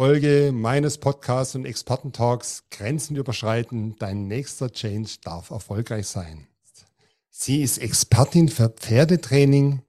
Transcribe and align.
Folge 0.00 0.50
meines 0.54 0.96
Podcasts 0.96 1.54
und 1.54 1.66
Expertentalks 1.66 2.64
Grenzen 2.70 3.16
überschreiten. 3.16 3.96
Dein 3.98 4.28
nächster 4.28 4.72
Change 4.72 5.10
darf 5.22 5.50
erfolgreich 5.50 6.06
sein. 6.06 6.46
Sie 7.28 7.60
ist 7.60 7.76
Expertin 7.76 8.48
für 8.48 8.70
Pferdetraining 8.70 9.82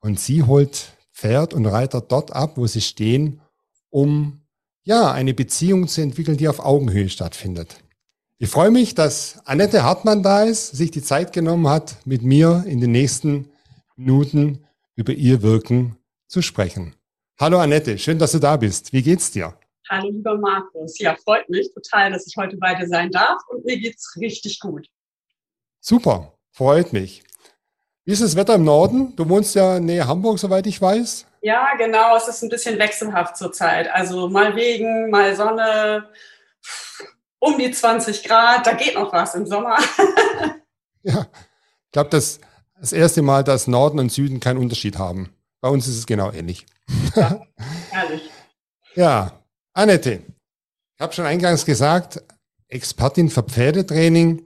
und 0.00 0.20
sie 0.20 0.42
holt 0.42 0.92
Pferd 1.14 1.54
und 1.54 1.64
Reiter 1.64 2.02
dort 2.02 2.30
ab, 2.30 2.58
wo 2.58 2.66
sie 2.66 2.82
stehen, 2.82 3.40
um 3.88 4.42
ja, 4.84 5.12
eine 5.12 5.32
Beziehung 5.32 5.88
zu 5.88 6.02
entwickeln, 6.02 6.36
die 6.36 6.48
auf 6.48 6.60
Augenhöhe 6.60 7.08
stattfindet. 7.08 7.82
Ich 8.36 8.50
freue 8.50 8.70
mich, 8.70 8.94
dass 8.94 9.38
Annette 9.46 9.82
Hartmann 9.82 10.22
da 10.22 10.42
ist, 10.42 10.76
sich 10.76 10.90
die 10.90 11.02
Zeit 11.02 11.32
genommen 11.32 11.68
hat, 11.68 11.96
mit 12.04 12.20
mir 12.20 12.64
in 12.66 12.82
den 12.82 12.92
nächsten 12.92 13.48
Minuten 13.96 14.66
über 14.94 15.14
ihr 15.14 15.40
Wirken 15.40 15.96
zu 16.26 16.42
sprechen. 16.42 16.97
Hallo 17.40 17.60
Annette, 17.60 17.96
schön, 17.98 18.18
dass 18.18 18.32
du 18.32 18.40
da 18.40 18.56
bist. 18.56 18.92
Wie 18.92 19.00
geht's 19.00 19.30
dir? 19.30 19.56
Hallo 19.88 20.10
lieber 20.10 20.36
Markus. 20.36 20.98
Ja, 20.98 21.14
freut 21.14 21.48
mich 21.48 21.72
total, 21.72 22.10
dass 22.10 22.26
ich 22.26 22.36
heute 22.36 22.56
bei 22.56 22.74
dir 22.74 22.88
sein 22.88 23.12
darf 23.12 23.40
und 23.48 23.64
mir 23.64 23.78
geht's 23.78 24.16
richtig 24.20 24.58
gut. 24.58 24.88
Super, 25.78 26.32
freut 26.50 26.92
mich. 26.92 27.22
Wie 28.04 28.10
ist 28.10 28.22
das 28.22 28.34
Wetter 28.34 28.56
im 28.56 28.64
Norden? 28.64 29.14
Du 29.14 29.28
wohnst 29.28 29.54
ja 29.54 29.78
nähe 29.78 30.08
Hamburg, 30.08 30.40
soweit 30.40 30.66
ich 30.66 30.82
weiß. 30.82 31.26
Ja, 31.42 31.76
genau. 31.76 32.16
Es 32.16 32.26
ist 32.26 32.42
ein 32.42 32.48
bisschen 32.48 32.76
wechselhaft 32.80 33.36
zurzeit. 33.36 33.88
Also 33.88 34.28
mal 34.28 34.50
Regen, 34.50 35.08
mal 35.08 35.36
Sonne, 35.36 36.08
um 37.38 37.56
die 37.56 37.70
20 37.70 38.24
Grad. 38.24 38.66
Da 38.66 38.72
geht 38.72 38.96
noch 38.96 39.12
was 39.12 39.36
im 39.36 39.46
Sommer. 39.46 39.78
ja, 41.04 41.20
ich 41.84 41.92
glaube, 41.92 42.10
das, 42.10 42.40
das 42.80 42.92
erste 42.92 43.22
Mal, 43.22 43.44
dass 43.44 43.68
Norden 43.68 44.00
und 44.00 44.10
Süden 44.10 44.40
keinen 44.40 44.58
Unterschied 44.58 44.98
haben. 44.98 45.32
Bei 45.60 45.68
uns 45.68 45.86
ist 45.86 45.98
es 45.98 46.06
genau 46.06 46.32
ähnlich. 46.32 46.66
Ja, 47.14 47.46
herrlich. 47.90 48.30
ja, 48.94 49.44
Annette, 49.72 50.22
ich 50.94 51.00
habe 51.00 51.12
schon 51.12 51.26
eingangs 51.26 51.64
gesagt, 51.64 52.22
Expertin 52.68 53.30
für 53.30 53.42
Pferdetraining. 53.42 54.44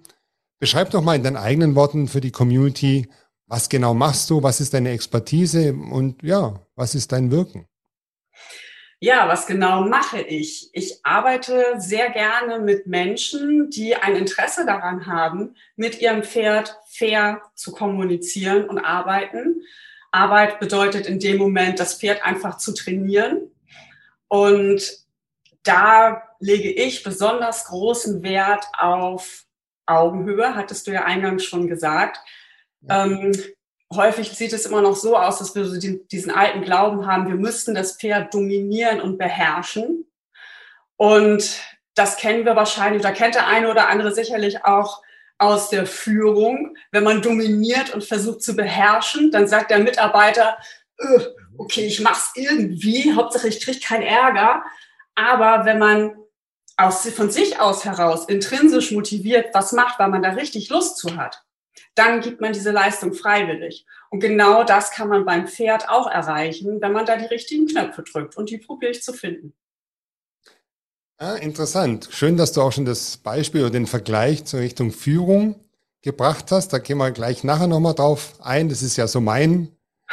Beschreib 0.59 0.91
doch 0.91 1.03
mal 1.03 1.17
in 1.17 1.23
deinen 1.23 1.37
eigenen 1.37 1.75
Worten 1.75 2.09
für 2.09 2.21
die 2.21 2.31
Community, 2.31 3.09
was 3.47 3.69
genau 3.69 3.95
machst 3.95 4.31
du, 4.31 4.43
was 4.43 4.61
ist 4.61 4.73
deine 4.75 4.91
Expertise 4.91 5.75
und 5.75 6.23
ja, 6.23 6.61
was 6.77 6.95
ist 6.95 7.13
dein 7.13 7.31
Wirken? 7.31 7.67
Ja, 9.01 9.27
was 9.27 9.47
genau 9.47 9.83
mache 9.83 10.21
ich? 10.21 10.71
Ich 10.75 11.05
arbeite 11.05 11.75
sehr 11.79 12.11
gerne 12.11 12.61
mit 12.61 12.87
Menschen, 12.87 13.69
die 13.69 13.97
ein 13.97 14.15
Interesse 14.15 14.65
daran 14.65 15.07
haben, 15.07 15.57
mit 15.75 16.01
ihrem 16.01 16.23
Pferd 16.23 16.79
fair 16.89 17.43
zu 17.57 17.73
kommunizieren 17.73 18.69
und 18.69 18.79
arbeiten. 18.79 19.63
Arbeit 20.13 20.61
bedeutet 20.61 21.07
in 21.07 21.19
dem 21.19 21.39
Moment, 21.39 21.81
das 21.81 21.95
Pferd 21.95 22.25
einfach 22.25 22.59
zu 22.59 22.73
trainieren. 22.75 23.51
Und 24.29 24.83
da 25.65 26.23
lege 26.39 26.71
ich 26.71 27.03
besonders 27.03 27.65
großen 27.67 28.23
Wert 28.23 28.65
auf 28.79 29.45
Augenhöhe, 29.87 30.55
hattest 30.55 30.87
du 30.87 30.93
ja 30.93 31.05
eingangs 31.05 31.45
schon 31.45 31.67
gesagt. 31.67 32.21
Ja. 32.83 33.05
Ähm, 33.05 33.33
häufig 33.93 34.31
sieht 34.33 34.53
es 34.53 34.67
immer 34.67 34.83
noch 34.83 34.97
so 34.97 35.17
aus, 35.17 35.39
dass 35.39 35.55
wir 35.55 35.65
so 35.65 35.79
die, 35.79 36.07
diesen 36.09 36.31
alten 36.31 36.63
Glauben 36.63 37.07
haben, 37.07 37.29
wir 37.29 37.37
müssten 37.37 37.75
das 37.75 37.97
Pferd 37.97 38.33
dominieren 38.35 39.01
und 39.01 39.19
beherrschen. 39.19 40.07
Und 40.97 41.61
das 41.95 42.17
kennen 42.17 42.45
wir 42.45 42.57
wahrscheinlich, 42.57 43.03
da 43.03 43.13
kennt 43.13 43.35
der 43.35 43.47
eine 43.47 43.71
oder 43.71 43.89
andere 43.89 44.15
sicherlich 44.15 44.65
auch 44.65 45.03
aus 45.39 45.71
der 45.71 45.87
Führung. 45.87 46.77
Wenn 46.91 47.05
man 47.05 47.23
dominiert 47.23 47.95
und 47.95 48.05
versucht 48.05 48.43
zu 48.43 48.55
beherrschen, 48.55 49.31
dann 49.31 49.49
sagt 49.49 49.71
der 49.71 49.79
Mitarbeiter, 49.79 50.57
äh, 50.99 51.21
okay, 51.59 51.87
ich 51.87 52.01
mache 52.01 52.21
es 52.21 52.43
irgendwie, 52.43 53.15
Hauptsache 53.15 53.49
ich 53.49 53.61
kriege 53.61 53.81
keinen 53.81 54.03
Ärger. 54.03 54.63
Aber 55.15 55.65
wenn 55.65 55.79
man 55.79 56.17
aus, 56.77 57.09
von 57.11 57.31
sich 57.31 57.61
aus 57.61 57.85
heraus 57.85 58.27
intrinsisch 58.29 58.93
motiviert 58.93 59.55
was 59.55 59.73
macht, 59.73 59.99
weil 59.99 60.09
man 60.09 60.23
da 60.23 60.31
richtig 60.31 60.71
Lust 60.71 60.97
zu 60.97 61.17
hat, 61.17 61.43
dann 61.95 62.21
gibt 62.21 62.41
man 62.41 62.53
diese 62.53 62.71
Leistung 62.71 63.13
freiwillig. 63.13 63.87
Und 64.11 64.21
genau 64.21 64.65
das 64.65 64.91
kann 64.91 65.09
man 65.09 65.25
beim 65.25 65.47
Pferd 65.47 65.89
auch 65.89 66.11
erreichen, 66.11 66.81
wenn 66.81 66.93
man 66.93 67.07
da 67.07 67.17
die 67.17 67.27
richtigen 67.27 67.67
Knöpfe 67.67 68.03
drückt. 68.03 68.37
Und 68.37 68.51
die 68.51 68.59
probiere 68.59 68.93
ich 68.93 69.03
zu 69.03 69.13
finden. 69.13 69.55
Ah, 71.23 71.37
interessant. 71.37 72.09
Schön, 72.11 72.37
dass 72.37 72.51
du 72.51 72.63
auch 72.63 72.73
schon 72.73 72.85
das 72.85 73.17
Beispiel 73.17 73.61
oder 73.61 73.71
den 73.71 73.87
Vergleich 73.87 74.45
zur 74.45 74.59
Richtung 74.59 74.91
Führung 74.91 75.55
gebracht 76.03 76.51
hast. 76.51 76.73
Da 76.73 76.81
gehen 76.81 76.99
wir 76.99 77.13
gleich 77.13 77.45
nachher 77.45 77.69
nochmal 77.69 77.95
drauf 77.95 78.35
ein. 78.41 78.69
Das 78.69 78.83
ist 78.83 78.97
ja 78.97 79.07
so 79.07 79.21
mein 79.21 79.69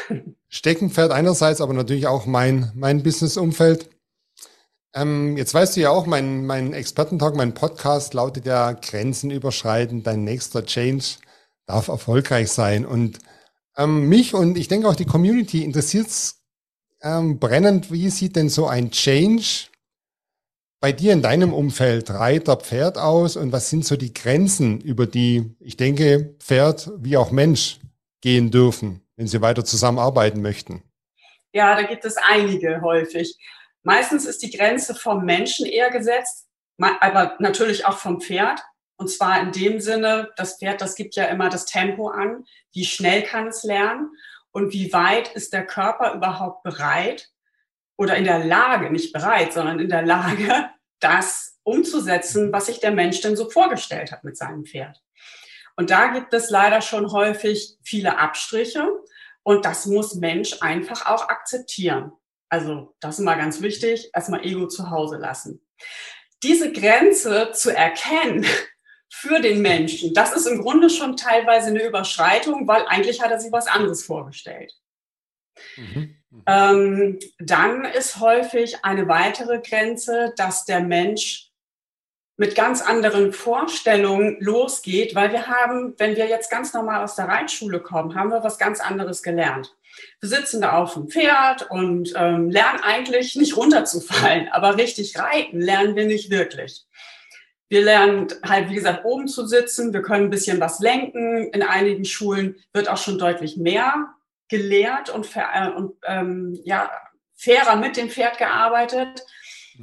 Steckenpferd 0.49 1.11
einerseits, 1.11 1.61
aber 1.61 1.73
natürlich 1.73 2.05
auch 2.05 2.27
mein, 2.27 2.71
mein 2.75 3.01
Businessumfeld. 3.01 3.89
Ähm, 4.93 5.35
jetzt 5.35 5.51
weißt 5.51 5.77
du 5.77 5.81
ja 5.81 5.89
auch, 5.89 6.05
mein, 6.05 6.45
mein 6.45 6.73
Expertentag, 6.73 7.35
mein 7.35 7.55
Podcast 7.55 8.13
lautet 8.13 8.45
ja 8.45 8.73
Grenzen 8.73 9.31
überschreiten, 9.31 10.03
dein 10.03 10.23
nächster 10.23 10.63
Change 10.63 11.05
darf 11.65 11.87
erfolgreich 11.87 12.51
sein. 12.51 12.85
Und 12.85 13.17
ähm, 13.77 14.07
mich 14.09 14.35
und 14.35 14.59
ich 14.59 14.67
denke 14.67 14.87
auch 14.87 14.95
die 14.95 15.05
Community 15.05 15.63
interessiert 15.63 16.05
es 16.05 16.43
ähm, 17.01 17.39
brennend, 17.39 17.91
wie 17.91 18.11
sieht 18.11 18.35
denn 18.35 18.49
so 18.49 18.67
ein 18.67 18.91
Change 18.91 19.69
bei 20.79 20.91
dir 20.91 21.13
in 21.13 21.22
deinem 21.22 21.53
Umfeld 21.53 22.09
Reiter, 22.09 22.57
Pferd 22.57 22.97
aus 22.97 23.35
und 23.35 23.51
was 23.51 23.69
sind 23.69 23.85
so 23.85 23.97
die 23.97 24.13
Grenzen, 24.13 24.79
über 24.79 25.06
die 25.06 25.56
ich 25.59 25.78
denke, 25.78 26.35
Pferd 26.40 26.91
wie 26.97 27.17
auch 27.17 27.31
Mensch 27.31 27.79
gehen 28.22 28.51
dürfen, 28.51 29.01
wenn 29.16 29.28
sie 29.28 29.41
weiter 29.41 29.66
zusammenarbeiten 29.66 30.41
möchten? 30.41 30.84
Ja, 31.51 31.75
da 31.75 31.84
gibt 31.84 32.06
es 32.06 32.16
einige 32.18 32.81
häufig. 32.81 33.38
Meistens 33.84 34.25
ist 34.25 34.41
die 34.44 34.51
Grenze 34.51 34.95
vom 34.95 35.25
Menschen 35.25 35.66
eher 35.66 35.89
gesetzt, 35.89 36.47
aber 36.78 37.35
natürlich 37.39 37.85
auch 37.85 37.97
vom 37.97 38.22
Pferd. 38.22 38.62
Und 38.97 39.09
zwar 39.09 39.41
in 39.41 39.51
dem 39.51 39.79
Sinne, 39.79 40.29
das 40.35 40.59
Pferd, 40.59 40.81
das 40.81 40.95
gibt 40.95 41.16
ja 41.16 41.25
immer 41.25 41.50
das 41.50 41.66
Tempo 41.66 42.09
an. 42.09 42.45
Wie 42.73 42.85
schnell 42.85 43.23
kann 43.23 43.47
es 43.47 43.63
lernen? 43.63 44.12
Und 44.51 44.73
wie 44.73 44.91
weit 44.94 45.34
ist 45.34 45.53
der 45.53 45.66
Körper 45.66 46.13
überhaupt 46.13 46.63
bereit, 46.63 47.29
oder 47.99 48.15
in 48.15 48.23
der 48.23 48.45
Lage, 48.45 48.89
nicht 48.89 49.11
bereit, 49.11 49.51
sondern 49.51 49.79
in 49.79 49.89
der 49.89 50.03
Lage, 50.03 50.69
das 51.01 51.59
umzusetzen, 51.63 52.51
was 52.53 52.67
sich 52.67 52.79
der 52.79 52.91
Mensch 52.91 53.19
denn 53.19 53.35
so 53.35 53.49
vorgestellt 53.49 54.13
hat 54.13 54.23
mit 54.23 54.37
seinem 54.37 54.65
Pferd. 54.65 55.01
Und 55.75 55.89
da 55.89 56.07
gibt 56.07 56.33
es 56.33 56.49
leider 56.49 56.81
schon 56.81 57.11
häufig 57.11 57.77
viele 57.83 58.17
Abstriche 58.17 58.88
und 59.43 59.65
das 59.65 59.85
muss 59.85 60.15
Mensch 60.15 60.61
einfach 60.61 61.07
auch 61.07 61.27
akzeptieren. 61.27 62.13
Also 62.47 62.95
das 63.01 63.19
ist 63.19 63.25
mal 63.25 63.35
ganz 63.35 63.61
wichtig, 63.61 64.09
erstmal 64.13 64.45
Ego 64.45 64.67
zu 64.67 64.89
Hause 64.89 65.17
lassen. 65.17 65.61
Diese 66.41 66.71
Grenze 66.71 67.51
zu 67.51 67.75
erkennen 67.75 68.45
für 69.11 69.41
den 69.41 69.61
Menschen, 69.61 70.13
das 70.13 70.33
ist 70.33 70.45
im 70.45 70.61
Grunde 70.61 70.89
schon 70.89 71.17
teilweise 71.17 71.67
eine 71.67 71.83
Überschreitung, 71.83 72.65
weil 72.65 72.85
eigentlich 72.88 73.21
hat 73.21 73.31
er 73.31 73.39
sich 73.41 73.51
was 73.51 73.67
anderes 73.67 74.05
vorgestellt. 74.05 74.74
Mhm. 75.75 76.19
Mhm. 76.31 76.43
Ähm, 76.45 77.19
dann 77.39 77.85
ist 77.85 78.19
häufig 78.19 78.83
eine 78.83 79.07
weitere 79.07 79.59
Grenze, 79.59 80.33
dass 80.37 80.65
der 80.65 80.81
Mensch 80.81 81.49
mit 82.37 82.55
ganz 82.55 82.81
anderen 82.81 83.33
Vorstellungen 83.33 84.37
losgeht, 84.39 85.13
weil 85.13 85.33
wir 85.33 85.47
haben, 85.47 85.93
wenn 85.97 86.15
wir 86.15 86.27
jetzt 86.27 86.49
ganz 86.49 86.73
normal 86.73 87.03
aus 87.03 87.15
der 87.15 87.27
Reitschule 87.27 87.81
kommen, 87.81 88.15
haben 88.15 88.31
wir 88.31 88.43
was 88.43 88.57
ganz 88.57 88.79
anderes 88.79 89.23
gelernt. 89.23 89.75
Wir 90.21 90.29
sitzen 90.29 90.61
da 90.61 90.77
auf 90.77 90.93
dem 90.93 91.09
Pferd 91.09 91.69
und 91.69 92.13
ähm, 92.15 92.49
lernen 92.49 92.79
eigentlich 92.81 93.35
nicht 93.35 93.57
runterzufallen, 93.57 94.47
aber 94.51 94.77
richtig 94.77 95.19
reiten 95.19 95.59
lernen 95.59 95.97
wir 95.97 96.05
nicht 96.05 96.31
wirklich. 96.31 96.85
Wir 97.67 97.81
lernen 97.83 98.27
halt, 98.41 98.69
wie 98.69 98.75
gesagt, 98.75 99.03
oben 99.03 99.27
zu 99.27 99.45
sitzen. 99.45 99.93
Wir 99.93 100.01
können 100.01 100.25
ein 100.25 100.31
bisschen 100.31 100.61
was 100.61 100.79
lenken. 100.79 101.49
In 101.51 101.61
einigen 101.61 102.05
Schulen 102.05 102.55
wird 102.71 102.89
auch 102.89 102.97
schon 102.97 103.19
deutlich 103.19 103.57
mehr 103.57 104.15
gelehrt 104.50 105.10
und, 105.10 105.30
äh, 105.36 105.69
und 105.69 105.96
ähm, 106.06 106.60
ja, 106.63 106.92
fairer 107.36 107.78
mit 107.78 107.96
dem 107.96 108.10
Pferd 108.10 108.38
gearbeitet. 108.38 109.22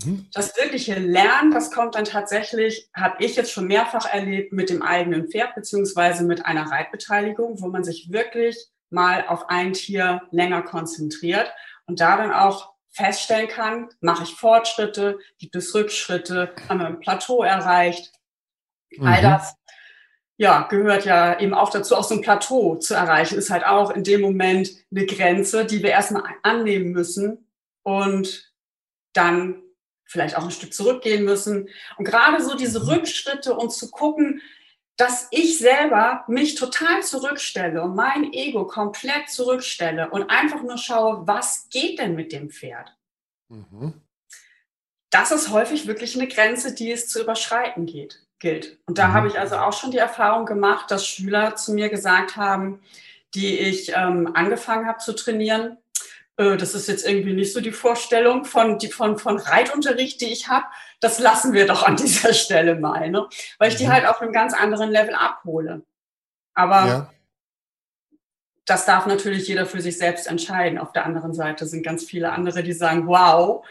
Mhm. 0.04 0.28
Das 0.34 0.56
wirkliche 0.56 0.98
Lernen, 0.98 1.52
das 1.52 1.70
kommt 1.70 1.94
dann 1.94 2.04
tatsächlich, 2.04 2.90
habe 2.94 3.24
ich 3.24 3.36
jetzt 3.36 3.52
schon 3.52 3.66
mehrfach 3.66 4.12
erlebt, 4.12 4.52
mit 4.52 4.68
dem 4.68 4.82
eigenen 4.82 5.28
Pferd 5.28 5.54
beziehungsweise 5.54 6.24
mit 6.24 6.44
einer 6.44 6.70
Reitbeteiligung, 6.70 7.60
wo 7.60 7.68
man 7.68 7.84
sich 7.84 8.12
wirklich 8.12 8.66
mal 8.90 9.26
auf 9.26 9.48
ein 9.48 9.72
Tier 9.72 10.22
länger 10.30 10.62
konzentriert 10.62 11.50
und 11.86 12.00
da 12.00 12.16
dann 12.16 12.32
auch 12.32 12.74
feststellen 12.90 13.48
kann, 13.48 13.88
mache 14.00 14.24
ich 14.24 14.34
Fortschritte, 14.34 15.18
gibt 15.38 15.54
es 15.54 15.74
Rückschritte, 15.74 16.54
haben 16.68 16.80
wir 16.80 16.86
ein 16.86 17.00
Plateau 17.00 17.42
erreicht. 17.42 18.12
Mhm. 18.90 19.06
All 19.06 19.22
das 19.22 19.54
ja, 20.38 20.62
gehört 20.68 21.04
ja 21.04 21.38
eben 21.40 21.54
auch 21.54 21.70
dazu, 21.70 21.96
auch 21.96 22.04
so 22.04 22.14
ein 22.14 22.20
Plateau 22.20 22.76
zu 22.76 22.94
erreichen, 22.94 23.38
ist 23.38 23.50
halt 23.50 23.64
auch 23.64 23.90
in 23.90 24.04
dem 24.04 24.20
Moment 24.20 24.70
eine 24.90 25.06
Grenze, 25.06 25.64
die 25.64 25.82
wir 25.82 25.90
erstmal 25.90 26.24
annehmen 26.42 26.92
müssen 26.92 27.46
und 27.82 28.52
dann 29.12 29.62
vielleicht 30.04 30.36
auch 30.36 30.44
ein 30.44 30.50
Stück 30.50 30.74
zurückgehen 30.74 31.24
müssen. 31.24 31.68
Und 31.96 32.04
gerade 32.04 32.42
so 32.42 32.54
diese 32.56 32.80
mhm. 32.80 32.88
Rückschritte 32.88 33.54
und 33.54 33.72
zu 33.72 33.90
gucken, 33.90 34.42
dass 34.96 35.28
ich 35.30 35.58
selber 35.58 36.24
mich 36.26 36.54
total 36.54 37.02
zurückstelle 37.02 37.82
und 37.82 37.94
mein 37.94 38.32
Ego 38.32 38.66
komplett 38.66 39.28
zurückstelle 39.28 40.10
und 40.10 40.30
einfach 40.30 40.62
nur 40.62 40.78
schaue, 40.78 41.26
was 41.26 41.68
geht 41.70 41.98
denn 41.98 42.14
mit 42.14 42.32
dem 42.32 42.50
Pferd? 42.50 42.96
Mhm. 43.48 44.00
Das 45.10 45.32
ist 45.32 45.50
häufig 45.50 45.86
wirklich 45.86 46.16
eine 46.16 46.28
Grenze, 46.28 46.74
die 46.74 46.90
es 46.90 47.08
zu 47.08 47.22
überschreiten 47.22 47.86
geht, 47.86 48.25
gilt. 48.38 48.78
Und 48.86 48.98
da 48.98 49.08
mhm. 49.08 49.12
habe 49.14 49.28
ich 49.28 49.38
also 49.38 49.56
auch 49.56 49.72
schon 49.72 49.90
die 49.90 49.98
Erfahrung 49.98 50.46
gemacht, 50.46 50.90
dass 50.90 51.06
Schüler 51.06 51.56
zu 51.56 51.72
mir 51.72 51.88
gesagt 51.88 52.36
haben, 52.36 52.80
die 53.34 53.58
ich 53.58 53.92
ähm, 53.94 54.30
angefangen 54.34 54.86
habe 54.86 54.98
zu 54.98 55.14
trainieren, 55.14 55.78
äh, 56.36 56.56
das 56.56 56.74
ist 56.74 56.88
jetzt 56.88 57.06
irgendwie 57.06 57.32
nicht 57.32 57.52
so 57.52 57.60
die 57.60 57.72
Vorstellung 57.72 58.44
von, 58.44 58.78
die, 58.78 58.88
von, 58.88 59.18
von 59.18 59.38
Reitunterricht, 59.38 60.20
die 60.20 60.32
ich 60.32 60.48
habe. 60.48 60.66
Das 61.00 61.18
lassen 61.18 61.52
wir 61.52 61.66
doch 61.66 61.82
an 61.82 61.96
dieser 61.96 62.34
Stelle 62.34 62.76
mal, 62.76 63.10
ne? 63.10 63.26
weil 63.58 63.70
ich 63.70 63.76
die 63.76 63.86
mhm. 63.86 63.92
halt 63.92 64.06
auf 64.06 64.20
einem 64.20 64.32
ganz 64.32 64.54
anderen 64.54 64.90
Level 64.90 65.14
abhole. 65.14 65.82
Aber 66.54 66.86
ja. 66.86 67.10
das 68.64 68.86
darf 68.86 69.06
natürlich 69.06 69.48
jeder 69.48 69.66
für 69.66 69.80
sich 69.80 69.98
selbst 69.98 70.26
entscheiden. 70.26 70.78
Auf 70.78 70.92
der 70.92 71.04
anderen 71.04 71.34
Seite 71.34 71.66
sind 71.66 71.82
ganz 71.82 72.04
viele 72.04 72.32
andere, 72.32 72.62
die 72.62 72.72
sagen, 72.72 73.06
wow, 73.06 73.66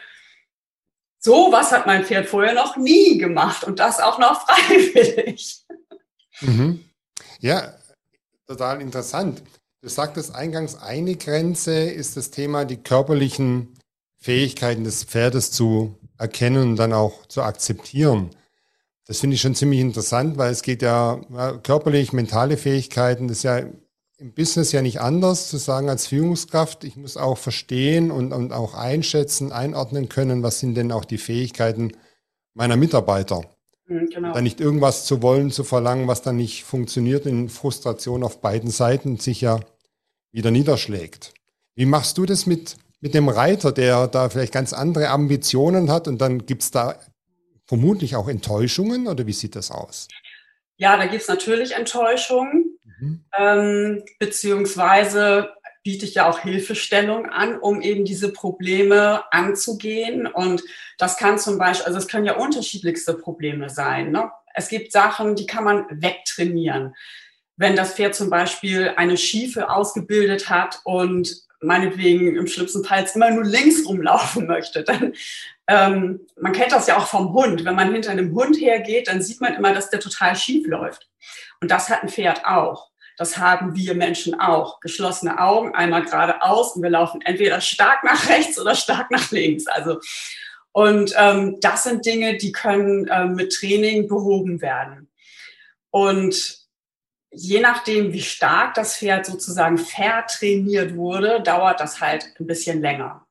so 1.25 1.51
was 1.51 1.71
hat 1.71 1.87
mein 1.87 2.05
Pferd 2.05 2.27
vorher 2.27 2.53
noch 2.53 2.77
nie 2.77 3.17
gemacht 3.17 3.63
und 3.63 3.79
das 3.79 3.99
auch 3.99 4.19
noch 4.19 4.41
freiwillig. 4.47 5.65
Mhm. 6.41 6.85
Ja, 7.39 7.73
total 8.47 8.79
interessant. 8.79 9.41
Du 9.81 9.89
sagtest 9.89 10.35
eingangs, 10.35 10.75
eine 10.75 11.15
Grenze 11.15 11.73
ist 11.73 12.15
das 12.15 12.29
Thema, 12.29 12.65
die 12.65 12.77
körperlichen 12.77 13.73
Fähigkeiten 14.17 14.83
des 14.83 15.03
Pferdes 15.03 15.51
zu 15.51 15.97
erkennen 16.17 16.69
und 16.69 16.75
dann 16.75 16.93
auch 16.93 17.25
zu 17.27 17.41
akzeptieren. 17.41 18.29
Das 19.07 19.19
finde 19.19 19.35
ich 19.35 19.41
schon 19.41 19.55
ziemlich 19.55 19.79
interessant, 19.79 20.37
weil 20.37 20.51
es 20.51 20.61
geht 20.61 20.83
ja, 20.83 21.19
körperlich, 21.63 22.13
mentale 22.13 22.57
Fähigkeiten, 22.57 23.27
das 23.27 23.37
ist 23.37 23.43
ja 23.43 23.63
im 24.17 24.33
Business 24.33 24.71
ja 24.71 24.81
nicht 24.81 25.01
anders 25.01 25.49
zu 25.49 25.57
sagen 25.57 25.89
als 25.89 26.07
Führungskraft. 26.07 26.83
Ich 26.83 26.95
muss 26.95 27.17
auch 27.17 27.37
verstehen 27.37 28.11
und, 28.11 28.31
und 28.31 28.53
auch 28.53 28.73
einschätzen, 28.73 29.51
einordnen 29.51 30.09
können, 30.09 30.43
was 30.43 30.59
sind 30.59 30.75
denn 30.75 30.91
auch 30.91 31.05
die 31.05 31.17
Fähigkeiten 31.17 31.91
meiner 32.53 32.77
Mitarbeiter. 32.77 33.41
Mhm, 33.87 34.07
genau. 34.07 34.33
Dann 34.33 34.43
nicht 34.43 34.61
irgendwas 34.61 35.05
zu 35.05 35.21
wollen, 35.21 35.51
zu 35.51 35.63
verlangen, 35.63 36.07
was 36.07 36.21
dann 36.21 36.37
nicht 36.37 36.63
funktioniert, 36.63 37.25
in 37.25 37.49
Frustration 37.49 38.23
auf 38.23 38.41
beiden 38.41 38.69
Seiten 38.69 39.17
sich 39.17 39.41
ja 39.41 39.59
wieder 40.31 40.51
niederschlägt. 40.51 41.33
Wie 41.75 41.85
machst 41.85 42.17
du 42.17 42.25
das 42.25 42.45
mit, 42.45 42.77
mit 43.01 43.13
dem 43.13 43.27
Reiter, 43.27 43.71
der 43.71 44.07
da 44.07 44.29
vielleicht 44.29 44.53
ganz 44.53 44.73
andere 44.73 45.09
Ambitionen 45.09 45.91
hat 45.91 46.07
und 46.07 46.19
dann 46.19 46.45
gibt 46.45 46.63
es 46.63 46.71
da 46.71 46.95
vermutlich 47.67 48.15
auch 48.15 48.27
Enttäuschungen 48.27 49.07
oder 49.07 49.27
wie 49.27 49.33
sieht 49.33 49.55
das 49.55 49.71
aus? 49.71 50.07
Ja, 50.77 50.97
da 50.97 51.05
gibt 51.05 51.21
es 51.21 51.27
natürlich 51.27 51.73
Enttäuschungen, 51.73 52.64
mhm. 52.99 53.25
ähm, 53.37 54.03
beziehungsweise 54.19 55.49
biete 55.83 56.05
ich 56.05 56.15
ja 56.15 56.27
auch 56.27 56.39
Hilfestellung 56.39 57.27
an, 57.27 57.59
um 57.59 57.81
eben 57.81 58.05
diese 58.05 58.33
Probleme 58.33 59.23
anzugehen. 59.31 60.25
Und 60.25 60.63
das 60.97 61.17
kann 61.17 61.37
zum 61.37 61.59
Beispiel, 61.59 61.85
also 61.85 61.99
es 61.99 62.07
können 62.07 62.25
ja 62.25 62.37
unterschiedlichste 62.37 63.13
Probleme 63.13 63.69
sein. 63.69 64.11
Ne? 64.11 64.31
Es 64.55 64.67
gibt 64.67 64.91
Sachen, 64.91 65.35
die 65.35 65.45
kann 65.45 65.63
man 65.63 65.85
wegtrainieren 65.89 66.95
wenn 67.57 67.75
das 67.75 67.93
Pferd 67.93 68.15
zum 68.15 68.29
Beispiel 68.29 68.93
eine 68.97 69.17
Schiefe 69.17 69.69
ausgebildet 69.69 70.49
hat 70.49 70.81
und 70.83 71.44
meinetwegen 71.65 72.35
im 72.35 72.47
schlimmsten 72.47 72.83
Fall 72.83 73.05
immer 73.13 73.31
nur 73.31 73.43
links 73.43 73.85
rumlaufen 73.85 74.47
möchte, 74.47 74.83
dann 74.83 75.13
ähm, 75.67 76.21
man 76.39 76.51
kennt 76.51 76.71
das 76.71 76.87
ja 76.87 76.97
auch 76.97 77.07
vom 77.07 77.33
Hund. 77.33 77.65
Wenn 77.65 77.75
man 77.75 77.91
hinter 77.91 78.11
einem 78.11 78.33
Hund 78.35 78.55
hergeht, 78.57 79.07
dann 79.07 79.21
sieht 79.21 79.41
man 79.41 79.55
immer, 79.55 79.73
dass 79.73 79.89
der 79.89 79.99
total 79.99 80.35
schief 80.35 80.67
läuft. 80.67 81.09
Und 81.59 81.71
das 81.71 81.89
hat 81.89 82.03
ein 82.03 82.09
Pferd 82.09 82.45
auch. 82.45 82.91
Das 83.17 83.37
haben 83.37 83.75
wir 83.75 83.95
Menschen 83.95 84.39
auch. 84.39 84.79
Geschlossene 84.79 85.39
Augen, 85.39 85.73
einmal 85.73 86.03
geradeaus 86.03 86.75
und 86.75 86.83
wir 86.83 86.89
laufen 86.89 87.21
entweder 87.21 87.61
stark 87.61 88.03
nach 88.03 88.29
rechts 88.29 88.59
oder 88.59 88.75
stark 88.75 89.09
nach 89.09 89.31
links. 89.31 89.67
Also 89.67 89.99
und 90.73 91.13
ähm, 91.17 91.57
das 91.61 91.83
sind 91.83 92.05
Dinge, 92.05 92.35
die 92.35 92.51
können 92.51 93.09
ähm, 93.09 93.35
mit 93.35 93.53
Training 93.53 94.09
behoben 94.09 94.61
werden. 94.61 95.09
Und 95.89 96.64
je 97.35 97.59
nachdem, 97.59 98.13
wie 98.13 98.21
stark 98.21 98.73
das 98.73 98.97
Pferd 98.97 99.25
sozusagen 99.25 99.77
vertrainiert 99.77 100.95
wurde, 100.95 101.41
dauert 101.41 101.79
das 101.79 102.01
halt 102.01 102.33
ein 102.39 102.47
bisschen 102.47 102.81
länger. 102.81 103.25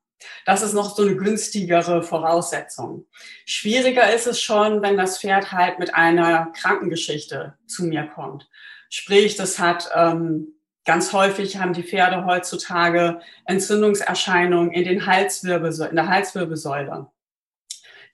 Das 0.47 0.63
ist 0.63 0.73
noch 0.73 0.97
so 0.97 1.03
eine 1.03 1.17
günstigere 1.17 2.03
Voraussetzung. 2.03 3.07
Schwieriger 3.45 4.13
ist 4.15 4.27
es 4.27 4.41
schon, 4.41 4.83
wenn 4.83 4.97
das 4.97 5.19
Pferd 5.19 5.53
halt 5.53 5.79
mit 5.79 5.95
einer 5.95 6.53
Krankengeschichte 6.57 7.59
zu 7.67 7.85
mir 7.85 8.07
kommt. 8.07 8.49
Sprich, 8.89 9.37
das 9.37 9.59
hat 9.59 9.91
ähm, 9.95 10.55
ganz 10.85 11.13
häufig 11.13 11.57
haben 11.57 11.73
die 11.73 11.83
Pferde 11.83 12.25
heutzutage 12.27 13.21
Entzündungserscheinungen 13.47 14.73
in 14.73 14.85
den 14.85 15.07
Halswirbelsäule, 15.07 15.91
in 15.91 15.97
der 15.97 16.09
Halswirbelsäule. 16.09 17.07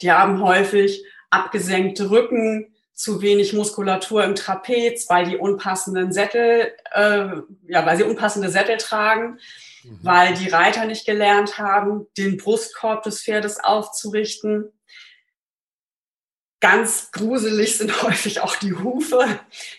Die 0.03 0.11
haben 0.11 0.43
häufig 0.43 1.05
abgesenkte 1.31 2.11
Rücken, 2.11 2.75
zu 3.01 3.23
wenig 3.23 3.55
Muskulatur 3.55 4.25
im 4.25 4.35
Trapez, 4.35 5.09
weil 5.09 5.25
die 5.25 5.39
unpassenden 5.39 6.13
Sättel, 6.13 6.75
äh, 6.93 7.29
ja, 7.67 7.87
weil 7.87 7.97
sie 7.97 8.03
unpassende 8.03 8.51
Sättel 8.51 8.77
tragen, 8.77 9.39
mhm. 9.83 10.01
weil 10.03 10.35
die 10.35 10.51
Reiter 10.51 10.85
nicht 10.85 11.07
gelernt 11.07 11.57
haben, 11.57 12.09
den 12.19 12.37
Brustkorb 12.37 13.03
des 13.03 13.23
Pferdes 13.23 13.59
aufzurichten. 13.59 14.71
Ganz 16.61 17.11
gruselig 17.11 17.79
sind 17.79 18.03
häufig 18.03 18.43
auch 18.43 18.57
die 18.57 18.75
Hufe. 18.75 19.27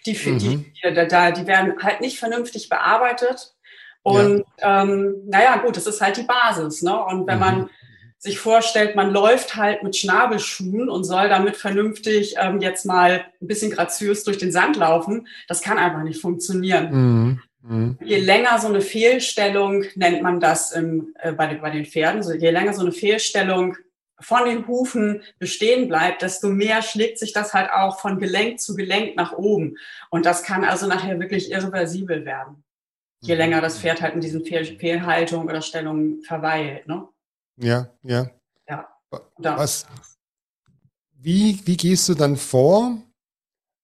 Die, 0.08 0.14
mhm. 0.14 0.40
die, 0.40 0.58
die, 0.58 0.82
die 0.82 1.48
werden 1.48 1.84
halt 1.84 2.02
nicht 2.02 2.18
vernünftig 2.18 2.70
bearbeitet. 2.70 3.54
Und 4.02 4.46
ja. 4.58 4.82
ähm, 4.82 5.22
naja, 5.28 5.58
gut, 5.58 5.78
das 5.78 5.86
ist 5.86 6.02
halt 6.02 6.18
die 6.18 6.24
Basis. 6.24 6.82
Ne? 6.82 7.06
Und 7.06 7.28
wenn 7.28 7.36
mhm. 7.36 7.40
man 7.40 7.70
sich 8.22 8.38
vorstellt, 8.38 8.96
man 8.96 9.12
läuft 9.12 9.56
halt 9.56 9.82
mit 9.82 9.96
Schnabelschuhen 9.96 10.90
und 10.90 11.04
soll 11.06 11.28
damit 11.28 11.58
vernünftig 11.58 12.36
ähm, 12.40 12.62
jetzt 12.62 12.86
mal 12.86 13.26
ein 13.42 13.48
bisschen 13.48 13.72
graziös 13.72 14.24
durch 14.24 14.38
den 14.38 14.52
Sand 14.52 14.78
laufen, 14.78 15.28
das 15.48 15.62
kann 15.62 15.80
einfach 15.80 16.04
nicht 16.04 16.22
funktionieren. 16.22 16.92
Mhm. 16.92 17.42
Mhm. 17.64 17.98
Je 18.04 18.20
länger 18.20 18.60
so 18.60 18.68
eine 18.68 18.82
Fehlstellung, 18.82 19.86
nennt 19.96 20.22
man 20.22 20.40
das 20.40 20.72
im, 20.72 21.16
äh, 21.20 21.32
bei, 21.32 21.56
bei 21.56 21.72
den 21.72 21.86
Pferden, 21.86 22.22
so, 22.22 22.32
je 22.32 22.52
länger 22.52 22.74
so 22.74 22.82
eine 22.82 22.92
Fehlstellung 22.92 23.76
von 24.20 24.46
den 24.46 24.68
Hufen 24.68 25.24
bestehen 25.40 25.88
bleibt, 25.88 26.22
desto 26.22 26.50
mehr 26.50 26.84
schlägt 26.84 27.18
sich 27.18 27.34
das 27.34 27.56
halt 27.56 27.72
auch 27.72 28.00
von 28.00 28.20
Gelenk 28.20 28.60
zu 28.60 28.76
Gelenk 28.76 29.16
nach 29.16 29.34
oben. 29.34 29.78
Und 30.12 30.28
das 30.28 30.44
kann 30.44 30.64
also 30.64 30.86
nachher 30.86 31.20
wirklich 31.20 31.52
irreversibel 31.52 32.24
werden. 32.24 32.64
Je 33.22 33.34
mhm. 33.34 33.40
länger 33.40 33.62
das 33.62 33.80
Pferd 33.80 34.00
halt 34.00 34.14
in 34.14 34.22
diesen 34.22 34.46
Fehl 34.46 34.64
Fehlhaltung 34.64 35.48
oder 35.48 35.64
Stellung 35.64 36.22
verweilt. 36.22 36.88
Ne? 36.88 37.08
Ja, 37.58 37.90
ja. 38.04 38.30
Ja. 39.44 39.58
Was, 39.58 39.86
wie, 41.14 41.60
wie 41.66 41.78
gehst 41.78 42.08
du 42.10 42.14
dann 42.14 42.38
vor? 42.38 42.98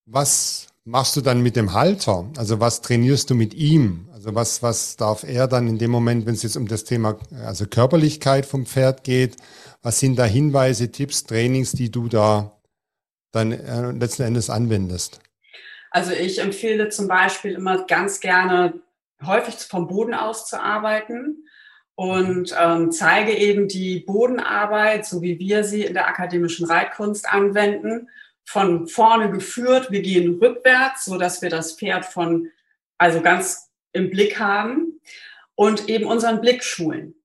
Was 0.06 0.68
machst 0.86 1.16
du 1.18 1.22
dann 1.22 1.42
mit 1.42 1.56
dem 1.56 1.74
Halter? 1.74 2.30
Also 2.38 2.60
was 2.60 2.82
trainierst 2.82 3.30
du 3.30 3.36
mit 3.36 3.54
ihm? 3.54 4.10
Also 4.14 4.34
was, 4.36 4.64
was 4.64 4.96
darf 4.96 5.24
er 5.24 5.48
dann 5.48 5.68
in 5.68 5.78
dem 5.78 5.92
Moment, 5.92 6.26
wenn 6.26 6.34
es 6.34 6.44
jetzt 6.44 6.56
um 6.56 6.68
das 6.68 6.86
Thema 6.86 7.18
also 7.46 7.66
Körperlichkeit 7.68 8.46
vom 8.46 8.66
Pferd 8.66 9.04
geht, 9.04 9.36
was 9.82 10.00
sind 10.00 10.18
da 10.18 10.26
Hinweise, 10.26 10.92
Tipps, 10.92 11.26
Trainings, 11.26 11.74
die 11.74 11.92
du 11.92 12.08
da 12.08 12.58
dann 13.32 13.52
äh, 13.52 13.92
letzten 13.92 14.24
Endes 14.24 14.50
anwendest? 14.50 15.20
Also 15.92 16.12
ich 16.12 16.40
empfehle 16.40 16.90
zum 16.90 17.08
Beispiel 17.08 17.54
immer 17.54 17.86
ganz 17.86 18.20
gerne 18.20 18.82
häufig 19.24 19.56
vom 19.56 19.88
Boden 19.88 20.14
aus 20.14 20.48
zu 20.48 20.62
arbeiten 20.62 21.44
und 21.98 22.56
ähm, 22.60 22.92
zeige 22.92 23.36
eben 23.36 23.68
die 23.68 24.02
Bodenarbeit, 24.02 25.04
so 25.04 25.24
wie 25.24 25.40
wir 25.40 25.64
sie 25.64 25.84
in 25.84 25.96
der 25.96 26.08
akademischen 26.08 26.68
Reitkunst 26.68 27.28
anwenden, 27.28 28.08
von 28.46 28.88
vorne 28.88 29.32
geführt. 29.32 29.90
Wir 29.90 30.04
gehen 30.04 30.38
rückwärts, 30.38 31.06
so 31.06 31.18
dass 31.18 31.42
wir 31.42 31.50
das 31.50 31.74
Pferd 31.74 32.06
von, 32.06 32.52
also 33.00 33.22
ganz 33.22 33.72
im 33.94 34.12
Blick 34.12 34.38
haben 34.38 35.02
und 35.56 35.90
eben 35.90 36.06
unseren 36.06 36.40
Blick 36.40 36.64
schulen. 36.64 37.16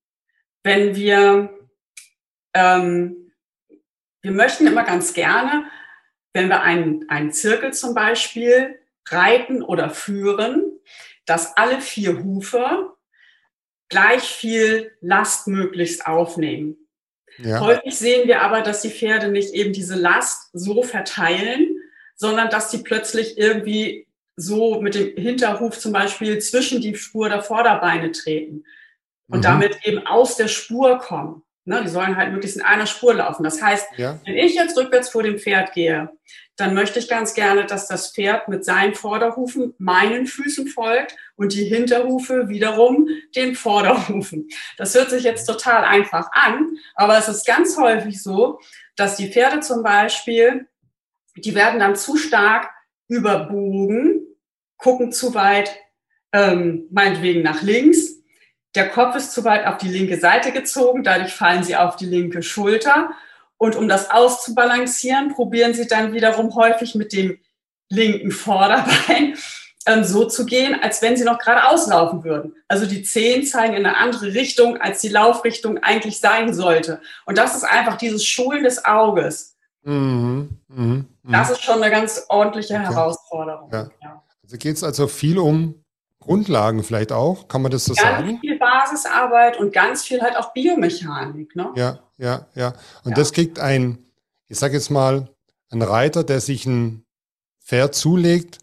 Wenn 0.62 0.96
wir, 0.96 1.52
ähm, 2.54 3.30
wir 4.22 4.32
möchten 4.32 4.66
immer 4.66 4.84
ganz 4.84 5.12
gerne, 5.12 5.66
wenn 6.32 6.48
wir 6.48 6.62
einen, 6.62 7.06
einen 7.10 7.30
Zirkel 7.30 7.74
zum 7.74 7.92
Beispiel 7.92 8.80
reiten 9.10 9.62
oder 9.62 9.90
führen, 9.90 10.80
dass 11.26 11.58
alle 11.58 11.82
vier 11.82 12.24
Hufe 12.24 12.91
gleich 13.92 14.22
viel 14.22 14.90
Last 15.00 15.46
möglichst 15.46 16.06
aufnehmen. 16.06 16.76
Ja. 17.38 17.60
Häufig 17.60 17.96
sehen 17.96 18.26
wir 18.26 18.42
aber, 18.42 18.62
dass 18.62 18.82
die 18.82 18.90
Pferde 18.90 19.28
nicht 19.28 19.54
eben 19.54 19.72
diese 19.72 19.94
Last 19.94 20.50
so 20.52 20.82
verteilen, 20.82 21.76
sondern 22.14 22.50
dass 22.50 22.70
sie 22.70 22.82
plötzlich 22.82 23.38
irgendwie 23.38 24.06
so 24.36 24.80
mit 24.80 24.94
dem 24.94 25.16
Hinterhuf 25.16 25.78
zum 25.78 25.92
Beispiel 25.92 26.38
zwischen 26.38 26.80
die 26.80 26.96
Spur 26.96 27.28
der 27.28 27.42
Vorderbeine 27.42 28.12
treten 28.12 28.64
und 29.28 29.38
mhm. 29.38 29.42
damit 29.42 29.78
eben 29.84 30.06
aus 30.06 30.36
der 30.36 30.48
Spur 30.48 30.98
kommen. 30.98 31.42
Ne, 31.64 31.80
die 31.84 31.88
sollen 31.88 32.16
halt 32.16 32.32
möglichst 32.32 32.56
in 32.56 32.64
einer 32.64 32.86
Spur 32.86 33.14
laufen. 33.14 33.44
Das 33.44 33.62
heißt, 33.62 33.86
ja. 33.96 34.18
wenn 34.24 34.36
ich 34.36 34.54
jetzt 34.54 34.76
rückwärts 34.76 35.10
vor 35.10 35.22
dem 35.22 35.38
Pferd 35.38 35.72
gehe, 35.74 36.10
dann 36.56 36.74
möchte 36.74 36.98
ich 36.98 37.08
ganz 37.08 37.34
gerne, 37.34 37.66
dass 37.66 37.88
das 37.88 38.12
Pferd 38.12 38.48
mit 38.48 38.64
seinen 38.64 38.94
Vorderhufen 38.94 39.74
meinen 39.78 40.26
Füßen 40.26 40.68
folgt 40.68 41.16
und 41.36 41.54
die 41.54 41.64
Hinterhufe 41.64 42.48
wiederum 42.48 43.08
den 43.34 43.54
Vorderhufen. 43.54 44.48
Das 44.76 44.94
hört 44.94 45.10
sich 45.10 45.24
jetzt 45.24 45.46
total 45.46 45.84
einfach 45.84 46.30
an, 46.32 46.76
aber 46.94 47.16
es 47.18 47.28
ist 47.28 47.46
ganz 47.46 47.76
häufig 47.78 48.22
so, 48.22 48.60
dass 48.96 49.16
die 49.16 49.32
Pferde 49.32 49.60
zum 49.60 49.82
Beispiel, 49.82 50.68
die 51.36 51.54
werden 51.54 51.80
dann 51.80 51.96
zu 51.96 52.16
stark 52.16 52.70
überbogen, 53.08 54.26
gucken 54.76 55.12
zu 55.12 55.34
weit, 55.34 55.74
ähm, 56.32 56.86
meinetwegen 56.90 57.42
nach 57.42 57.62
links 57.62 58.22
der 58.74 58.88
Kopf 58.88 59.16
ist 59.16 59.32
zu 59.32 59.44
weit 59.44 59.66
auf 59.66 59.76
die 59.78 59.88
linke 59.88 60.18
Seite 60.18 60.52
gezogen, 60.52 61.02
dadurch 61.02 61.32
fallen 61.32 61.62
sie 61.62 61.76
auf 61.76 61.96
die 61.96 62.06
linke 62.06 62.42
Schulter. 62.42 63.10
Und 63.62 63.76
um 63.76 63.86
das 63.86 64.10
auszubalancieren, 64.10 65.34
probieren 65.34 65.72
sie 65.72 65.86
dann 65.86 66.12
wiederum 66.12 66.52
häufig 66.56 66.96
mit 66.96 67.12
dem 67.12 67.38
linken 67.88 68.32
Vorderbein 68.32 69.36
ähm, 69.86 70.02
so 70.02 70.24
zu 70.24 70.46
gehen, 70.46 70.74
als 70.82 71.00
wenn 71.00 71.16
sie 71.16 71.22
noch 71.22 71.38
gerade 71.38 71.68
auslaufen 71.68 72.24
würden. 72.24 72.56
Also 72.66 72.86
die 72.86 73.04
Zehen 73.04 73.46
zeigen 73.46 73.74
in 73.74 73.86
eine 73.86 73.98
andere 73.98 74.34
Richtung, 74.34 74.78
als 74.78 75.00
die 75.00 75.10
Laufrichtung 75.10 75.78
eigentlich 75.78 76.18
sein 76.18 76.52
sollte. 76.54 77.00
Und 77.24 77.38
das 77.38 77.54
ist 77.54 77.62
einfach 77.62 77.96
dieses 77.98 78.26
Schulen 78.26 78.64
des 78.64 78.84
Auges. 78.84 79.56
Mhm, 79.84 80.58
mh, 80.66 81.04
mh. 81.22 81.30
Das 81.30 81.52
ist 81.52 81.62
schon 81.62 81.80
eine 81.80 81.92
ganz 81.92 82.20
ordentliche. 82.30 82.80
Herausforderung. 82.80 83.70
Ja. 83.72 83.90
Ja. 84.02 84.24
Also 84.42 84.56
geht 84.56 84.74
es 84.74 84.82
also 84.82 85.06
viel 85.06 85.38
um 85.38 85.81
Grundlagen 86.22 86.82
vielleicht 86.82 87.12
auch, 87.12 87.48
kann 87.48 87.62
man 87.62 87.70
das 87.70 87.84
so 87.84 87.94
ganz 87.94 88.08
sagen? 88.08 88.28
Ganz 88.28 88.40
viel 88.40 88.58
Basisarbeit 88.58 89.58
und 89.58 89.72
ganz 89.72 90.04
viel 90.04 90.22
halt 90.22 90.36
auch 90.36 90.52
Biomechanik. 90.52 91.54
Ne? 91.54 91.70
Ja, 91.76 91.98
ja, 92.16 92.46
ja. 92.54 92.74
Und 93.04 93.10
ja. 93.10 93.16
das 93.16 93.32
kriegt 93.32 93.58
ein, 93.58 93.98
ich 94.48 94.58
sage 94.58 94.74
jetzt 94.74 94.90
mal, 94.90 95.28
ein 95.70 95.82
Reiter, 95.82 96.24
der 96.24 96.40
sich 96.40 96.66
ein 96.66 97.04
Pferd 97.64 97.94
zulegt, 97.94 98.58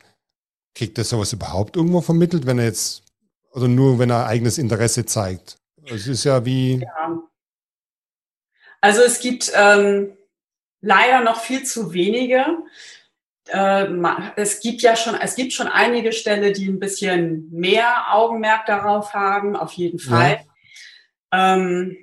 kriegt 0.75 0.97
er 0.97 1.03
sowas 1.03 1.33
überhaupt 1.33 1.75
irgendwo 1.75 2.01
vermittelt, 2.01 2.45
wenn 2.45 2.59
er 2.59 2.65
jetzt, 2.65 3.03
oder 3.51 3.67
nur 3.67 3.99
wenn 3.99 4.09
er 4.09 4.27
eigenes 4.27 4.57
Interesse 4.57 5.05
zeigt? 5.05 5.57
Es 5.85 6.07
ist 6.07 6.23
ja 6.23 6.45
wie. 6.45 6.81
Ja. 6.81 7.19
Also 8.81 9.01
es 9.01 9.19
gibt 9.19 9.51
ähm, 9.55 10.15
leider 10.81 11.21
noch 11.21 11.41
viel 11.41 11.63
zu 11.63 11.93
wenige 11.93 12.45
es 14.35 14.59
gibt 14.59 14.81
ja 14.81 14.95
schon, 14.95 15.15
es 15.15 15.35
gibt 15.35 15.53
schon 15.53 15.67
einige 15.67 16.11
Ställe, 16.11 16.51
die 16.51 16.67
ein 16.67 16.79
bisschen 16.79 17.49
mehr 17.51 18.13
Augenmerk 18.13 18.65
darauf 18.65 19.13
haben, 19.13 19.55
auf 19.55 19.73
jeden 19.73 19.99
Fall. 19.99 20.41
Ja. 21.33 21.55
Ähm, 21.55 21.97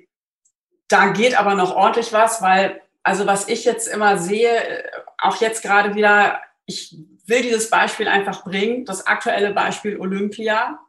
da 0.87 1.07
geht 1.09 1.37
aber 1.37 1.55
noch 1.55 1.75
ordentlich 1.75 2.13
was, 2.13 2.41
weil, 2.41 2.81
also 3.03 3.25
was 3.25 3.47
ich 3.49 3.65
jetzt 3.65 3.87
immer 3.87 4.17
sehe, 4.17 4.89
auch 5.17 5.39
jetzt 5.41 5.61
gerade 5.61 5.95
wieder, 5.95 6.41
ich 6.65 6.97
will 7.25 7.41
dieses 7.41 7.69
Beispiel 7.69 8.07
einfach 8.07 8.43
bringen, 8.43 8.85
das 8.85 9.05
aktuelle 9.05 9.53
Beispiel 9.53 9.99
Olympia. 9.99 10.79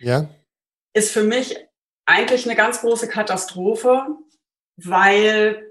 Ja. 0.00 0.28
Ist 0.92 1.12
für 1.12 1.22
mich 1.22 1.56
eigentlich 2.06 2.44
eine 2.46 2.56
ganz 2.56 2.80
große 2.80 3.08
Katastrophe, 3.08 4.06
weil 4.76 5.69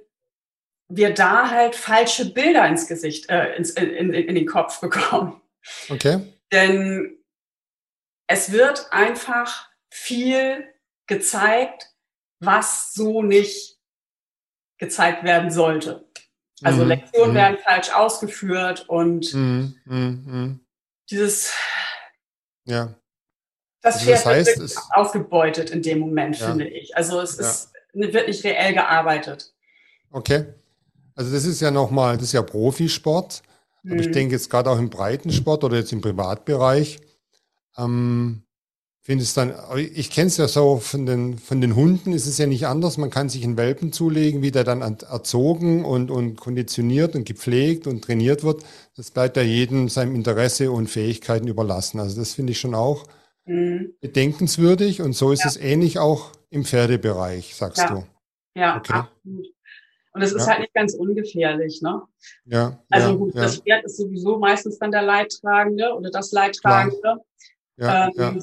wir 0.89 1.13
da 1.13 1.50
halt 1.50 1.75
falsche 1.75 2.34
Bilder 2.34 2.67
ins 2.67 2.88
Gesicht, 2.88 3.29
äh, 3.29 3.55
ins, 3.55 3.72
in, 3.72 3.89
in, 3.89 4.13
in 4.13 4.36
den 4.36 4.48
Kopf 4.48 4.81
bekommen. 4.81 5.41
Okay. 5.89 6.19
Denn 6.51 7.17
es 8.27 8.51
wird 8.51 8.88
einfach 8.91 9.69
viel 9.91 10.67
gezeigt, 11.08 11.89
was 12.39 12.93
so 12.93 13.22
nicht 13.22 13.77
gezeigt 14.77 15.24
werden 15.24 15.51
sollte. 15.51 16.08
Also 16.63 16.84
mhm. 16.84 16.89
Lektionen 16.89 17.31
mhm. 17.31 17.36
werden 17.36 17.58
falsch 17.63 17.91
ausgeführt 17.93 18.88
und 18.89 19.34
mhm. 19.34 19.79
mhm, 19.86 20.60
dieses 21.10 21.53
ja. 22.65 22.96
Das 23.81 23.96
also 23.96 24.12
das 24.12 24.25
heißt, 24.25 24.60
wird 24.60 24.75
ausgebeutet 24.91 25.69
in 25.69 25.81
dem 25.81 26.00
Moment, 26.00 26.38
ja. 26.38 26.48
finde 26.48 26.67
ich. 26.67 26.96
Also 26.98 27.22
es 27.22 27.38
ja. 27.38 27.48
ist, 27.48 27.74
wird 27.93 28.27
nicht 28.27 28.43
reell 28.43 28.74
gearbeitet. 28.74 29.53
Okay. 30.12 30.53
Also 31.20 31.34
das 31.34 31.44
ist 31.44 31.60
ja 31.60 31.70
nochmal, 31.70 32.16
das 32.16 32.28
ist 32.28 32.32
ja 32.32 32.42
Profisport. 32.42 33.44
Mhm. 33.84 33.92
Aber 33.92 34.00
ich 34.00 34.08
mhm. 34.08 34.14
denke 34.14 34.36
jetzt 34.36 34.50
gerade 34.50 34.70
auch 34.70 34.80
im 34.80 34.90
Breitensport 34.90 35.66
oder 35.66 35.76
jetzt 35.76 35.92
im 35.92 36.00
Privatbereich, 36.00 37.02
ähm, 37.78 38.44
finde 39.02 39.24
es 39.26 39.34
dann, 39.34 39.54
ich 39.76 40.12
kenne 40.12 40.28
es 40.28 40.38
ja 40.38 40.48
so 40.48 40.78
von 40.78 41.06
den, 41.06 41.38
von 41.38 41.60
den 41.60 41.76
Hunden, 41.76 42.14
ist 42.14 42.26
es 42.26 42.38
ja 42.38 42.46
nicht 42.46 42.68
anders. 42.68 42.98
Man 42.98 43.10
kann 43.10 43.28
sich 43.28 43.44
einen 43.44 43.58
Welpen 43.58 43.92
zulegen, 43.92 44.42
wie 44.42 44.52
der 44.52 44.64
dann 44.64 44.82
erzogen 44.82 45.84
und, 45.84 46.10
und 46.10 46.38
konditioniert 46.38 47.16
und 47.16 47.26
gepflegt 47.26 47.86
und 47.86 48.02
trainiert 48.02 48.46
wird. 48.46 48.64
Das 48.96 49.12
bleibt 49.12 49.36
ja 49.36 49.44
jedem 49.44 49.90
seinem 49.90 50.16
Interesse 50.16 50.72
und 50.72 50.90
Fähigkeiten 50.90 51.50
überlassen. 51.50 52.00
Also 52.00 52.18
das 52.18 52.34
finde 52.36 52.54
ich 52.54 52.62
schon 52.62 52.76
auch 52.76 53.04
mhm. 53.44 53.94
bedenkenswürdig 54.00 55.02
und 55.02 55.18
so 55.18 55.34
ist 55.34 55.44
ja. 55.44 55.50
es 55.50 55.58
ähnlich 55.58 56.00
auch 56.00 56.32
im 56.50 56.64
Pferdebereich, 56.64 57.56
sagst 57.56 57.80
ja. 57.80 57.90
du. 57.90 58.04
Ja, 58.56 58.78
okay. 58.78 58.94
absolut. 58.94 59.59
Und 60.12 60.22
es 60.22 60.32
ist 60.34 60.46
ja. 60.46 60.54
halt 60.54 60.62
nicht 60.62 60.74
ganz 60.74 60.96
ungefährlich, 60.96 61.82
ne? 61.82 62.01
Ja. 62.46 62.80
Also 62.89 63.18
gut, 63.18 63.36
ja. 63.36 63.44
das 63.44 63.58
Pferd 63.58 63.86
ist 63.86 63.98
sowieso 63.98 64.39
meistens 64.39 64.80
dann 64.80 64.92
der 64.92 65.04
Leidtragende 65.04 65.94
oder 65.94 66.10
das 66.10 66.32
Leidtragende. 66.32 67.18
Ja, 67.78 68.08
ähm, 68.08 68.13
ja. 68.16 68.36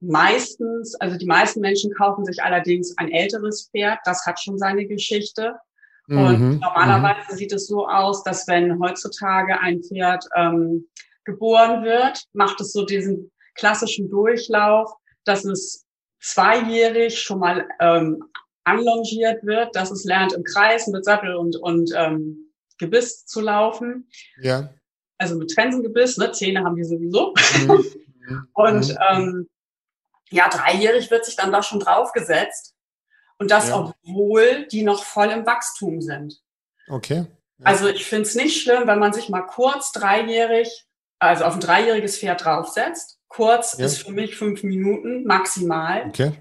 Meistens, 0.00 0.94
also 0.96 1.16
die 1.16 1.26
meisten 1.26 1.60
Menschen 1.60 1.92
kaufen 1.94 2.26
sich 2.26 2.42
allerdings 2.42 2.96
ein 2.98 3.10
älteres 3.10 3.70
Pferd, 3.70 4.00
das 4.04 4.26
hat 4.26 4.38
schon 4.38 4.58
seine 4.58 4.86
Geschichte. 4.86 5.54
Mhm, 6.06 6.18
Und 6.18 6.60
normalerweise 6.60 7.32
mhm. 7.32 7.36
sieht 7.36 7.52
es 7.52 7.66
so 7.66 7.88
aus, 7.88 8.22
dass 8.22 8.46
wenn 8.46 8.78
heutzutage 8.78 9.58
ein 9.60 9.82
Pferd 9.82 10.26
ähm, 10.36 10.86
geboren 11.24 11.84
wird, 11.84 12.24
macht 12.34 12.60
es 12.60 12.72
so 12.72 12.84
diesen 12.84 13.30
klassischen 13.54 14.10
Durchlauf, 14.10 14.92
dass 15.24 15.44
es 15.46 15.86
zweijährig 16.20 17.18
schon 17.18 17.38
mal 17.38 17.66
ähm, 17.80 18.22
anlongiert 18.64 19.44
wird, 19.44 19.76
dass 19.76 19.90
es 19.90 20.04
lernt, 20.04 20.32
im 20.32 20.44
Kreis 20.44 20.86
mit 20.86 21.04
Sattel 21.04 21.34
und, 21.34 21.56
und 21.56 21.92
ähm, 21.94 22.52
Gebiss 22.78 23.26
zu 23.26 23.40
laufen. 23.40 24.08
Ja. 24.40 24.70
Also 25.18 25.36
mit 25.36 25.50
Trensengebiss, 25.54 26.16
ne? 26.18 26.32
Zähne 26.32 26.64
haben 26.64 26.76
die 26.76 26.84
sowieso. 26.84 27.34
Mhm. 27.58 28.48
und 28.54 28.88
mhm. 28.88 28.98
ähm, 29.10 29.48
ja, 30.30 30.48
dreijährig 30.48 31.10
wird 31.10 31.24
sich 31.24 31.36
dann 31.36 31.52
da 31.52 31.62
schon 31.62 31.80
draufgesetzt. 31.80 32.74
Und 33.38 33.50
das, 33.50 33.68
ja. 33.68 33.94
obwohl 34.04 34.66
die 34.66 34.82
noch 34.82 35.04
voll 35.04 35.28
im 35.28 35.46
Wachstum 35.46 36.00
sind. 36.00 36.40
Okay. 36.88 37.26
Ja. 37.58 37.66
Also 37.66 37.88
ich 37.88 38.04
finde 38.04 38.22
es 38.22 38.34
nicht 38.34 38.62
schlimm, 38.62 38.86
wenn 38.86 38.98
man 38.98 39.12
sich 39.12 39.28
mal 39.28 39.42
kurz 39.42 39.92
dreijährig, 39.92 40.86
also 41.18 41.44
auf 41.44 41.54
ein 41.54 41.60
dreijähriges 41.60 42.18
Pferd 42.18 42.44
draufsetzt. 42.44 43.18
Kurz 43.28 43.76
ja. 43.78 43.86
ist 43.86 43.98
für 43.98 44.12
mich 44.12 44.36
fünf 44.36 44.62
Minuten 44.62 45.24
maximal. 45.24 46.06
Okay. 46.08 46.32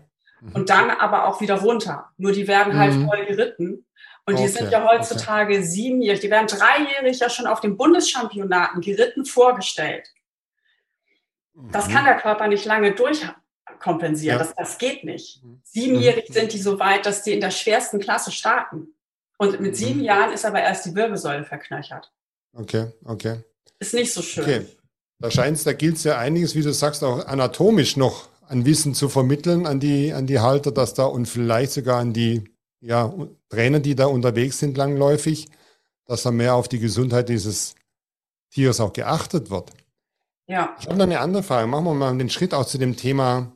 Mhm. 0.43 0.51
und 0.53 0.69
dann 0.69 0.89
aber 0.89 1.27
auch 1.27 1.41
wieder 1.41 1.55
runter. 1.55 2.09
Nur 2.17 2.33
die 2.33 2.47
werden 2.47 2.77
halt 2.77 2.93
mhm. 2.93 3.07
voll 3.07 3.25
geritten. 3.25 3.85
Und 4.25 4.35
okay. 4.35 4.43
die 4.43 4.49
sind 4.49 4.71
ja 4.71 4.87
heutzutage 4.89 5.55
okay. 5.55 5.63
siebenjährig, 5.63 6.21
die 6.21 6.29
werden 6.29 6.47
dreijährig 6.47 7.19
ja 7.19 7.29
schon 7.29 7.47
auf 7.47 7.59
den 7.59 7.75
Bundeschampionaten 7.77 8.81
geritten 8.81 9.25
vorgestellt. 9.25 10.07
Das 11.71 11.87
mhm. 11.87 11.93
kann 11.93 12.05
der 12.05 12.17
Körper 12.17 12.47
nicht 12.47 12.65
lange 12.65 12.93
durchkompensieren. 12.93 14.39
Ja. 14.39 14.43
Das, 14.43 14.55
das 14.55 14.77
geht 14.77 15.03
nicht. 15.03 15.43
Mhm. 15.43 15.61
Siebenjährig 15.63 16.29
mhm. 16.29 16.33
sind 16.33 16.53
die 16.53 16.59
so 16.59 16.79
weit, 16.79 17.05
dass 17.05 17.23
die 17.23 17.33
in 17.33 17.41
der 17.41 17.51
schwersten 17.51 17.99
Klasse 17.99 18.31
starten. 18.31 18.95
Und 19.37 19.59
mit 19.59 19.75
sieben 19.75 19.99
mhm. 19.99 20.05
Jahren 20.05 20.33
ist 20.33 20.45
aber 20.45 20.61
erst 20.61 20.85
die 20.85 20.95
Wirbelsäule 20.95 21.43
verknöchert. 21.43 22.11
Okay, 22.53 22.91
okay. 23.03 23.43
Ist 23.79 23.93
nicht 23.93 24.13
so 24.13 24.21
schön. 24.21 24.43
Okay. 24.43 24.65
Da 25.19 25.31
scheint 25.31 25.57
es, 25.57 25.63
da 25.63 25.73
gilt 25.73 25.97
es 25.97 26.03
ja 26.03 26.17
einiges, 26.17 26.55
wie 26.55 26.61
du 26.61 26.73
sagst, 26.73 27.03
auch 27.03 27.25
anatomisch 27.25 27.97
noch 27.97 28.29
an 28.53 28.65
Wissen 28.65 28.93
zu 28.93 29.09
vermitteln 29.09 29.65
an 29.65 29.79
die, 29.79 30.13
an 30.13 30.27
die 30.27 30.39
Halter, 30.39 30.71
dass 30.71 30.93
da 30.93 31.05
und 31.05 31.25
vielleicht 31.25 31.73
sogar 31.73 31.99
an 31.99 32.13
die 32.13 32.43
ja, 32.79 33.13
Trainer, 33.49 33.79
die 33.79 33.95
da 33.95 34.05
unterwegs 34.05 34.59
sind 34.59 34.77
langläufig, 34.77 35.47
dass 36.05 36.23
da 36.23 36.31
mehr 36.31 36.55
auf 36.55 36.67
die 36.67 36.79
Gesundheit 36.79 37.29
dieses 37.29 37.75
Tieres 38.51 38.79
auch 38.79 38.93
geachtet 38.93 39.49
wird. 39.49 39.71
Ja. 40.47 40.75
Ich 40.79 40.85
habe 40.85 40.97
noch 40.97 41.05
eine 41.05 41.19
andere 41.19 41.43
Frage. 41.43 41.67
Machen 41.67 41.85
wir 41.85 41.93
mal 41.93 42.17
den 42.17 42.29
Schritt 42.29 42.53
auch 42.53 42.65
zu 42.65 42.77
dem 42.77 42.95
Thema 42.95 43.51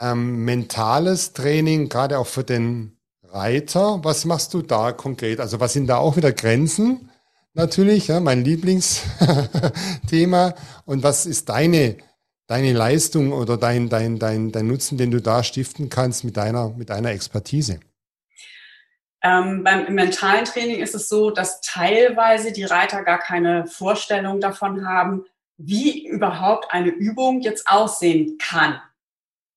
ähm, 0.00 0.44
mentales 0.44 1.32
Training, 1.32 1.88
gerade 1.88 2.18
auch 2.18 2.26
für 2.26 2.42
den 2.42 2.98
Reiter. 3.22 4.00
Was 4.02 4.24
machst 4.24 4.54
du 4.54 4.62
da 4.62 4.90
konkret? 4.92 5.38
Also 5.40 5.60
was 5.60 5.74
sind 5.74 5.86
da 5.86 5.98
auch 5.98 6.16
wieder 6.16 6.32
Grenzen? 6.32 7.10
Natürlich, 7.54 8.08
ja, 8.08 8.18
mein 8.20 8.44
Lieblingsthema. 8.44 10.54
Und 10.84 11.02
was 11.02 11.26
ist 11.26 11.48
deine 11.48 11.96
deine 12.46 12.72
Leistung 12.72 13.32
oder 13.32 13.56
dein, 13.56 13.88
dein, 13.88 14.18
dein, 14.18 14.52
dein 14.52 14.66
Nutzen, 14.66 14.98
den 14.98 15.10
du 15.10 15.20
da 15.20 15.42
stiften 15.42 15.88
kannst 15.88 16.24
mit 16.24 16.36
deiner, 16.36 16.70
mit 16.70 16.90
deiner 16.90 17.10
Expertise? 17.10 17.80
Ähm, 19.22 19.64
beim 19.64 19.92
mentalen 19.94 20.44
Training 20.44 20.78
ist 20.78 20.94
es 20.94 21.08
so, 21.08 21.30
dass 21.30 21.60
teilweise 21.60 22.52
die 22.52 22.64
Reiter 22.64 23.02
gar 23.02 23.18
keine 23.18 23.66
Vorstellung 23.66 24.40
davon 24.40 24.86
haben, 24.86 25.24
wie 25.56 26.06
überhaupt 26.06 26.70
eine 26.70 26.90
Übung 26.90 27.40
jetzt 27.40 27.66
aussehen 27.66 28.38
kann. 28.38 28.80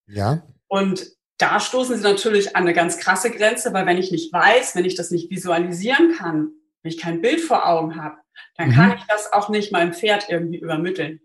Ja. 0.08 0.42
Und 0.68 1.06
da 1.38 1.60
stoßen 1.60 1.98
sie 1.98 2.04
natürlich 2.04 2.56
an 2.56 2.64
eine 2.64 2.74
ganz 2.74 2.98
krasse 2.98 3.32
Grenze, 3.32 3.74
weil 3.74 3.86
wenn 3.86 3.98
ich 3.98 4.12
nicht 4.12 4.34
weiß, 4.34 4.76
wenn 4.76 4.86
ich 4.86 4.96
das 4.96 5.12
nicht 5.12 5.30
visualisieren 5.30 6.16
kann, 6.18 6.52
wenn 6.82 6.92
ich 6.92 6.98
kein 6.98 7.22
Bild 7.22 7.42
vor 7.42 7.68
Augen 7.68 8.02
habe, 8.02 8.18
dann 8.56 8.70
mhm. 8.70 8.74
kann 8.74 8.98
ich 8.98 9.04
das 9.08 9.32
auch 9.32 9.50
nicht 9.50 9.72
meinem 9.72 9.94
Pferd 9.94 10.30
irgendwie 10.30 10.60
übermitteln 10.60 11.22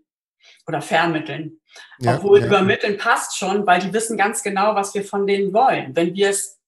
oder 0.67 0.81
vermitteln. 0.81 1.59
Ja, 1.99 2.15
Obwohl 2.15 2.39
ja. 2.39 2.47
übermitteln 2.47 2.97
passt 2.97 3.37
schon, 3.37 3.65
weil 3.67 3.79
die 3.81 3.93
wissen 3.93 4.17
ganz 4.17 4.43
genau, 4.43 4.75
was 4.75 4.93
wir 4.93 5.03
von 5.03 5.27
denen 5.27 5.53
wollen. 5.53 5.95
Wenn 5.95 6.13
wir 6.13 6.29
es, 6.29 6.59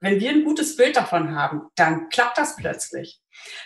wenn 0.00 0.20
wir 0.20 0.30
ein 0.30 0.44
gutes 0.44 0.76
Bild 0.76 0.96
davon 0.96 1.34
haben, 1.34 1.68
dann 1.76 2.08
klappt 2.08 2.38
das 2.38 2.56
plötzlich. 2.56 3.20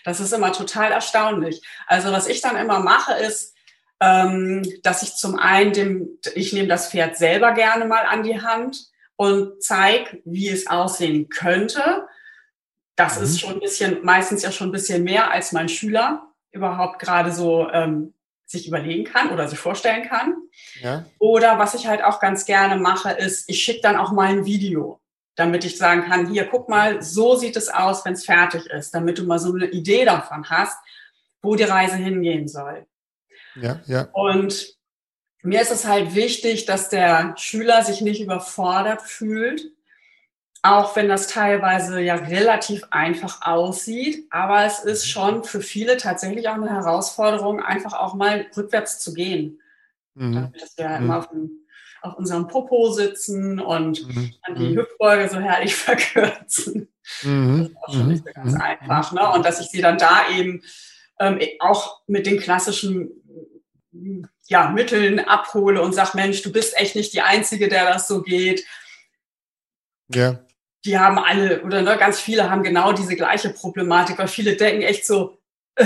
Das 0.05 0.21
ist 0.21 0.33
immer 0.33 0.53
total 0.53 0.93
erstaunlich. 0.93 1.63
Also 1.87 2.13
was 2.13 2.29
ich 2.29 2.41
dann 2.41 2.57
immer 2.57 2.81
mache, 2.81 3.15
ist, 3.15 3.55
ähm, 4.01 4.63
dass 4.83 5.03
ich 5.03 5.17
zum 5.17 5.39
einen 5.39 5.73
dem, 5.73 6.09
ich 6.35 6.53
nehme 6.53 6.69
das 6.69 6.91
Pferd 6.91 7.17
selber 7.17 7.53
gerne 7.53 7.85
mal 7.85 8.05
an 8.07 8.23
die 8.23 8.41
Hand 8.41 8.87
und 9.17 9.63
zeige, 9.63 10.23
wie 10.25 10.49
es 10.49 10.69
aussehen 10.69 11.29
könnte. 11.29 12.07
Das 12.95 13.19
mhm. 13.19 13.25
ist 13.25 13.41
schon 13.41 13.55
ein 13.55 13.61
bisschen, 13.61 14.05
meistens 14.05 14.43
ja 14.43 14.53
schon 14.53 14.69
ein 14.69 14.73
bisschen 14.73 15.03
mehr 15.05 15.33
als 15.33 15.53
mein 15.53 15.69
Schüler 15.69 16.25
überhaupt 16.53 16.99
gerade 17.01 17.33
so 17.33 17.69
ähm, 17.71 18.15
sich 18.49 18.67
überlegen 18.67 19.05
kann 19.05 19.31
oder 19.31 19.47
sich 19.47 19.59
vorstellen 19.59 20.09
kann. 20.09 20.35
Ja. 20.81 21.05
Oder 21.19 21.59
was 21.59 21.75
ich 21.75 21.87
halt 21.87 22.03
auch 22.03 22.19
ganz 22.19 22.47
gerne 22.47 22.81
mache, 22.81 23.11
ist, 23.13 23.49
ich 23.49 23.63
schicke 23.63 23.83
dann 23.83 23.97
auch 23.97 24.11
mal 24.11 24.29
ein 24.29 24.47
Video, 24.47 25.01
damit 25.37 25.67
ich 25.67 25.77
sagen 25.77 26.05
kann, 26.09 26.31
hier, 26.31 26.47
guck 26.47 26.69
mal, 26.69 27.03
so 27.03 27.37
sieht 27.37 27.57
es 27.57 27.69
aus, 27.69 28.05
wenn 28.07 28.15
es 28.15 28.25
fertig 28.25 28.67
ist, 28.67 28.95
damit 28.95 29.19
du 29.19 29.25
mal 29.25 29.39
so 29.39 29.53
eine 29.53 29.67
Idee 29.67 30.07
davon 30.07 30.49
hast, 30.49 30.79
wo 31.43 31.57
die 31.57 31.65
Reise 31.65 31.97
hingehen 31.97 32.49
soll. 32.49 32.87
Ja, 33.55 33.81
ja. 33.87 34.09
Und 34.13 34.79
mir 35.43 35.61
ist 35.61 35.71
es 35.71 35.87
halt 35.87 36.15
wichtig, 36.15 36.65
dass 36.65 36.89
der 36.89 37.35
Schüler 37.37 37.83
sich 37.85 38.01
nicht 38.01 38.23
überfordert 38.23 39.03
fühlt, 39.03 39.71
auch 40.63 40.97
wenn 40.97 41.09
das 41.09 41.29
teilweise 41.29 42.01
ja 42.01 42.17
relativ 42.17 42.85
einfach 42.91 43.43
aussieht. 43.43 44.27
Aber 44.31 44.65
es 44.65 44.81
ist 44.81 45.05
mhm. 45.05 45.09
schon 45.09 45.45
für 45.45 45.61
viele 45.61 45.97
tatsächlich 45.97 46.49
auch 46.49 46.55
eine 46.55 46.71
Herausforderung, 46.71 47.61
einfach 47.61 47.93
auch 47.93 48.15
mal 48.15 48.47
rückwärts 48.57 49.01
zu 49.01 49.15
gehen. 49.15 49.61
Mhm. 50.15 50.53
Dass 50.59 50.77
wir 50.77 50.89
mhm. 50.89 51.05
immer 51.05 51.19
auf, 51.19 51.31
dem, 51.31 51.51
auf, 52.03 52.17
unserem 52.17 52.49
Popo 52.49 52.91
sitzen 52.91 53.61
und 53.61 54.07
mhm. 54.07 54.35
dann 54.47 54.57
die 54.57 54.71
mhm. 54.71 54.79
Hüftbeuge 54.79 55.29
so 55.29 55.39
herrlich 55.39 55.75
verkürzen. 55.77 56.89
Mhm. 57.23 57.59
Das 57.59 57.69
ist 57.69 57.77
auch 57.77 57.93
schon 57.95 58.09
nicht 58.09 58.25
so 58.27 58.33
ganz 58.33 58.55
einfach. 58.55 59.13
Ne? 59.13 59.31
Und 59.31 59.45
dass 59.45 59.61
ich 59.61 59.69
sie 59.69 59.81
dann 59.81 59.99
da 59.99 60.29
eben 60.31 60.63
ähm, 61.21 61.39
auch 61.61 62.01
mit 62.07 62.27
den 62.27 62.41
klassischen 62.41 63.11
ja, 64.47 64.71
Mitteln 64.71 65.21
abhole 65.21 65.83
und 65.83 65.95
sage, 65.95 66.11
Mensch, 66.15 66.43
du 66.43 66.53
bist 66.53 66.77
echt 66.77 66.97
nicht 66.97 67.13
die 67.13 67.23
Einzige, 67.23 67.69
der 67.69 67.87
das 67.93 68.09
so 68.09 68.23
geht. 68.23 68.65
Ja 70.13 70.41
die 70.85 70.99
haben 70.99 71.19
alle 71.19 71.63
oder 71.63 71.83
ne, 71.83 71.97
ganz 71.97 72.21
viele 72.21 72.51
haben 72.51 72.63
genau 72.63 72.93
diese 72.93 73.17
gleiche 73.17 73.51
Problematik, 73.51 74.19
weil 74.19 74.29
viele 74.29 74.57
denken 74.57 74.83
echt 74.83 75.07
so, 75.07 75.39
äh, 75.77 75.85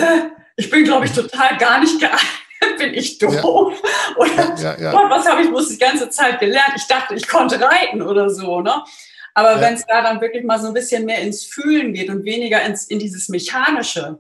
ich 0.57 0.71
bin, 0.71 0.85
glaube 0.85 1.07
ich, 1.07 1.13
total 1.13 1.57
gar 1.57 1.81
nicht 1.81 1.99
geeignet, 1.99 2.21
bin 2.79 2.95
ich 2.95 3.19
doof? 3.19 3.35
Ja. 3.35 4.17
Oder 4.17 4.55
ja, 4.57 4.79
ja, 4.79 4.93
Gott, 4.93 5.11
was 5.11 5.29
habe 5.29 5.43
ich 5.43 5.49
bloß 5.49 5.69
die 5.71 5.79
ganze 5.79 6.11
Zeit 6.11 6.41
gelernt? 6.41 6.75
Ich 6.77 6.87
dachte, 6.87 7.15
ich 7.15 7.27
konnte 7.27 7.61
reiten 7.61 8.03
oder 8.03 8.31
so, 8.31 8.61
ne? 8.61 8.85
Aber 9.35 9.61
wenn 9.63 9.75
es 9.75 9.87
da 9.87 10.03
dann 10.03 10.21
wirklich 10.21 10.45
mal 10.45 10.61
so 10.61 10.67
ein 10.67 10.75
bisschen 10.75 11.07
mehr 11.07 11.21
ins 11.21 11.47
Fühlen 11.47 11.95
geht 11.95 12.11
und 12.11 12.25
weniger 12.25 12.63
ins, 12.63 12.85
in 12.85 12.99
dieses 12.99 13.31
Mechanische, 13.31 14.19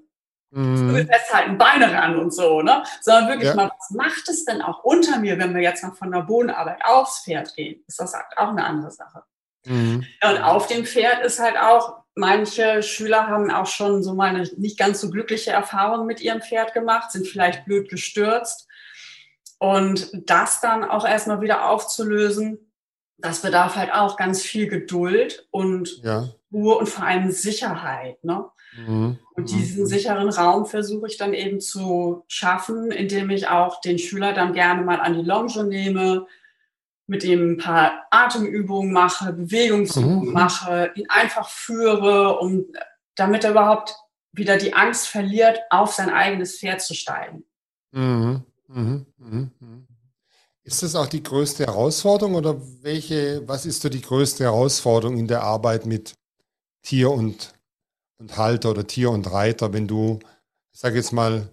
mhm. 0.53 1.07
festhalten, 1.07 1.59
Beine 1.59 1.93
ran 1.93 2.17
und 2.17 2.33
so, 2.33 2.63
ne? 2.63 2.83
Sondern 3.03 3.29
wirklich 3.29 3.55
mal, 3.55 3.71
was 3.79 3.91
macht 3.91 4.27
es 4.31 4.47
denn 4.47 4.63
auch 4.63 4.85
unter 4.85 5.19
mir, 5.19 5.39
wenn 5.39 5.55
wir 5.55 5.61
jetzt 5.61 5.83
mal 5.83 5.93
von 5.93 6.11
der 6.11 6.21
Bodenarbeit 6.21 6.83
aufs 6.83 7.25
Pferd 7.25 7.55
gehen? 7.55 7.85
Ist 7.87 8.01
das 8.01 8.15
auch 8.15 8.49
eine 8.49 8.65
andere 8.65 8.91
Sache. 8.91 9.23
Mhm. 9.65 10.05
Und 10.23 10.39
auf 10.39 10.67
dem 10.67 10.85
Pferd 10.85 11.25
ist 11.25 11.39
halt 11.39 11.57
auch, 11.57 12.03
manche 12.15 12.83
Schüler 12.83 13.27
haben 13.27 13.51
auch 13.51 13.67
schon 13.67 14.03
so 14.03 14.15
mal 14.15 14.29
eine 14.31 14.49
nicht 14.57 14.79
ganz 14.79 15.01
so 15.01 15.11
glückliche 15.11 15.51
Erfahrung 15.51 16.07
mit 16.07 16.21
ihrem 16.21 16.43
Pferd 16.43 16.75
gemacht, 16.75 17.11
sind 17.11 17.27
vielleicht 17.27 17.65
blöd 17.65 17.89
gestürzt. 17.89 18.69
Und 19.59 20.11
das 20.29 20.61
dann 20.61 20.85
auch 20.85 21.07
erstmal 21.07 21.41
wieder 21.41 21.69
aufzulösen, 21.69 22.73
das 23.19 23.41
bedarf 23.41 23.77
halt 23.77 23.93
auch 23.95 24.17
ganz 24.17 24.43
viel 24.43 24.67
Geduld 24.67 25.47
und 25.51 26.03
ja. 26.03 26.29
Ruhe 26.53 26.77
und 26.77 26.89
vor 26.89 27.05
allem 27.05 27.31
Sicherheit. 27.31 28.23
Ne? 28.25 28.45
Mhm. 28.77 29.19
Und 29.35 29.51
diesen 29.51 29.85
mhm. 29.85 29.87
sicheren 29.87 30.29
Raum 30.29 30.67
versuche 30.67 31.07
ich 31.07 31.17
dann 31.17 31.33
eben 31.33 31.61
zu 31.61 32.25
schaffen, 32.27 32.91
indem 32.91 33.31
ich 33.31 33.49
auch 33.49 33.81
den 33.81 33.99
Schüler 33.99 34.33
dann 34.33 34.53
gerne 34.53 34.83
mal 34.83 35.01
an 35.01 35.15
die 35.15 35.25
Longe 35.25 35.65
nehme, 35.65 36.27
mit 37.13 37.25
ihm 37.25 37.53
ein 37.53 37.57
paar 37.59 38.07
Atemübungen 38.11 38.91
mache, 38.91 39.35
Bewegungsübungen 39.35 40.29
mhm. 40.29 40.33
mache, 40.33 40.93
ihn 40.95 41.11
einfach 41.11 41.51
führe, 41.51 42.39
um, 42.39 42.65
damit 43.17 43.45
er 43.45 43.51
überhaupt 43.51 43.95
wieder 44.33 44.57
die 44.57 44.73
Angst 44.73 45.09
verliert, 45.09 45.61
auf 45.69 45.93
sein 45.93 46.09
eigenes 46.09 46.59
Pferd 46.59 46.81
zu 46.81 46.95
steigen. 46.95 47.45
Mhm. 47.91 48.43
Mhm. 48.67 49.07
mhm. 49.19 49.51
mhm. 49.61 49.87
Ist 50.65 50.83
das 50.83 50.95
auch 50.95 51.07
die 51.07 51.23
größte 51.23 51.67
Herausforderung 51.67 52.37
oder 52.37 52.57
welche, 52.81 53.47
was 53.47 53.67
ist 53.67 53.83
so 53.83 53.91
die 53.91 54.01
größte 54.01 54.45
Herausforderung 54.45 55.19
in 55.19 55.27
der 55.27 55.43
Arbeit 55.43 55.85
mit 55.85 56.15
Tier 56.83 57.11
und, 57.11 57.53
und 58.19 58.39
Halter 58.39 58.71
oder 58.71 58.87
Tier 58.87 59.11
und 59.11 59.31
Reiter, 59.31 59.73
wenn 59.75 59.87
du, 59.87 60.19
ich 60.73 60.81
sage 60.81 60.97
jetzt 60.97 61.13
mal, 61.13 61.51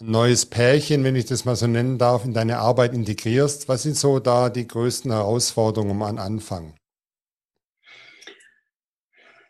ein 0.00 0.10
neues 0.10 0.46
Pärchen, 0.46 1.04
wenn 1.04 1.14
ich 1.14 1.26
das 1.26 1.44
mal 1.44 1.56
so 1.56 1.66
nennen 1.66 1.98
darf, 1.98 2.24
in 2.24 2.34
deine 2.34 2.58
Arbeit 2.58 2.94
integrierst? 2.94 3.68
Was 3.68 3.84
sind 3.84 3.96
so 3.96 4.18
da 4.18 4.50
die 4.50 4.66
größten 4.66 5.12
Herausforderungen 5.12 6.02
am 6.02 6.18
Anfang? 6.18 6.74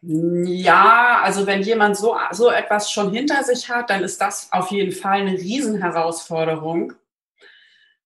Ja, 0.03 1.23
also 1.23 1.47
wenn 1.47 1.63
jemand 1.63 1.97
so, 1.97 2.15
so 2.33 2.51
etwas 2.51 2.91
schon 2.91 3.11
hinter 3.11 3.43
sich 3.43 3.71
hat, 3.71 3.89
dann 3.89 4.03
ist 4.03 4.21
das 4.21 4.49
auf 4.53 4.71
jeden 4.71 4.93
Fall 4.93 5.21
eine 5.21 5.33
Riesenherausforderung. 5.33 6.93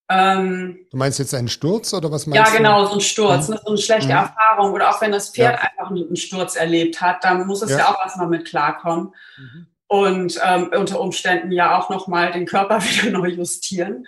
Ähm, 0.09 0.87
du 0.91 0.97
meinst 0.97 1.19
jetzt 1.19 1.35
einen 1.35 1.49
Sturz 1.49 1.93
oder 1.93 2.13
was 2.13 2.27
meinst 2.27 2.49
du? 2.49 2.53
Ja, 2.53 2.57
genau, 2.57 2.87
so 2.87 2.95
ein 2.95 3.01
Sturz, 3.01 3.49
mhm. 3.49 3.55
ne, 3.55 3.61
so 3.65 3.71
eine 3.71 3.79
schlechte 3.79 4.13
mhm. 4.13 4.19
Erfahrung. 4.19 4.73
Oder 4.73 4.91
auch 4.91 5.01
wenn 5.01 5.11
das 5.11 5.31
Pferd 5.31 5.61
ja. 5.61 5.69
einfach 5.69 5.91
einen 5.91 6.15
Sturz 6.15 6.55
erlebt 6.55 7.01
hat, 7.01 7.25
dann 7.25 7.49
muss 7.49 7.63
es 7.63 7.73
ja, 7.73 7.79
ja 7.79 7.89
auch 7.89 8.01
erstmal 8.01 8.29
mit 8.29 8.47
klarkommen. 8.47 9.13
Mhm 9.37 9.67
und 9.89 10.39
ähm, 10.45 10.71
unter 10.77 11.01
Umständen 11.01 11.51
ja 11.51 11.79
auch 11.79 11.91
nochmal 11.91 12.33
den 12.33 12.47
Körper 12.47 12.81
wieder 12.83 13.11
neu 13.11 13.29
justieren. 13.29 14.07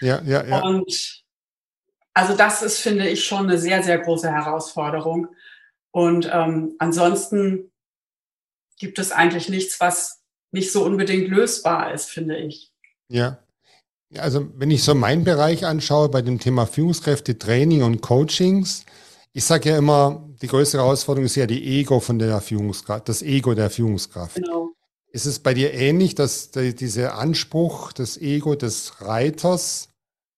Ja, 0.00 0.20
ja, 0.22 0.44
ja. 0.44 0.62
Und 0.62 1.22
also 2.12 2.36
das 2.36 2.62
ist, 2.62 2.80
finde 2.80 3.08
ich, 3.08 3.24
schon 3.24 3.48
eine 3.48 3.58
sehr, 3.58 3.82
sehr 3.82 3.98
große 3.98 4.30
Herausforderung. 4.30 5.28
Und 5.92 6.28
ähm, 6.32 6.74
ansonsten 6.78 7.70
gibt 8.78 8.98
es 8.98 9.12
eigentlich 9.12 9.48
nichts, 9.48 9.80
was 9.80 10.22
nicht 10.52 10.72
so 10.72 10.84
unbedingt 10.84 11.28
lösbar 11.28 11.92
ist, 11.92 12.10
finde 12.10 12.36
ich. 12.36 12.72
Ja. 13.08 13.38
ja 14.08 14.22
also 14.22 14.48
wenn 14.56 14.70
ich 14.70 14.82
so 14.82 14.94
meinen 14.94 15.24
Bereich 15.24 15.64
anschaue 15.64 16.08
bei 16.08 16.22
dem 16.22 16.40
Thema 16.40 16.66
Führungskräfte, 16.66 17.38
Training 17.38 17.82
und 17.82 18.00
Coachings, 18.00 18.84
ich 19.32 19.44
sage 19.44 19.70
ja 19.70 19.78
immer, 19.78 20.28
die 20.42 20.48
größte 20.48 20.78
Herausforderung 20.78 21.26
ist 21.26 21.36
ja 21.36 21.46
die 21.46 21.80
Ego 21.80 22.00
von 22.00 22.18
der 22.18 22.40
Führungskraft, 22.40 23.08
das 23.08 23.22
Ego 23.22 23.54
der 23.54 23.70
Führungskraft. 23.70 24.34
Genau. 24.34 24.72
Ist 25.12 25.26
es 25.26 25.40
bei 25.40 25.54
dir 25.54 25.74
ähnlich, 25.74 26.14
dass 26.14 26.52
die, 26.52 26.74
dieser 26.74 27.18
Anspruch, 27.18 27.92
das 27.92 28.16
Ego 28.16 28.54
des 28.54 29.00
Reiters 29.00 29.88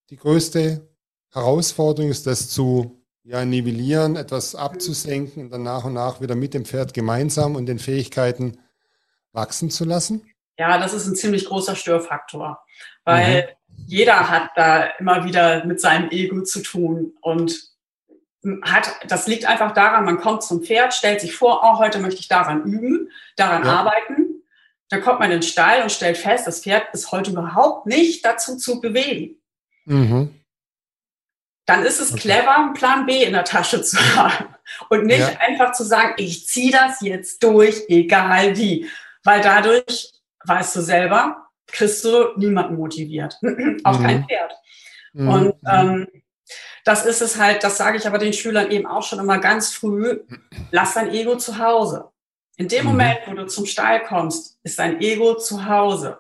die 0.08 0.16
größte 0.16 0.88
Herausforderung 1.30 2.11
ist, 2.11 2.26
das 2.26 2.48
zu 2.48 3.02
ja, 3.22 3.44
nivellieren, 3.44 4.16
etwas 4.16 4.54
abzusenken 4.54 5.44
und 5.44 5.50
dann 5.50 5.62
nach 5.62 5.85
und 5.85 5.92
nach 5.92 6.20
wieder 6.20 6.35
mit 6.35 6.54
dem 6.54 6.64
Pferd 6.64 6.94
gemeinsam 6.94 7.54
und 7.54 7.66
den 7.66 7.78
Fähigkeiten 7.78 8.58
wachsen 9.32 9.70
zu 9.70 9.85
lassen? 9.85 10.26
Ja, 10.58 10.78
das 10.78 10.94
ist 10.94 11.06
ein 11.06 11.16
ziemlich 11.16 11.46
großer 11.46 11.76
Störfaktor, 11.76 12.62
weil 13.04 13.42
mhm. 13.42 13.85
jeder 13.87 14.30
hat 14.30 14.50
da 14.56 14.85
immer 14.98 15.24
wieder 15.24 15.64
mit 15.66 15.80
seinem 15.80 16.11
Ego 16.11 16.42
zu 16.42 16.62
tun 16.62 17.14
und 17.20 17.70
hat, 18.62 18.90
das 19.06 19.26
liegt 19.28 19.44
einfach 19.44 19.72
daran, 19.72 20.04
man 20.04 20.18
kommt 20.18 20.42
zum 20.42 20.62
Pferd, 20.62 20.94
stellt 20.94 21.20
sich 21.20 21.35
vor, 21.35 21.61
oh, 21.62 21.78
heute 21.78 22.00
möchte 22.00 22.20
ich 22.20 22.28
daran 22.28 22.64
üben, 22.64 23.11
daran 23.37 23.64
ja. 23.64 23.76
arbeiten 23.76 24.32
dann 24.92 25.00
kommt 25.00 25.20
man 25.20 25.31
in 25.31 25.38
den 25.38 25.42
Stall 25.42 25.81
und 25.83 25.90
stellt 25.90 26.18
fest, 26.18 26.46
das 26.46 26.61
Pferd 26.61 26.92
ist 26.92 27.12
heute 27.12 27.31
überhaupt 27.31 27.87
nicht 27.87 28.22
dazu 28.26 28.59
zu 28.59 28.78
bewegen. 28.78 29.37
Mhm. 29.87 30.38
Dann 31.64 31.83
ist 31.83 31.98
es 31.98 32.12
okay. 32.12 32.20
clever, 32.20 32.59
einen 32.59 32.74
Plan 32.74 33.07
B 33.07 33.24
in 33.24 33.33
der 33.33 33.44
Tasche 33.44 33.83
zu 33.83 33.96
haben 34.16 34.55
und 34.90 35.07
nicht 35.07 35.20
ja. 35.20 35.38
einfach 35.40 35.72
zu 35.72 35.83
sagen, 35.83 36.12
ich 36.18 36.46
ziehe 36.46 36.72
das 36.72 37.00
jetzt 37.00 37.42
durch, 37.42 37.85
egal 37.88 38.55
wie. 38.59 38.87
Weil 39.24 39.40
dadurch, 39.40 40.12
weißt 40.44 40.76
du 40.76 40.83
selber, 40.83 41.48
kriegst 41.68 42.05
du 42.05 42.37
niemanden 42.37 42.76
motiviert, 42.76 43.38
auch 43.85 43.98
mhm. 43.98 44.05
kein 44.05 44.26
Pferd. 44.26 44.52
Mhm. 45.14 45.28
Und 45.28 45.55
ähm, 45.66 46.07
das 46.85 47.07
ist 47.07 47.22
es 47.22 47.38
halt, 47.38 47.64
das 47.64 47.78
sage 47.78 47.96
ich 47.96 48.07
aber 48.07 48.18
den 48.18 48.35
Schülern 48.35 48.70
eben 48.70 48.87
auch 48.87 49.05
schon 49.05 49.20
immer 49.20 49.38
ganz 49.38 49.72
früh, 49.72 50.20
lass 50.70 50.92
dein 50.92 51.14
Ego 51.14 51.37
zu 51.38 51.57
Hause. 51.57 52.12
In 52.56 52.68
dem 52.68 52.84
mhm. 52.84 52.90
Moment, 52.90 53.20
wo 53.26 53.34
du 53.34 53.46
zum 53.46 53.66
Stall 53.66 54.02
kommst, 54.02 54.58
ist 54.62 54.78
dein 54.78 55.00
Ego 55.00 55.36
zu 55.36 55.66
Hause. 55.66 56.18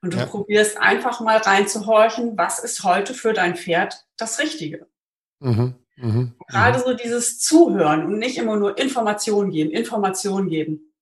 Und 0.00 0.14
du 0.14 0.18
ja. 0.18 0.26
probierst 0.26 0.78
einfach 0.78 1.20
mal 1.20 1.38
reinzuhorchen, 1.38 2.38
was 2.38 2.60
ist 2.60 2.84
heute 2.84 3.14
für 3.14 3.32
dein 3.32 3.56
Pferd 3.56 4.06
das 4.16 4.38
Richtige. 4.38 4.86
Mhm. 5.40 5.74
Mhm. 5.96 6.34
Gerade 6.48 6.78
so 6.78 6.94
dieses 6.94 7.40
Zuhören 7.40 8.06
und 8.06 8.18
nicht 8.18 8.38
immer 8.38 8.56
nur 8.56 8.78
Informationen 8.78 9.50
geben, 9.50 9.70
Informationen 9.70 10.48
geben. 10.48 10.92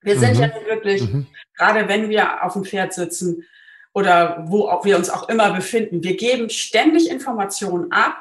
Wir 0.00 0.18
sind 0.18 0.34
mhm. 0.34 0.40
ja 0.40 0.50
wirklich, 0.66 1.02
mhm. 1.02 1.26
gerade 1.56 1.88
wenn 1.88 2.08
wir 2.08 2.42
auf 2.42 2.54
dem 2.54 2.64
Pferd 2.64 2.92
sitzen 2.92 3.44
oder 3.92 4.44
wo 4.48 4.68
wir 4.82 4.96
uns 4.96 5.10
auch 5.10 5.28
immer 5.28 5.52
befinden, 5.52 6.02
wir 6.02 6.16
geben 6.16 6.50
ständig 6.50 7.10
Informationen 7.10 7.92
ab, 7.92 8.16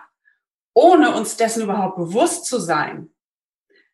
ohne 0.73 1.15
uns 1.15 1.37
dessen 1.37 1.63
überhaupt 1.63 1.97
bewusst 1.97 2.45
zu 2.45 2.59
sein. 2.59 3.09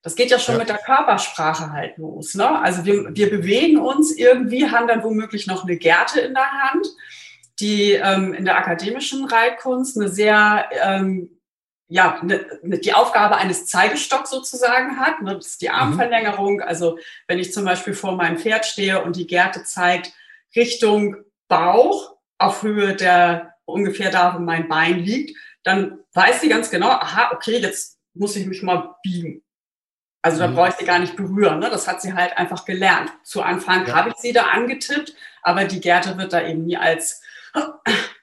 Das 0.05 0.15
geht 0.15 0.29
ja 0.29 0.37
schon 0.37 0.53
ja. 0.53 0.59
mit 0.59 0.69
der 0.69 0.77
Körpersprache 0.77 1.71
halt 1.71 1.97
los. 1.97 2.35
Ne? 2.35 2.47
Also 2.61 2.85
wir, 2.85 3.15
wir 3.15 3.27
bewegen 3.27 3.79
uns 3.79 4.15
irgendwie, 4.15 4.69
haben 4.69 4.87
dann 4.87 5.03
womöglich 5.03 5.47
noch 5.47 5.63
eine 5.63 5.77
Gerte 5.77 6.19
in 6.19 6.35
der 6.35 6.51
Hand, 6.51 6.85
die 7.59 7.93
ähm, 7.93 8.35
in 8.35 8.45
der 8.45 8.55
akademischen 8.55 9.25
Reitkunst 9.25 9.97
eine 9.97 10.09
sehr 10.09 10.69
ähm, 10.83 11.31
ja, 11.87 12.19
ne, 12.21 12.45
ne, 12.61 12.77
die 12.77 12.93
Aufgabe 12.93 13.37
eines 13.37 13.65
Zeigestocks 13.65 14.29
sozusagen 14.29 14.99
hat. 14.99 15.23
Ne? 15.23 15.37
Das 15.37 15.47
ist 15.47 15.61
die 15.63 15.69
mhm. 15.69 15.73
Armverlängerung. 15.75 16.61
Also 16.61 16.99
wenn 17.27 17.39
ich 17.39 17.51
zum 17.51 17.65
Beispiel 17.65 17.95
vor 17.95 18.15
meinem 18.15 18.37
Pferd 18.37 18.67
stehe 18.67 19.03
und 19.03 19.15
die 19.15 19.25
Gerte 19.25 19.63
zeigt 19.63 20.13
Richtung 20.55 21.15
Bauch 21.47 22.15
auf 22.37 22.61
Höhe 22.61 22.95
der 22.95 23.55
ungefähr 23.65 24.11
da, 24.11 24.35
wo 24.35 24.39
mein 24.39 24.67
Bein 24.67 24.99
liegt, 24.99 25.35
dann 25.63 25.97
weiß 26.13 26.41
sie 26.41 26.49
ganz 26.49 26.69
genau, 26.69 26.89
aha, 26.89 27.31
okay, 27.33 27.57
jetzt 27.57 27.97
muss 28.13 28.35
ich 28.35 28.45
mich 28.45 28.61
mal 28.61 28.95
biegen. 29.01 29.41
Also 30.25 30.39
da 30.39 30.47
mhm. 30.47 30.55
brauche 30.55 30.69
ich 30.69 30.75
sie 30.77 30.85
gar 30.85 30.97
nicht 30.97 31.15
berühren. 31.15 31.59
Ne? 31.59 31.69
Das 31.69 31.87
hat 31.87 32.01
sie 32.01 32.15
halt 32.15 32.35
einfach 32.35 32.65
gelernt. 32.65 33.11
Zu 33.21 33.43
Anfang 33.43 33.85
ja. 33.85 33.93
habe 33.93 34.09
ich 34.09 34.15
sie 34.15 34.33
da 34.33 34.45
angetippt, 34.45 35.13
aber 35.43 35.65
die 35.65 35.79
Gerte 35.79 36.17
wird 36.17 36.33
da 36.33 36.41
eben 36.41 36.65
nie 36.65 36.77
als 36.77 37.21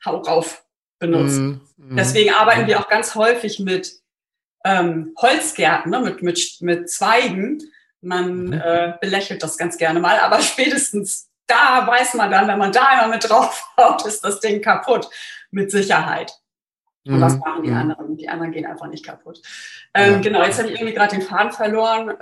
Hau 0.04 0.16
rauf 0.16 0.64
benutzt. 0.98 1.38
Mhm. 1.38 1.60
mhm. 1.76 1.96
Deswegen 1.96 2.34
arbeiten 2.34 2.66
wir 2.66 2.80
auch 2.80 2.88
ganz 2.88 3.14
häufig 3.14 3.60
mit 3.60 3.92
ähm, 4.64 5.14
Holzgärten, 5.16 5.92
ne? 5.92 6.00
mit, 6.00 6.24
mit, 6.24 6.56
mit 6.58 6.90
Zweigen. 6.90 7.62
Man 8.00 8.46
mhm. 8.46 8.52
äh, 8.54 8.94
belächelt 9.00 9.44
das 9.44 9.56
ganz 9.56 9.78
gerne 9.78 10.00
mal, 10.00 10.18
aber 10.18 10.40
spätestens 10.42 11.30
da 11.46 11.86
weiß 11.86 12.14
man 12.14 12.32
dann, 12.32 12.48
wenn 12.48 12.58
man 12.58 12.72
da 12.72 12.84
einmal 12.84 13.10
mit 13.10 13.28
drauf 13.28 13.64
haut, 13.76 14.04
ist 14.06 14.24
das 14.24 14.40
Ding 14.40 14.60
kaputt. 14.60 15.08
Mit 15.52 15.70
Sicherheit. 15.70 16.32
Und 17.04 17.20
was 17.20 17.34
mhm. 17.34 17.40
machen 17.40 17.62
die 17.64 17.70
mhm. 17.70 17.76
anderen? 17.76 18.16
Die 18.16 18.28
anderen 18.28 18.52
gehen 18.52 18.66
einfach 18.66 18.86
nicht 18.86 19.04
kaputt. 19.04 19.40
Ähm, 19.94 20.14
ja. 20.14 20.18
Genau, 20.20 20.44
jetzt 20.44 20.58
habe 20.58 20.68
ich 20.68 20.74
irgendwie 20.74 20.94
gerade 20.94 21.16
den 21.16 21.22
Faden 21.22 21.52
verloren. 21.52 22.14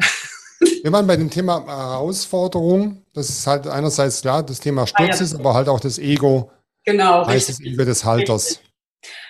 Wir 0.82 0.92
waren 0.92 1.06
bei 1.06 1.16
dem 1.16 1.30
Thema 1.30 1.64
Herausforderung. 1.66 3.04
Das 3.14 3.28
ist 3.28 3.46
halt 3.46 3.66
einerseits 3.66 4.22
klar, 4.22 4.42
das 4.42 4.60
Thema 4.60 4.86
Sturz 4.86 5.00
ah, 5.00 5.14
ja. 5.14 5.20
ist, 5.20 5.34
aber 5.34 5.54
halt 5.54 5.68
auch 5.68 5.80
das 5.80 5.98
Ego. 5.98 6.50
Genau. 6.84 7.26
Heißt 7.26 7.50
es 7.50 7.60
Ego 7.60 7.84
des 7.84 8.04
Halters. 8.04 8.48
Richtig. 8.48 8.70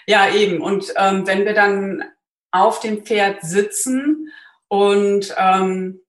Ja, 0.06 0.28
eben. 0.32 0.60
Und 0.60 0.92
ähm, 0.96 1.26
wenn 1.26 1.44
wir 1.44 1.54
dann 1.54 2.04
auf 2.50 2.80
dem 2.80 3.04
Pferd 3.04 3.42
sitzen 3.42 4.28
und 4.68 5.34
ähm, 5.38 6.00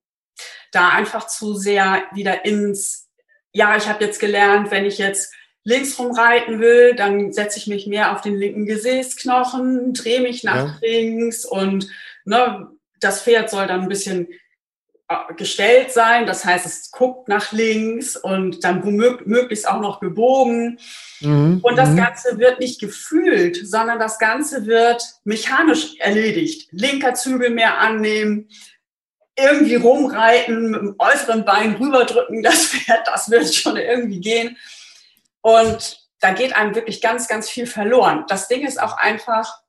da 0.72 0.88
einfach 0.88 1.26
zu 1.26 1.54
sehr 1.54 2.02
wieder 2.12 2.44
ins, 2.44 3.08
ja, 3.52 3.76
ich 3.76 3.88
habe 3.88 4.04
jetzt 4.04 4.18
gelernt, 4.18 4.70
wenn 4.70 4.84
ich 4.84 4.98
jetzt 4.98 5.32
links 5.64 5.98
rumreiten 5.98 6.60
will, 6.60 6.94
dann 6.94 7.32
setze 7.32 7.58
ich 7.58 7.66
mich 7.66 7.86
mehr 7.86 8.12
auf 8.12 8.20
den 8.20 8.36
linken 8.36 8.66
Gesäßknochen, 8.66 9.94
drehe 9.94 10.20
mich 10.20 10.44
nach 10.44 10.80
ja. 10.82 10.88
links 10.88 11.44
und 11.44 11.88
ne, 12.24 12.68
das 13.00 13.22
Pferd 13.22 13.50
soll 13.50 13.66
dann 13.66 13.82
ein 13.82 13.88
bisschen 13.88 14.28
äh, 15.08 15.34
gestellt 15.36 15.92
sein. 15.92 16.26
Das 16.26 16.44
heißt, 16.44 16.66
es 16.66 16.90
guckt 16.90 17.28
nach 17.28 17.52
links 17.52 18.16
und 18.16 18.64
dann 18.64 18.82
möglichst 18.84 19.68
auch 19.68 19.80
noch 19.80 20.00
gebogen. 20.00 20.78
Mhm. 21.20 21.60
Und 21.62 21.76
das 21.76 21.90
mhm. 21.90 21.96
Ganze 21.96 22.38
wird 22.38 22.60
nicht 22.60 22.80
gefühlt, 22.80 23.66
sondern 23.66 23.98
das 23.98 24.18
Ganze 24.18 24.66
wird 24.66 25.02
mechanisch 25.24 25.96
erledigt. 25.98 26.68
Linker 26.72 27.14
Zügel 27.14 27.50
mehr 27.50 27.78
annehmen, 27.78 28.48
irgendwie 29.36 29.76
rumreiten, 29.76 30.70
mit 30.70 30.80
dem 30.80 30.94
äußeren 30.98 31.44
Bein 31.44 31.74
rüberdrücken, 31.76 32.42
das 32.42 32.66
Pferd, 32.66 33.06
das 33.06 33.30
wird 33.30 33.52
schon 33.54 33.76
irgendwie 33.76 34.20
gehen. 34.20 34.56
Und 35.42 36.08
da 36.20 36.32
geht 36.32 36.56
einem 36.56 36.74
wirklich 36.74 37.00
ganz, 37.00 37.28
ganz 37.28 37.50
viel 37.50 37.66
verloren. 37.66 38.24
Das 38.28 38.48
Ding 38.48 38.64
ist 38.66 38.80
auch 38.80 38.96
einfach, 38.96 39.60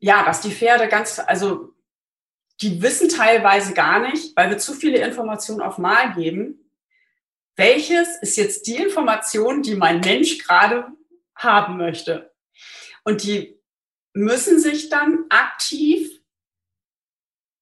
ja, 0.00 0.24
dass 0.24 0.40
die 0.40 0.50
Pferde 0.50 0.88
ganz, 0.88 1.18
also 1.18 1.74
die 2.60 2.82
wissen 2.82 3.08
teilweise 3.08 3.74
gar 3.74 4.00
nicht, 4.00 4.36
weil 4.36 4.50
wir 4.50 4.58
zu 4.58 4.74
viele 4.74 4.98
Informationen 4.98 5.60
auf 5.60 5.78
Mal 5.78 6.14
geben, 6.14 6.70
welches 7.56 8.16
ist 8.20 8.36
jetzt 8.36 8.66
die 8.66 8.76
Information, 8.76 9.62
die 9.62 9.74
mein 9.74 10.00
Mensch 10.00 10.38
gerade 10.38 10.88
haben 11.36 11.76
möchte. 11.76 12.34
Und 13.04 13.22
die 13.22 13.60
müssen 14.12 14.58
sich 14.58 14.88
dann 14.88 15.26
aktiv 15.28 16.10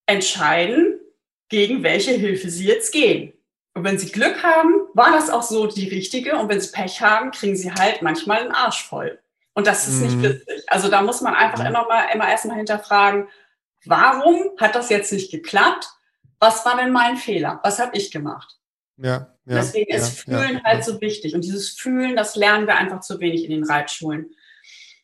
entscheiden, 0.06 1.00
gegen 1.48 1.82
welche 1.82 2.12
Hilfe 2.12 2.48
sie 2.48 2.66
jetzt 2.66 2.92
gehen. 2.92 3.32
Und 3.74 3.84
wenn 3.84 3.98
sie 3.98 4.10
Glück 4.10 4.42
haben, 4.42 4.72
war 4.94 5.12
das 5.12 5.30
auch 5.30 5.42
so 5.42 5.66
die 5.66 5.88
richtige. 5.88 6.36
Und 6.36 6.48
wenn 6.48 6.60
sie 6.60 6.72
Pech 6.72 7.00
haben, 7.00 7.30
kriegen 7.30 7.56
sie 7.56 7.72
halt 7.72 8.02
manchmal 8.02 8.40
einen 8.40 8.52
Arsch 8.52 8.84
voll. 8.84 9.18
Und 9.54 9.66
das 9.66 9.88
ist 9.88 9.96
mhm. 9.96 10.02
nicht 10.02 10.22
witzig. 10.22 10.64
Also 10.66 10.88
da 10.88 11.02
muss 11.02 11.20
man 11.20 11.34
einfach 11.34 11.60
mhm. 11.60 11.66
immer 11.66 11.86
mal, 11.86 12.04
immer 12.12 12.28
erstmal 12.28 12.56
hinterfragen, 12.56 13.28
warum 13.84 14.50
hat 14.58 14.74
das 14.74 14.90
jetzt 14.90 15.12
nicht 15.12 15.30
geklappt? 15.30 15.88
Was 16.38 16.64
war 16.66 16.76
denn 16.76 16.92
mein 16.92 17.16
Fehler? 17.16 17.60
Was 17.62 17.78
habe 17.78 17.96
ich 17.96 18.10
gemacht? 18.10 18.58
Ja, 18.96 19.34
ja 19.46 19.56
Deswegen 19.56 19.90
ja, 19.90 19.98
ist 19.98 20.20
Fühlen 20.20 20.54
ja, 20.54 20.64
halt 20.64 20.84
so 20.84 21.00
wichtig. 21.00 21.34
Und 21.34 21.42
dieses 21.42 21.70
Fühlen, 21.70 22.16
das 22.16 22.36
lernen 22.36 22.66
wir 22.66 22.76
einfach 22.76 23.00
zu 23.00 23.20
wenig 23.20 23.44
in 23.44 23.50
den 23.50 23.64
Reitschulen. 23.64 24.34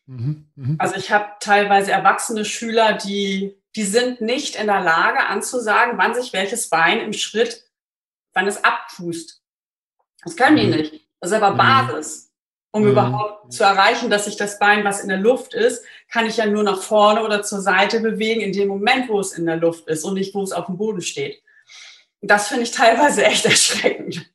Mhm, 0.05 0.47
mh. 0.55 0.75
Also 0.79 0.95
ich 0.95 1.11
habe 1.11 1.27
teilweise 1.39 1.91
erwachsene 1.91 2.45
Schüler, 2.45 2.93
die, 2.93 3.55
die 3.75 3.83
sind 3.83 4.21
nicht 4.21 4.55
in 4.55 4.67
der 4.67 4.81
Lage 4.81 5.25
anzusagen, 5.27 5.97
wann 5.97 6.15
sich 6.15 6.33
welches 6.33 6.69
Bein 6.69 6.99
im 6.99 7.13
Schritt, 7.13 7.63
wann 8.33 8.47
es 8.47 8.63
abfußt. 8.63 9.41
Das 10.23 10.35
können 10.35 10.57
die 10.57 10.67
mhm. 10.67 10.71
nicht. 10.71 11.07
Das 11.19 11.31
ist 11.31 11.37
aber 11.37 11.51
mhm. 11.51 11.57
Basis. 11.57 12.31
Um 12.71 12.83
mhm. 12.83 12.91
überhaupt 12.91 13.51
zu 13.51 13.63
erreichen, 13.63 14.11
dass 14.11 14.25
sich 14.25 14.37
das 14.37 14.59
Bein, 14.59 14.83
was 14.83 15.01
in 15.01 15.09
der 15.09 15.17
Luft 15.17 15.55
ist, 15.55 15.83
kann 16.11 16.27
ich 16.27 16.37
ja 16.37 16.45
nur 16.45 16.63
nach 16.63 16.81
vorne 16.81 17.23
oder 17.23 17.41
zur 17.41 17.61
Seite 17.61 17.99
bewegen, 17.99 18.41
in 18.41 18.53
dem 18.53 18.67
Moment, 18.67 19.09
wo 19.09 19.19
es 19.19 19.33
in 19.33 19.47
der 19.47 19.57
Luft 19.57 19.87
ist 19.87 20.03
und 20.03 20.13
nicht, 20.13 20.35
wo 20.35 20.43
es 20.43 20.51
auf 20.51 20.67
dem 20.67 20.77
Boden 20.77 21.01
steht. 21.01 21.41
Das 22.21 22.47
finde 22.47 22.63
ich 22.63 22.71
teilweise 22.71 23.23
echt 23.25 23.45
erschreckend. 23.45 24.31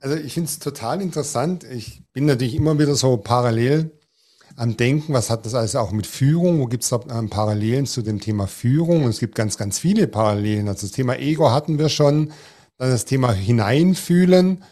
Also 0.00 0.16
ich 0.16 0.34
finde 0.34 0.48
es 0.48 0.58
total 0.58 1.00
interessant. 1.00 1.62
Ich 1.64 2.02
bin 2.12 2.24
natürlich 2.24 2.54
immer 2.54 2.78
wieder 2.78 2.94
so 2.94 3.18
parallel 3.18 3.92
am 4.60 4.76
Denken, 4.76 5.12
was 5.12 5.30
hat 5.30 5.46
das 5.46 5.54
alles 5.54 5.74
auch 5.76 5.90
mit 5.90 6.06
Führung? 6.06 6.60
Wo 6.60 6.66
gibt 6.66 6.84
es 6.84 6.92
ähm, 6.92 7.30
Parallelen 7.30 7.86
zu 7.86 8.02
dem 8.02 8.20
Thema 8.20 8.46
Führung? 8.46 9.04
Und 9.04 9.10
es 9.10 9.20
gibt 9.20 9.34
ganz, 9.34 9.56
ganz 9.56 9.78
viele 9.78 10.06
Parallelen. 10.06 10.68
Also 10.68 10.86
das 10.86 10.92
Thema 10.92 11.16
Ego 11.18 11.50
hatten 11.50 11.78
wir 11.78 11.88
schon, 11.88 12.32
dann 12.76 12.90
das 12.90 13.04
Thema 13.04 13.32
Hineinfühlen 13.32 14.62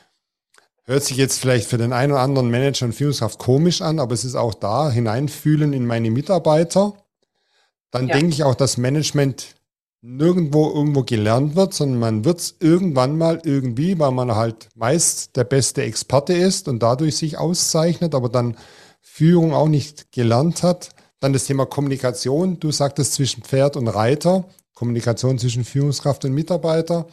Hört 0.89 1.05
sich 1.05 1.19
jetzt 1.19 1.39
vielleicht 1.39 1.69
für 1.69 1.77
den 1.77 1.93
einen 1.93 2.13
oder 2.13 2.23
anderen 2.23 2.51
Manager 2.51 2.87
und 2.87 2.95
Führungskraft 2.95 3.39
komisch 3.39 3.83
an, 3.83 3.99
aber 3.99 4.15
es 4.15 4.25
ist 4.25 4.37
auch 4.37 4.55
da, 4.55 4.91
hineinfühlen 4.91 5.75
in 5.75 5.85
meine 5.85 6.11
Mitarbeiter. 6.11 6.95
Dann 7.91 8.09
ja. 8.09 8.15
denke 8.15 8.33
ich 8.33 8.43
auch, 8.43 8.55
dass 8.55 8.79
Management 8.79 9.55
nirgendwo 10.01 10.73
irgendwo 10.73 11.03
gelernt 11.03 11.57
wird, 11.57 11.75
sondern 11.75 11.99
man 11.99 12.25
wird 12.25 12.41
es 12.41 12.57
irgendwann 12.61 13.19
mal 13.19 13.39
irgendwie, 13.45 13.99
weil 13.99 14.13
man 14.13 14.35
halt 14.35 14.71
meist 14.77 15.37
der 15.37 15.45
beste 15.45 15.83
Experte 15.83 16.33
ist 16.33 16.69
und 16.69 16.83
dadurch 16.83 17.19
sich 17.19 17.37
auszeichnet, 17.37 18.15
aber 18.15 18.31
dann 18.31 18.57
Führung 19.01 19.55
auch 19.55 19.69
nicht 19.69 20.13
gelernt 20.13 20.63
hat. 20.63 20.91
Dann 21.21 21.33
das 21.33 21.47
Thema 21.47 21.67
Kommunikation. 21.67 22.61
Du 22.61 22.71
sagtest 22.71 23.15
zwischen 23.15 23.43
Pferd 23.43 23.77
und 23.77 23.89
Reiter, 23.89 24.45
Kommunikation 24.75 25.39
zwischen 25.39 25.65
Führungskraft 25.65 26.25
und 26.25 26.33
Mitarbeiter. 26.33 27.07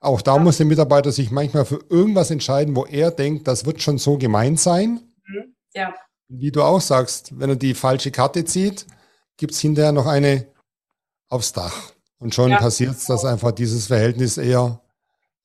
Auch 0.00 0.20
da 0.20 0.36
ja. 0.36 0.42
muss 0.42 0.58
der 0.58 0.66
Mitarbeiter 0.66 1.12
sich 1.12 1.30
manchmal 1.30 1.64
für 1.64 1.80
irgendwas 1.88 2.30
entscheiden, 2.30 2.74
wo 2.76 2.84
er 2.84 3.10
denkt, 3.10 3.48
das 3.48 3.64
wird 3.64 3.80
schon 3.80 3.98
so 3.98 4.18
gemeint 4.18 4.60
sein. 4.60 5.00
Mhm. 5.26 5.54
Ja. 5.74 5.94
Wie 6.28 6.50
du 6.50 6.62
auch 6.62 6.80
sagst, 6.80 7.38
wenn 7.38 7.50
er 7.50 7.56
die 7.56 7.74
falsche 7.74 8.10
Karte 8.10 8.44
zieht, 8.44 8.86
gibt 9.36 9.54
es 9.54 9.60
hinterher 9.60 9.92
noch 9.92 10.06
eine 10.06 10.46
aufs 11.28 11.52
Dach. 11.52 11.92
Und 12.18 12.34
schon 12.34 12.50
ja. 12.50 12.58
passiert 12.58 12.96
es, 12.96 13.04
dass 13.06 13.24
einfach 13.24 13.52
dieses 13.52 13.86
Verhältnis 13.86 14.36
eher 14.38 14.80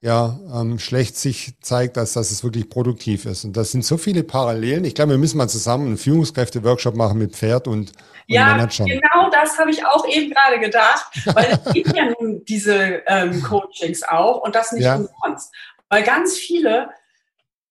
ja, 0.02 0.40
ähm, 0.54 0.80
schlecht 0.80 1.18
sich 1.18 1.60
zeigt, 1.60 1.98
als 1.98 2.14
dass 2.14 2.32
es 2.32 2.44
wirklich 2.44 2.70
produktiv 2.70 3.26
ist. 3.26 3.44
Und 3.44 3.58
das 3.58 3.72
sind 3.72 3.84
so 3.84 3.98
viele 3.98 4.24
Parallelen. 4.24 4.86
Ich 4.86 4.96
glaube, 4.96 5.12
wir 5.12 5.18
müssen 5.18 5.38
mal 5.38 5.50
zusammen 5.50 5.88
einen 5.88 5.98
Führungskräfte-Workshop 5.98 6.96
machen 6.96 7.18
mit 7.18 7.36
Pferd 7.36 7.68
und, 7.68 7.90
und 7.90 7.94
ja, 8.28 8.46
Managern. 8.46 8.88
genau 8.88 9.30
das 9.30 9.58
habe 9.58 9.72
ich 9.72 9.86
auch 9.86 10.08
eben 10.08 10.32
gerade 10.32 10.60
gedacht, 10.60 11.12
weil 11.26 11.60
es 11.66 11.74
gibt 11.74 11.96
ja 11.96 12.06
nun 12.18 12.46
diese 12.46 13.02
ähm, 13.08 13.44
Coachings 13.44 14.04
auch 14.04 14.42
und 14.42 14.56
das 14.56 14.72
nicht 14.72 14.86
ja. 14.86 14.96
umsonst. 14.96 15.54
Weil 15.90 16.04
ganz 16.04 16.38
viele 16.38 16.90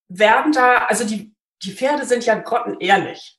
werden 0.08 0.52
da, 0.52 0.84
also 0.86 1.04
die, 1.04 1.34
die 1.62 1.72
Pferde 1.72 2.04
sind 2.04 2.26
ja 2.26 2.34
grottenehrlich. 2.34 3.38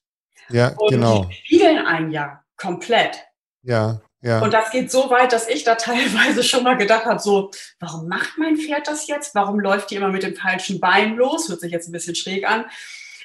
Ja, 0.49 0.69
und 0.77 0.89
genau. 0.89 1.25
Die 1.25 1.35
spiegeln 1.35 1.85
einen 1.85 2.09
ja 2.09 2.43
komplett. 2.57 3.19
Ja. 3.61 4.01
Ja. 4.21 4.41
Und 4.41 4.53
das 4.53 4.69
geht 4.71 4.91
so 4.91 5.09
weit, 5.09 5.31
dass 5.31 5.47
ich 5.47 5.63
da 5.63 5.75
teilweise 5.75 6.43
schon 6.43 6.63
mal 6.63 6.77
gedacht 6.77 7.05
habe, 7.05 7.19
so, 7.19 7.51
warum 7.79 8.07
macht 8.07 8.37
mein 8.37 8.57
Pferd 8.57 8.87
das 8.87 9.07
jetzt? 9.07 9.35
Warum 9.35 9.59
läuft 9.59 9.91
die 9.91 9.95
immer 9.95 10.09
mit 10.09 10.23
dem 10.23 10.35
falschen 10.35 10.79
Bein 10.79 11.15
los? 11.15 11.49
Hört 11.49 11.61
sich 11.61 11.71
jetzt 11.71 11.87
ein 11.87 11.91
bisschen 11.91 12.15
schräg 12.15 12.47
an. 12.47 12.65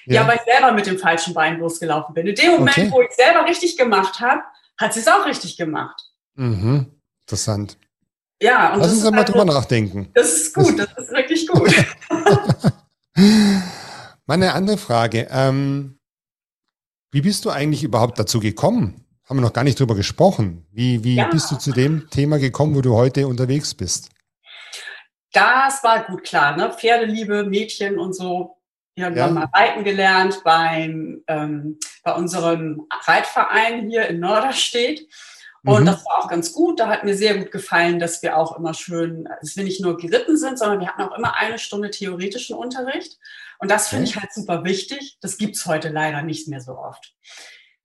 Ja, 0.06 0.22
ja 0.22 0.28
weil 0.28 0.36
ich 0.36 0.42
selber 0.42 0.72
mit 0.72 0.86
dem 0.86 0.98
falschen 0.98 1.34
Bein 1.34 1.58
losgelaufen 1.58 2.14
bin. 2.14 2.26
In 2.26 2.34
dem 2.34 2.52
Moment, 2.52 2.78
okay. 2.78 2.90
wo 2.90 3.02
ich 3.02 3.12
selber 3.12 3.46
richtig 3.46 3.76
gemacht 3.76 4.20
habe, 4.20 4.42
hat 4.78 4.94
sie 4.94 5.00
es 5.00 5.08
auch 5.08 5.26
richtig 5.26 5.56
gemacht. 5.56 6.00
Mhm. 6.34 6.86
Interessant. 7.26 7.78
Ja, 8.42 8.74
und 8.74 8.80
Lass 8.80 8.92
uns 8.92 9.06
einmal 9.06 9.22
also, 9.22 9.32
drüber 9.32 9.46
nachdenken. 9.46 10.10
Das 10.14 10.32
ist 10.32 10.54
gut, 10.54 10.78
das 10.78 10.88
ist 10.98 11.10
wirklich 11.10 11.46
gut. 11.46 11.72
Meine 14.26 14.52
andere 14.52 14.76
Frage, 14.76 15.28
ähm, 15.30 15.98
wie 17.12 17.20
bist 17.20 17.44
du 17.44 17.50
eigentlich 17.50 17.84
überhaupt 17.84 18.18
dazu 18.18 18.40
gekommen? 18.40 19.03
Haben 19.26 19.38
wir 19.38 19.42
noch 19.42 19.52
gar 19.52 19.64
nicht 19.64 19.80
drüber 19.80 19.94
gesprochen. 19.94 20.66
Wie, 20.70 21.02
wie 21.02 21.16
ja. 21.16 21.28
bist 21.28 21.50
du 21.50 21.56
zu 21.56 21.72
dem 21.72 22.10
Thema 22.10 22.38
gekommen, 22.38 22.74
wo 22.74 22.82
du 22.82 22.94
heute 22.94 23.26
unterwegs 23.26 23.74
bist? 23.74 24.10
Das 25.32 25.82
war 25.82 26.04
gut 26.04 26.24
klar, 26.24 26.56
ne? 26.56 26.72
Pferdeliebe, 26.72 27.44
Mädchen 27.44 27.98
und 27.98 28.12
so. 28.12 28.58
Wir 28.94 29.06
haben 29.06 29.16
ja. 29.16 29.28
mal 29.28 29.48
reiten 29.52 29.82
gelernt 29.82 30.42
beim, 30.44 31.24
ähm, 31.26 31.78
bei 32.04 32.14
unserem 32.14 32.86
Reitverein 33.06 33.88
hier 33.88 34.06
in 34.08 34.20
Norderstedt. 34.20 35.08
Und 35.64 35.82
mhm. 35.82 35.86
das 35.86 36.04
war 36.04 36.18
auch 36.18 36.28
ganz 36.28 36.52
gut. 36.52 36.78
Da 36.78 36.88
hat 36.88 37.04
mir 37.04 37.16
sehr 37.16 37.38
gut 37.38 37.50
gefallen, 37.50 37.98
dass 37.98 38.22
wir 38.22 38.36
auch 38.36 38.56
immer 38.56 38.74
schön, 38.74 39.26
dass 39.40 39.56
wir 39.56 39.64
nicht 39.64 39.80
nur 39.80 39.96
geritten 39.96 40.36
sind, 40.36 40.58
sondern 40.58 40.80
wir 40.80 40.88
hatten 40.88 41.02
auch 41.02 41.16
immer 41.16 41.34
eine 41.36 41.58
Stunde 41.58 41.90
theoretischen 41.90 42.56
Unterricht. 42.56 43.18
Und 43.58 43.70
das 43.70 43.88
finde 43.88 44.04
okay. 44.04 44.10
ich 44.10 44.22
halt 44.22 44.32
super 44.34 44.64
wichtig. 44.64 45.16
Das 45.22 45.38
gibt 45.38 45.56
es 45.56 45.64
heute 45.64 45.88
leider 45.88 46.22
nicht 46.22 46.46
mehr 46.48 46.60
so 46.60 46.76
oft. 46.76 47.14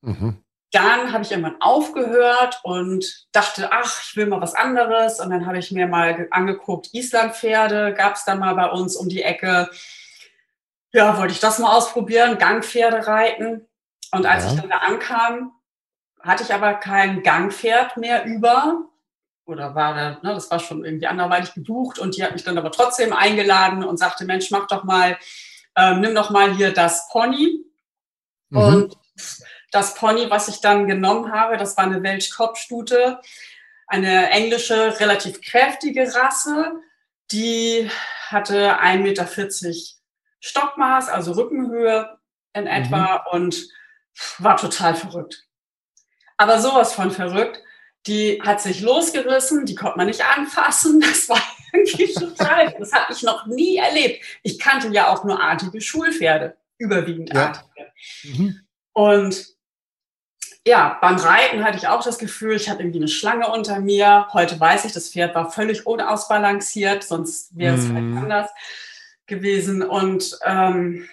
Mhm. 0.02 0.44
Dann 0.72 1.12
habe 1.12 1.24
ich 1.24 1.30
irgendwann 1.32 1.60
aufgehört 1.60 2.60
und 2.62 3.26
dachte, 3.32 3.72
ach, 3.72 4.02
ich 4.04 4.16
will 4.16 4.26
mal 4.26 4.40
was 4.40 4.54
anderes. 4.54 5.18
Und 5.18 5.30
dann 5.30 5.46
habe 5.46 5.58
ich 5.58 5.72
mir 5.72 5.88
mal 5.88 6.28
angeguckt, 6.30 6.90
Islandpferde 6.92 7.94
gab 7.94 8.14
es 8.14 8.24
dann 8.24 8.38
mal 8.38 8.54
bei 8.54 8.70
uns 8.70 8.96
um 8.96 9.08
die 9.08 9.22
Ecke. 9.22 9.68
Ja, 10.92 11.18
wollte 11.18 11.32
ich 11.32 11.40
das 11.40 11.58
mal 11.58 11.76
ausprobieren, 11.76 12.38
Gangpferde 12.38 13.06
reiten. 13.06 13.66
Und 14.12 14.26
als 14.26 14.44
ja. 14.44 14.50
ich 14.50 14.60
dann 14.60 14.70
da 14.70 14.78
ankam, 14.78 15.52
hatte 16.20 16.42
ich 16.42 16.54
aber 16.54 16.74
kein 16.74 17.22
Gangpferd 17.22 17.96
mehr 17.96 18.24
über 18.24 18.90
oder 19.50 19.74
war 19.74 19.94
da, 19.94 20.10
ne, 20.22 20.34
das 20.34 20.50
war 20.50 20.60
schon 20.60 20.84
irgendwie 20.84 21.06
anderweitig 21.06 21.54
gebucht 21.54 21.98
und 21.98 22.16
die 22.16 22.22
hat 22.22 22.32
mich 22.32 22.44
dann 22.44 22.56
aber 22.56 22.70
trotzdem 22.70 23.12
eingeladen 23.12 23.84
und 23.84 23.98
sagte, 23.98 24.24
Mensch, 24.24 24.50
mach 24.50 24.66
doch 24.68 24.84
mal, 24.84 25.18
ähm, 25.76 26.00
nimm 26.00 26.14
doch 26.14 26.30
mal 26.30 26.54
hier 26.54 26.72
das 26.72 27.08
Pony. 27.10 27.64
Mhm. 28.50 28.58
Und 28.58 28.96
das 29.70 29.94
Pony, 29.94 30.30
was 30.30 30.48
ich 30.48 30.60
dann 30.60 30.86
genommen 30.86 31.32
habe, 31.32 31.56
das 31.56 31.76
war 31.76 31.84
eine 31.84 32.02
Welschkopfstute, 32.02 33.20
eine 33.86 34.30
englische, 34.30 34.98
relativ 35.00 35.40
kräftige 35.40 36.14
Rasse, 36.14 36.72
die 37.30 37.90
hatte 38.28 38.80
1,40 38.80 38.98
Meter 38.98 39.28
Stockmaß, 40.40 41.08
also 41.08 41.32
Rückenhöhe 41.32 42.18
in 42.54 42.66
etwa 42.66 43.24
mhm. 43.32 43.36
und 43.36 43.68
war 44.38 44.56
total 44.56 44.94
verrückt 44.94 45.46
aber 46.40 46.58
sowas 46.58 46.94
von 46.94 47.10
verrückt. 47.10 47.62
Die 48.06 48.40
hat 48.42 48.62
sich 48.62 48.80
losgerissen, 48.80 49.66
die 49.66 49.74
konnte 49.74 49.98
man 49.98 50.06
nicht 50.06 50.24
anfassen. 50.24 51.00
Das 51.10 51.28
war 51.28 51.42
irgendwie 51.72 52.12
total, 52.14 52.74
das 52.78 52.92
habe 52.92 53.12
ich 53.12 53.22
noch 53.22 53.46
nie 53.46 53.76
erlebt. 53.76 54.24
Ich 54.42 54.58
kannte 54.58 54.88
ja 54.88 55.08
auch 55.08 55.22
nur 55.22 55.40
artige 55.40 55.80
Schulpferde, 55.80 56.56
überwiegend 56.78 57.32
ja. 57.32 57.48
artige. 57.48 57.92
Mhm. 58.24 58.60
Und 58.94 59.46
ja, 60.66 60.98
beim 61.00 61.16
Reiten 61.16 61.64
hatte 61.64 61.78
ich 61.78 61.88
auch 61.88 62.04
das 62.04 62.18
Gefühl, 62.18 62.56
ich 62.56 62.68
habe 62.68 62.82
irgendwie 62.82 62.98
eine 62.98 63.08
Schlange 63.08 63.48
unter 63.48 63.80
mir. 63.80 64.28
Heute 64.32 64.60
weiß 64.60 64.84
ich, 64.84 64.92
das 64.92 65.10
Pferd 65.10 65.34
war 65.34 65.50
völlig 65.50 65.86
unausbalanciert, 65.86 67.02
sonst 67.02 67.56
wäre 67.56 67.76
es 67.76 67.84
mhm. 67.84 67.88
vielleicht 67.88 68.22
anders 68.24 68.50
gewesen. 69.26 69.82
Und 69.82 70.38
ähm, 70.44 71.08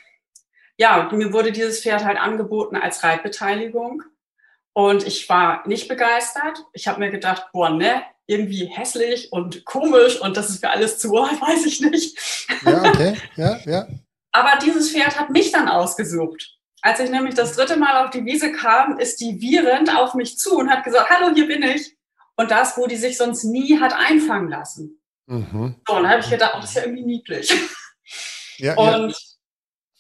ja, 0.78 1.10
mir 1.12 1.32
wurde 1.32 1.52
dieses 1.52 1.82
Pferd 1.82 2.04
halt 2.04 2.18
angeboten 2.18 2.76
als 2.76 3.04
Reitbeteiligung. 3.04 4.04
Und 4.74 5.08
ich 5.08 5.28
war 5.30 5.68
nicht 5.68 5.88
begeistert. 5.88 6.64
Ich 6.74 6.88
habe 6.88 7.00
mir 7.00 7.10
gedacht, 7.10 7.48
boah, 7.52 7.70
ne, 7.70 8.04
irgendwie 8.28 8.66
hässlich 8.66 9.32
und 9.32 9.66
komisch 9.66 10.20
und 10.22 10.38
das 10.38 10.50
ist 10.50 10.60
für 10.60 10.70
alles 10.70 11.00
zu, 11.00 11.12
weiß 11.14 11.66
ich 11.66 11.82
nicht. 11.82 12.18
Ja, 12.64 12.84
okay, 12.84 13.16
ja, 13.38 13.60
ja. 13.66 13.88
Aber 14.34 14.60
dieses 14.64 14.92
Pferd 14.92 15.18
hat 15.18 15.30
mich 15.30 15.52
dann 15.52 15.68
ausgesucht. 15.70 16.57
Als 16.88 17.00
ich 17.00 17.10
nämlich 17.10 17.36
das 17.36 17.56
dritte 17.56 17.78
Mal 17.78 18.06
auf 18.06 18.12
die 18.12 18.26
Wiese 18.26 18.52
kam, 18.52 18.98
ist 19.00 19.20
die 19.20 19.40
wiehernd 19.42 19.96
auf 19.96 20.14
mich 20.14 20.38
zu 20.38 20.58
und 20.58 20.70
hat 20.70 20.84
gesagt, 20.84 21.10
hallo, 21.10 21.34
hier 21.34 21.48
bin 21.48 21.64
ich. 21.64 21.98
Und 22.36 22.52
das, 22.52 22.78
wo 22.78 22.88
die 22.88 22.98
sich 22.98 23.18
sonst 23.18 23.44
nie 23.44 23.80
hat 23.80 23.94
einfangen 23.94 24.50
lassen. 24.50 25.02
Mhm. 25.26 25.76
So, 25.88 25.96
und 25.96 26.04
da 26.04 26.10
habe 26.10 26.22
ich 26.22 26.30
gedacht, 26.30 26.54
oh, 26.56 26.62
das 26.62 26.70
ist 26.70 26.76
ja 26.76 26.84
irgendwie 26.84 27.06
niedlich. 27.06 27.54
Ja, 28.60 28.76
und 28.76 29.12
ja. 29.12 29.18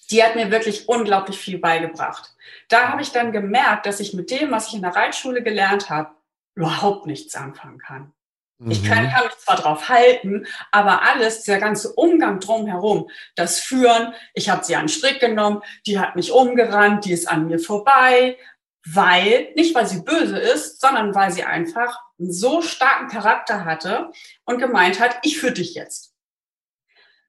die 0.09 0.23
hat 0.23 0.35
mir 0.35 0.49
wirklich 0.49 0.89
unglaublich 0.89 1.37
viel 1.37 1.59
beigebracht 1.59 2.33
da 2.67 2.89
habe 2.89 3.01
ich 3.01 3.11
dann 3.11 3.31
gemerkt, 3.31 3.85
dass 3.85 3.99
ich 3.99 4.13
mit 4.13 4.31
dem, 4.31 4.51
was 4.51 4.67
ich 4.67 4.75
in 4.75 4.81
der 4.81 4.95
Reitschule 4.95 5.43
gelernt 5.43 5.89
habe, 5.89 6.15
überhaupt 6.55 7.05
nichts 7.05 7.35
anfangen 7.35 7.77
kann. 7.77 8.13
Mhm. 8.59 8.71
Ich 8.71 8.83
kann, 8.83 9.09
kann, 9.09 9.25
mich 9.25 9.37
zwar 9.37 9.57
drauf 9.57 9.89
halten, 9.89 10.47
aber 10.71 11.03
alles, 11.03 11.43
dieser 11.43 11.59
ganze 11.59 11.93
Umgang 11.93 12.39
drumherum, 12.39 13.09
das 13.35 13.59
Führen, 13.59 14.13
ich 14.33 14.49
habe 14.49 14.63
sie 14.63 14.75
an 14.75 14.83
den 14.83 14.89
Strick 14.89 15.19
genommen, 15.19 15.61
die 15.85 15.99
hat 15.99 16.15
mich 16.15 16.31
umgerannt, 16.31 17.05
die 17.05 17.13
ist 17.13 17.29
an 17.29 17.47
mir 17.47 17.59
vorbei, 17.59 18.37
weil, 18.85 19.49
nicht 19.55 19.75
weil 19.75 19.85
sie 19.85 20.01
böse 20.01 20.37
ist, 20.37 20.81
sondern 20.81 21.13
weil 21.13 21.31
sie 21.31 21.43
einfach 21.43 21.99
einen 22.19 22.31
so 22.31 22.61
starken 22.61 23.09
Charakter 23.09 23.65
hatte 23.65 24.11
und 24.45 24.59
gemeint 24.59 24.99
hat, 24.99 25.17
ich 25.23 25.39
führe 25.39 25.53
dich 25.53 25.75
jetzt. 25.75 26.13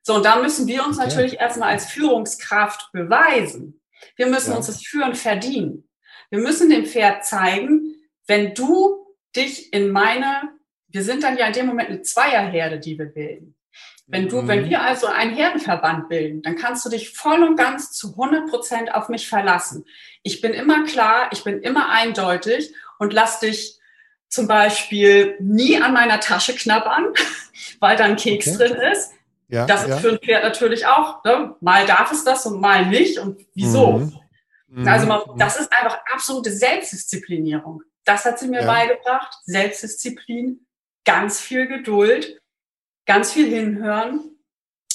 So, 0.03 0.15
und 0.15 0.25
da 0.25 0.37
müssen 0.37 0.67
wir 0.67 0.87
uns 0.87 0.99
okay. 0.99 1.09
natürlich 1.09 1.39
erstmal 1.39 1.71
als 1.71 1.87
Führungskraft 1.87 2.91
beweisen. 2.93 3.83
Wir 4.17 4.27
müssen 4.27 4.53
ja. 4.53 4.57
uns 4.57 4.67
das 4.67 4.83
Führen 4.83 5.15
verdienen. 5.15 5.89
Wir 6.31 6.39
müssen 6.39 6.71
dem 6.71 6.87
Pferd 6.87 7.25
zeigen, 7.25 7.97
wenn 8.27 8.55
du 8.55 9.15
dich 9.35 9.73
in 9.73 9.91
meine, 9.91 10.58
wir 10.89 11.03
sind 11.03 11.23
dann 11.23 11.37
ja 11.37 11.47
in 11.47 11.53
dem 11.53 11.67
Moment 11.67 11.91
eine 11.91 12.03
Zweierherde, 12.03 12.79
die 12.79 12.99
wir 12.99 13.07
bilden. 13.07 13.55
Wenn 14.07 14.29
du, 14.29 14.41
mhm. 14.41 14.49
wenn 14.49 14.71
wir 14.71 14.83
also 14.83 15.07
einen 15.07 15.35
Herdenverband 15.35 16.09
bilden, 16.09 16.41
dann 16.41 16.57
kannst 16.57 16.85
du 16.85 16.89
dich 16.89 17.11
voll 17.11 17.43
und 17.43 17.57
ganz 17.57 17.93
zu 17.93 18.13
100 18.13 18.49
Prozent 18.49 18.95
auf 18.95 19.11
mich 19.11 19.29
verlassen. 19.29 19.85
Ich 20.23 20.41
bin 20.41 20.55
immer 20.55 20.85
klar, 20.85 21.29
ich 21.31 21.45
bin 21.45 21.61
immer 21.61 21.91
eindeutig 21.91 22.73
und 22.99 23.13
lass 23.13 23.41
dich 23.41 23.79
zum 24.29 24.49
Beispiel 24.49 25.37
nie 25.41 25.81
an 25.81 25.93
meiner 25.93 26.21
Tasche 26.21 26.55
knabbern, 26.55 27.13
weil 27.81 27.97
da 27.97 28.05
ein 28.05 28.17
Keks 28.17 28.49
okay. 28.49 28.69
drin 28.69 28.77
ist. 28.93 29.13
Ja, 29.49 29.67
das 29.67 29.83
ist 29.83 29.89
ja. 29.89 29.97
für 29.99 30.11
ein 30.11 30.19
Pferd 30.19 30.45
natürlich 30.45 30.87
auch, 30.87 31.25
ne? 31.25 31.55
mal 31.61 31.87
darf 31.87 32.13
es 32.13 32.25
das 32.25 32.45
und 32.47 32.61
mal 32.61 32.87
nicht 32.87 33.19
und 33.19 33.47
wieso. 33.55 33.93
Mhm. 33.93 34.19
Mhm. 34.69 34.89
Also 34.89 35.07
man, 35.07 35.21
das 35.37 35.59
ist 35.59 35.73
einfach 35.73 35.99
absolute 36.13 36.51
Selbstdisziplinierung. 36.51 37.83
Das 38.05 38.25
hat 38.25 38.39
sie 38.39 38.49
mir 38.49 38.63
ja. 38.63 38.67
beigebracht. 38.67 39.35
Selbstdisziplin, 39.45 40.67
ganz 41.09 41.41
viel 41.41 41.67
Geduld, 41.67 42.39
ganz 43.07 43.33
viel 43.33 43.49
hinhören. 43.49 44.37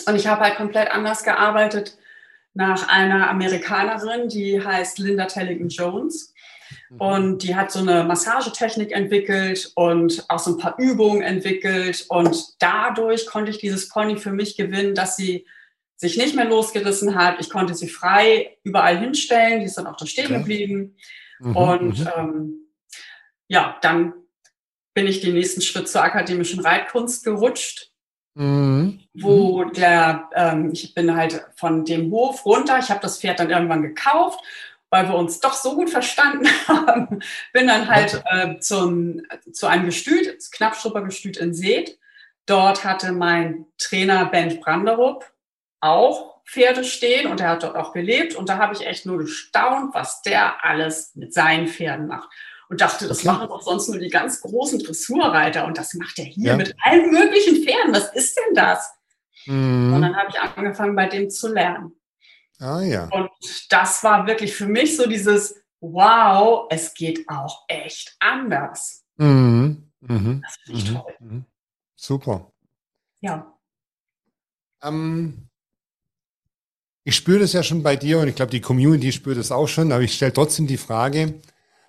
Und 0.06 0.16
ich 0.16 0.28
habe 0.28 0.42
halt 0.42 0.58
komplett 0.58 0.92
anders 0.92 1.24
gearbeitet 1.24 1.98
nach 2.54 2.88
einer 2.88 3.32
Amerikanerin, 3.32 4.30
die 4.30 4.64
heißt 4.64 5.00
Linda 5.00 5.26
Tellington 5.26 5.70
Jones. 5.70 6.32
Mhm. 6.92 7.02
Und 7.02 7.44
die 7.44 7.56
hat 7.56 7.72
so 7.72 7.80
eine 7.80 8.04
Massagetechnik 8.04 8.92
entwickelt 8.92 9.72
und 9.74 10.24
auch 10.30 10.38
so 10.38 10.52
ein 10.52 10.60
paar 10.60 10.78
Übungen 10.78 11.24
entwickelt. 11.24 12.06
Und 12.10 12.62
dadurch 12.62 13.26
konnte 13.26 13.50
ich 13.50 13.58
dieses 13.58 13.90
Pony 13.90 14.18
für 14.18 14.32
mich 14.32 14.56
gewinnen, 14.56 14.94
dass 14.94 15.16
sie 15.16 15.48
sich 15.96 16.16
nicht 16.16 16.36
mehr 16.36 16.46
losgerissen 16.46 17.16
hat. 17.16 17.40
Ich 17.40 17.50
konnte 17.50 17.74
sie 17.74 17.88
frei 17.88 18.56
überall 18.62 19.00
hinstellen. 19.00 19.62
Die 19.62 19.66
ist 19.66 19.80
dann 19.80 19.88
auch 19.88 19.98
da 19.98 20.06
stehen 20.06 20.32
geblieben. 20.32 20.96
Mhm, 21.40 21.56
und 21.56 22.00
mhm. 22.02 22.10
ähm, 22.16 22.54
ja, 23.48 23.80
dann 23.82 24.14
bin 24.94 25.08
ich 25.08 25.22
den 25.22 25.34
nächsten 25.34 25.62
Schritt 25.62 25.90
zur 25.90 26.04
akademischen 26.04 26.60
Reitkunst 26.60 27.24
gerutscht. 27.24 27.90
Mhm. 28.36 29.02
Wo 29.14 29.64
der, 29.66 30.30
ähm, 30.34 30.72
ich 30.74 30.96
bin 30.96 31.16
halt 31.16 31.46
von 31.56 31.86
dem 31.86 32.12
Hof 32.12 32.46
runter, 32.46 32.80
ich 32.80 32.90
habe 32.90 33.00
das 33.02 33.20
Pferd 33.20 33.40
dann 33.40 33.52
irgendwann 33.52 33.84
gekauft 33.84 34.40
weil 34.94 35.08
wir 35.08 35.16
uns 35.16 35.40
doch 35.40 35.54
so 35.54 35.76
gut 35.76 35.90
verstanden 35.90 36.48
haben, 36.68 37.20
bin 37.52 37.66
dann 37.66 37.90
halt 37.90 38.22
äh, 38.28 38.60
zum, 38.60 39.24
zu 39.52 39.66
einem 39.66 39.86
Gestüt, 39.86 40.36
das 40.38 40.52
Knappstruppergestüt 40.52 41.38
in 41.38 41.56
Seet. 41.56 41.98
Dort 42.46 42.84
hatte 42.84 43.12
mein 43.12 43.66
Trainer 43.80 44.26
Ben 44.26 44.60
Branderup 44.60 45.26
auch 45.80 46.44
Pferde 46.46 46.84
stehen 46.84 47.32
und 47.32 47.42
er 47.42 47.50
hat 47.50 47.64
dort 47.64 47.76
auch 47.76 47.92
gelebt. 47.92 48.36
Und 48.36 48.50
da 48.50 48.60
habe 48.60 48.76
ich 48.76 48.86
echt 48.86 49.08
nur 49.08 49.18
gestaunt, 49.18 49.96
was 49.96 50.22
der 50.22 50.64
alles 50.64 51.16
mit 51.16 51.34
seinen 51.34 51.68
Pferden 51.68 52.06
macht. 52.06 52.30
Und 52.74 52.82
dachte, 52.82 53.08
das 53.08 53.20
okay. 53.20 53.28
machen 53.28 53.50
doch 53.50 53.62
sonst 53.62 53.88
nur 53.88 54.00
die 54.00 54.10
ganz 54.10 54.42
großen 54.42 54.80
Dressurreiter. 54.80 55.68
Und 55.68 55.78
das 55.78 55.94
macht 55.94 56.18
er 56.18 56.26
hier 56.26 56.54
ja. 56.54 56.58
mit 56.58 56.76
allen 56.82 57.12
möglichen 57.12 57.64
Pferden. 57.64 57.94
Was 57.94 58.12
ist 58.16 58.36
denn 58.36 58.56
das? 58.56 58.92
Mhm. 59.46 59.94
Und 59.94 60.02
dann 60.02 60.16
habe 60.16 60.30
ich 60.32 60.40
angefangen, 60.40 60.96
bei 60.96 61.06
dem 61.06 61.30
zu 61.30 61.54
lernen. 61.54 61.92
Ah 62.58 62.82
ja. 62.82 63.10
Und 63.12 63.30
das 63.70 64.04
war 64.04 64.26
wirklich 64.26 64.56
für 64.56 64.66
mich 64.66 64.98
so 64.98 65.08
dieses, 65.08 65.54
wow, 65.82 66.66
es 66.72 66.96
geht 66.96 67.30
auch 67.30 67.64
echt 67.68 68.16
anders. 68.18 69.04
Mhm. 69.18 69.92
Mhm. 70.00 70.42
Das 70.44 70.56
finde 70.66 70.80
ich 70.80 70.90
mhm. 70.90 70.96
toll. 70.96 71.14
Mhm. 71.20 71.46
Super. 71.96 72.52
Ja. 73.22 73.54
Ähm, 74.82 75.48
ich 77.04 77.16
spüre 77.16 77.38
das 77.38 77.54
ja 77.54 77.62
schon 77.62 77.84
bei 77.84 77.98
dir 77.98 78.18
und 78.18 78.30
ich 78.30 78.36
glaube, 78.36 78.50
die 78.50 78.62
Community 78.62 79.12
spürt 79.12 79.38
das 79.38 79.52
auch 79.52 79.68
schon, 79.68 79.92
aber 79.92 80.02
ich 80.02 80.16
stelle 80.16 80.34
trotzdem 80.34 80.66
die 80.66 80.78
Frage, 80.78 81.36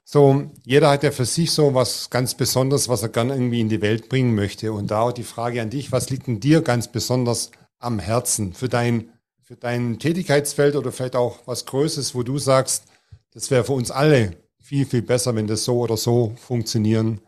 so, 0.04 0.50
jeder 0.64 0.90
hat 0.90 1.02
ja 1.02 1.10
für 1.10 1.24
sich 1.24 1.50
so 1.50 1.74
was 1.74 2.10
ganz 2.10 2.34
Besonderes, 2.34 2.88
was 2.88 3.02
er 3.02 3.08
gerne 3.08 3.32
irgendwie 3.32 3.60
in 3.60 3.70
die 3.70 3.80
Welt 3.80 4.10
bringen 4.10 4.34
möchte. 4.34 4.72
Und 4.72 4.90
da 4.90 5.00
auch 5.00 5.12
die 5.12 5.22
Frage 5.22 5.62
an 5.62 5.70
dich, 5.70 5.92
was 5.92 6.10
liegt 6.10 6.26
denn 6.26 6.40
dir 6.40 6.60
ganz 6.60 6.88
besonders 6.88 7.50
am 7.78 7.98
Herzen 7.98 8.52
für 8.52 8.68
dein, 8.68 9.12
für 9.42 9.56
dein 9.56 9.98
Tätigkeitsfeld 9.98 10.76
oder 10.76 10.92
vielleicht 10.92 11.16
auch 11.16 11.46
was 11.46 11.64
Größeres, 11.64 12.14
wo 12.14 12.22
du 12.22 12.38
sagst, 12.38 12.84
das 13.32 13.50
wäre 13.50 13.64
für 13.64 13.72
uns 13.72 13.90
alle 13.90 14.36
viel, 14.62 14.86
viel 14.86 15.02
besser, 15.02 15.34
wenn 15.34 15.46
das 15.46 15.64
so 15.64 15.80
oder 15.80 15.96
so 15.96 16.34
funktionieren 16.36 17.20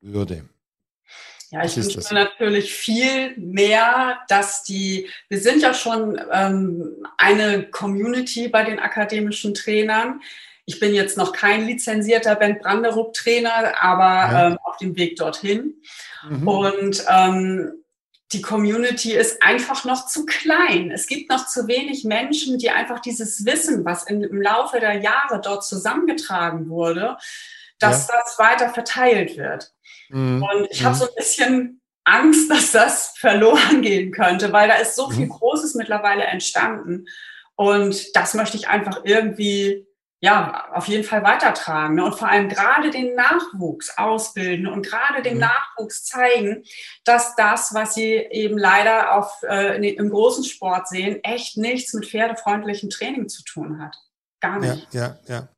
würde. 0.00 0.44
Ja, 1.50 1.64
ich 1.64 1.76
wünsche 1.76 1.98
mir 1.98 2.24
natürlich 2.24 2.72
viel 2.72 3.36
mehr, 3.36 4.20
dass 4.28 4.62
die, 4.62 5.08
wir 5.28 5.40
sind 5.40 5.62
ja 5.62 5.74
schon 5.74 6.20
ähm, 6.32 7.04
eine 7.18 7.64
Community 7.70 8.48
bei 8.48 8.62
den 8.62 8.78
akademischen 8.78 9.54
Trainern. 9.54 10.20
Ich 10.70 10.78
bin 10.78 10.94
jetzt 10.94 11.16
noch 11.16 11.32
kein 11.32 11.66
lizenzierter 11.66 12.36
Ben 12.36 12.60
Branderup-Trainer, 12.60 13.82
aber 13.82 14.04
ja. 14.04 14.46
ähm, 14.46 14.58
auf 14.62 14.76
dem 14.76 14.96
Weg 14.96 15.16
dorthin. 15.16 15.82
Mhm. 16.28 16.46
Und 16.46 17.04
ähm, 17.08 17.72
die 18.32 18.40
Community 18.40 19.12
ist 19.12 19.42
einfach 19.42 19.84
noch 19.84 20.06
zu 20.06 20.26
klein. 20.26 20.92
Es 20.92 21.08
gibt 21.08 21.28
noch 21.28 21.48
zu 21.48 21.66
wenig 21.66 22.04
Menschen, 22.04 22.58
die 22.58 22.70
einfach 22.70 23.00
dieses 23.00 23.44
Wissen, 23.44 23.84
was 23.84 24.04
in, 24.04 24.22
im 24.22 24.40
Laufe 24.40 24.78
der 24.78 25.00
Jahre 25.00 25.40
dort 25.42 25.64
zusammengetragen 25.64 26.70
wurde, 26.70 27.16
dass 27.80 28.06
ja. 28.06 28.14
das 28.22 28.38
weiter 28.38 28.68
verteilt 28.72 29.36
wird. 29.36 29.72
Mhm. 30.10 30.40
Und 30.44 30.68
ich 30.70 30.84
habe 30.84 30.94
mhm. 30.94 30.98
so 31.00 31.06
ein 31.06 31.14
bisschen 31.16 31.80
Angst, 32.04 32.48
dass 32.48 32.70
das 32.70 33.14
verloren 33.18 33.82
gehen 33.82 34.12
könnte, 34.12 34.52
weil 34.52 34.68
da 34.68 34.74
ist 34.76 34.94
so 34.94 35.10
viel 35.10 35.26
mhm. 35.26 35.30
Großes 35.30 35.74
mittlerweile 35.74 36.22
entstanden. 36.22 37.06
Und 37.56 38.14
das 38.14 38.34
möchte 38.34 38.56
ich 38.56 38.68
einfach 38.68 39.00
irgendwie 39.02 39.88
ja, 40.22 40.66
auf 40.74 40.86
jeden 40.86 41.04
Fall 41.04 41.22
weitertragen 41.22 41.94
ne? 41.94 42.04
und 42.04 42.14
vor 42.14 42.28
allem 42.28 42.50
gerade 42.50 42.90
den 42.90 43.14
Nachwuchs 43.14 43.96
ausbilden 43.96 44.66
und 44.66 44.84
gerade 44.84 45.22
dem 45.22 45.34
mhm. 45.34 45.40
Nachwuchs 45.40 46.04
zeigen, 46.04 46.62
dass 47.04 47.34
das, 47.36 47.72
was 47.72 47.94
sie 47.94 48.12
eben 48.12 48.58
leider 48.58 49.16
auf, 49.16 49.42
äh, 49.48 49.76
im 49.90 50.10
großen 50.10 50.44
Sport 50.44 50.88
sehen, 50.88 51.24
echt 51.24 51.56
nichts 51.56 51.94
mit 51.94 52.06
pferdefreundlichem 52.06 52.90
Training 52.90 53.28
zu 53.30 53.42
tun 53.44 53.82
hat. 53.82 53.96
Gar 54.40 54.60
nicht. 54.60 54.92
Ja, 54.92 55.18
ja, 55.26 55.34
ja. 55.34 55.48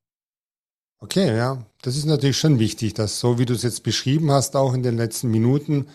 Okay, 1.00 1.36
ja, 1.36 1.58
das 1.82 1.96
ist 1.96 2.04
natürlich 2.04 2.38
schon 2.38 2.60
wichtig, 2.60 2.94
dass 2.94 3.18
so 3.18 3.40
wie 3.40 3.46
du 3.46 3.54
es 3.54 3.64
jetzt 3.64 3.82
beschrieben 3.82 4.30
hast, 4.30 4.54
auch 4.54 4.74
in 4.74 4.84
den 4.84 4.96
letzten 4.96 5.32
Minuten, 5.32 5.88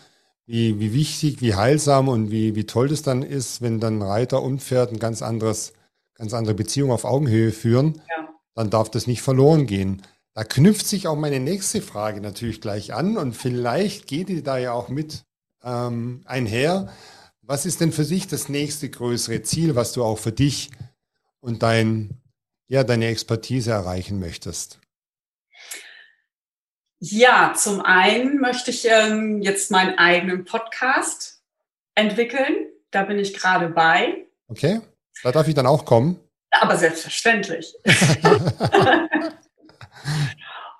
wie, 0.46 0.82
wie 0.82 0.94
wichtig, 0.94 1.42
wie 1.42 1.56
heilsam 1.56 2.10
und 2.10 2.32
wie, 2.32 2.56
wie 2.56 2.66
toll 2.66 2.90
das 2.90 3.04
dann 3.04 3.24
ist, 3.24 3.62
wenn 3.62 3.80
dann 3.80 4.02
Reiter 4.02 4.42
und 4.42 4.62
Pferd 4.62 4.92
ein 4.92 5.00
ganz 5.00 5.22
anderes, 5.22 5.72
ganz 6.16 6.34
andere 6.34 6.56
Beziehung 6.56 6.92
auf 6.92 7.06
Augenhöhe 7.06 7.54
führen. 7.54 8.02
Ja 8.10 8.28
dann 8.58 8.72
darf 8.72 8.90
das 8.90 9.06
nicht 9.06 9.22
verloren 9.22 9.68
gehen. 9.68 10.02
Da 10.34 10.44
knüpft 10.44 10.88
sich 10.88 11.08
auch 11.08 11.16
meine 11.16 11.40
nächste 11.40 11.80
Frage 11.80 12.22
natürlich 12.22 12.60
gleich 12.60 12.92
an 12.92 13.16
und 13.16 13.34
vielleicht 13.34 14.08
geht 14.08 14.30
die 14.30 14.42
da 14.42 14.58
ja 14.58 14.72
auch 14.72 14.90
mit 14.90 15.26
ähm, 15.64 16.22
einher. 16.26 16.92
Was 17.44 17.68
ist 17.68 17.82
denn 17.82 17.92
für 17.92 18.04
dich 18.04 18.28
das 18.28 18.50
nächste 18.50 18.90
größere 18.90 19.44
Ziel, 19.44 19.76
was 19.76 19.94
du 19.94 20.04
auch 20.04 20.18
für 20.18 20.32
dich 20.32 20.72
und 21.40 21.62
dein, 21.62 22.20
ja, 22.68 22.84
deine 22.84 23.06
Expertise 23.08 23.72
erreichen 23.72 24.20
möchtest? 24.20 24.80
Ja, 27.00 27.54
zum 27.56 27.82
einen 27.82 28.40
möchte 28.40 28.72
ich 28.72 28.88
ähm, 28.90 29.44
jetzt 29.44 29.70
meinen 29.70 30.00
eigenen 30.00 30.46
Podcast 30.46 31.44
entwickeln. 31.94 32.56
Da 32.90 33.04
bin 33.04 33.20
ich 33.20 33.36
gerade 33.36 33.70
bei. 33.70 34.26
Okay, 34.48 34.82
da 35.22 35.32
darf 35.32 35.48
ich 35.48 35.54
dann 35.54 35.68
auch 35.68 35.86
kommen. 35.86 36.20
Aber 36.62 36.78
selbstverständlich. 36.78 37.74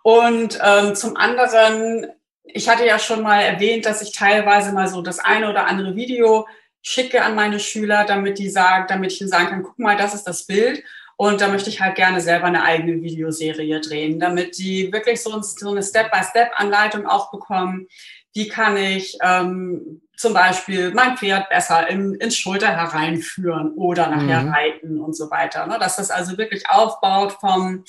und 0.04 0.60
ähm, 0.64 0.96
zum 0.96 1.18
anderen, 1.18 2.08
ich 2.44 2.70
hatte 2.70 2.86
ja 2.86 3.00
schon 3.00 3.22
mal 3.22 3.42
erwähnt, 3.42 3.86
dass 3.86 4.02
ich 4.02 4.12
teilweise 4.12 4.72
mal 4.72 4.88
so 4.88 5.02
das 5.02 5.20
eine 5.20 5.50
oder 5.50 5.68
andere 5.68 5.96
Video 5.96 6.48
schicke 6.82 7.22
an 7.22 7.36
meine 7.36 7.60
Schüler, 7.60 8.06
damit 8.06 8.40
die 8.40 8.50
sagen, 8.50 8.86
damit 8.88 9.12
ich 9.12 9.22
ihnen 9.22 9.30
sagen 9.30 9.48
kann, 9.48 9.64
guck 9.64 9.78
mal, 9.80 9.98
das 9.98 10.14
ist 10.14 10.24
das 10.24 10.46
Bild. 10.46 10.84
Und 11.18 11.42
da 11.42 11.48
möchte 11.48 11.70
ich 11.70 11.82
halt 11.82 11.96
gerne 11.96 12.22
selber 12.22 12.46
eine 12.46 12.64
eigene 12.64 13.02
Videoserie 13.02 13.82
drehen, 13.82 14.20
damit 14.20 14.58
die 14.60 14.94
wirklich 14.94 15.22
so, 15.22 15.42
so 15.42 15.72
eine 15.72 15.82
Step-by-Step-Anleitung 15.82 17.08
auch 17.08 17.32
bekommen. 17.32 17.88
Wie 18.34 18.48
kann 18.48 18.78
ich 18.78 19.18
ähm, 19.24 20.02
zum 20.18 20.34
Beispiel 20.34 20.92
mein 20.94 21.16
Pferd 21.16 21.48
besser 21.50 21.88
in, 21.90 22.16
ins 22.16 22.36
Schulter 22.36 22.76
hereinführen 22.76 23.74
oder 23.76 24.10
nachher 24.10 24.42
mhm. 24.42 24.50
reiten 24.50 25.00
und 25.00 25.16
so 25.16 25.30
weiter. 25.30 25.68
Ne? 25.68 25.78
Dass 25.80 25.98
das 25.98 26.10
also 26.10 26.38
wirklich 26.38 26.68
aufbaut 26.70 27.34
vom 27.34 27.86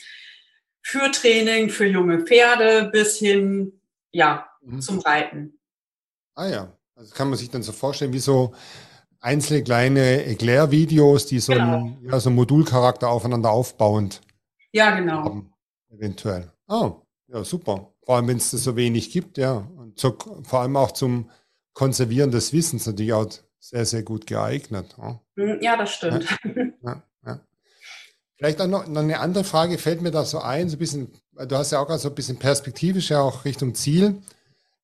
Führtraining 0.83 1.71
für 1.71 1.87
junge 1.87 2.21
Pferde 2.21 2.91
bis 2.93 3.17
hin 3.17 3.81
ja, 4.13 4.47
mhm. 4.61 4.81
zum 4.81 5.01
Reiten. 5.01 5.59
Ah 6.35 6.47
ja, 6.47 6.73
also 6.95 7.15
kann 7.15 7.31
man 7.31 7.39
sich 7.39 7.51
dann 7.51 7.63
so 7.63 7.73
vorstellen, 7.73 8.13
wie 8.13 8.19
so 8.21 8.55
einzelne 9.21 9.63
kleine 9.65 10.27
Erklärvideos, 10.27 11.27
die 11.27 11.41
so, 11.41 11.55
genau. 11.55 11.77
einen, 11.77 12.09
ja, 12.11 12.21
so 12.21 12.29
einen 12.29 12.37
Modulcharakter 12.37 13.09
aufeinander 13.09 13.51
aufbauend 13.51 14.21
ja, 14.73 14.95
genau. 14.95 15.25
haben, 15.25 15.53
eventuell. 15.89 16.53
Oh, 16.69 17.03
ja, 17.27 17.43
super. 17.43 17.93
Vor 18.05 18.17
allem, 18.17 18.29
wenn 18.29 18.37
es 18.37 18.51
das 18.51 18.65
so 18.65 18.77
wenig 18.77 19.11
gibt, 19.11 19.39
ja. 19.39 19.67
Und 19.77 19.99
so, 19.99 20.17
vor 20.43 20.61
allem 20.61 20.77
auch 20.77 20.93
zum 20.93 21.31
Konservieren 21.79 22.33
des 22.33 22.53
Wissens 22.53 22.87
natürlich 22.89 23.13
auch 23.13 23.29
sehr, 23.61 23.87
sehr 23.87 24.03
gut 24.03 24.27
geeignet. 24.27 24.97
Ja, 25.61 25.77
das 25.77 25.95
stimmt. 25.95 26.27
Ja, 26.83 27.05
ja, 27.25 27.41
Vielleicht 28.37 28.61
auch 28.61 28.67
noch, 28.67 28.89
noch, 28.89 29.01
eine 29.01 29.21
andere 29.21 29.45
Frage 29.45 29.79
fällt 29.79 30.03
mir 30.03 30.11
da 30.11 30.25
so 30.25 30.41
ein, 30.41 30.69
so 30.69 30.75
ein 30.75 30.81
bisschen, 30.81 31.13
du 31.37 31.57
hast 31.57 31.71
ja 31.71 31.79
auch 31.79 31.99
so 31.99 32.09
ein 32.09 32.17
bisschen 32.17 32.37
perspektivisch 32.37 33.11
ja 33.11 33.21
auch 33.21 33.45
Richtung 33.45 33.77
Ziel. 33.77 34.17